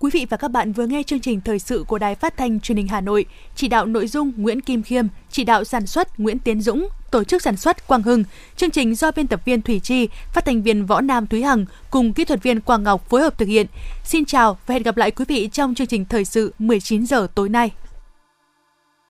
Quý 0.00 0.10
vị 0.12 0.26
và 0.30 0.36
các 0.36 0.50
bạn 0.50 0.72
vừa 0.72 0.86
nghe 0.86 1.02
chương 1.02 1.20
trình 1.20 1.40
thời 1.40 1.58
sự 1.58 1.84
của 1.88 1.98
Đài 1.98 2.14
Phát 2.14 2.36
thanh 2.36 2.60
Truyền 2.60 2.78
hình 2.78 2.88
Hà 2.88 3.00
Nội, 3.00 3.24
chỉ 3.54 3.68
đạo 3.68 3.86
nội 3.86 4.06
dung 4.06 4.32
Nguyễn 4.36 4.60
Kim 4.60 4.82
Khiêm, 4.82 5.06
chỉ 5.30 5.44
đạo 5.44 5.64
sản 5.64 5.86
xuất 5.86 6.20
Nguyễn 6.20 6.38
Tiến 6.38 6.60
Dũng, 6.60 6.88
tổ 7.10 7.24
chức 7.24 7.42
sản 7.42 7.56
xuất 7.56 7.86
Quang 7.86 8.02
Hưng. 8.02 8.24
Chương 8.56 8.70
trình 8.70 8.94
do 8.94 9.10
biên 9.16 9.26
tập 9.26 9.40
viên 9.44 9.62
Thủy 9.62 9.80
Chi, 9.80 10.08
phát 10.32 10.44
thanh 10.44 10.62
viên 10.62 10.86
Võ 10.86 11.00
Nam 11.00 11.26
Thúy 11.26 11.42
Hằng 11.42 11.64
cùng 11.90 12.12
kỹ 12.12 12.24
thuật 12.24 12.42
viên 12.42 12.60
Quang 12.60 12.82
Ngọc 12.82 13.08
phối 13.10 13.20
hợp 13.20 13.38
thực 13.38 13.48
hiện. 13.48 13.66
Xin 14.04 14.24
chào 14.24 14.58
và 14.66 14.72
hẹn 14.72 14.82
gặp 14.82 14.96
lại 14.96 15.10
quý 15.10 15.24
vị 15.28 15.48
trong 15.52 15.74
chương 15.74 15.86
trình 15.86 16.04
thời 16.04 16.24
sự 16.24 16.54
19 16.58 17.06
giờ 17.06 17.26
tối 17.34 17.48
nay. 17.48 17.70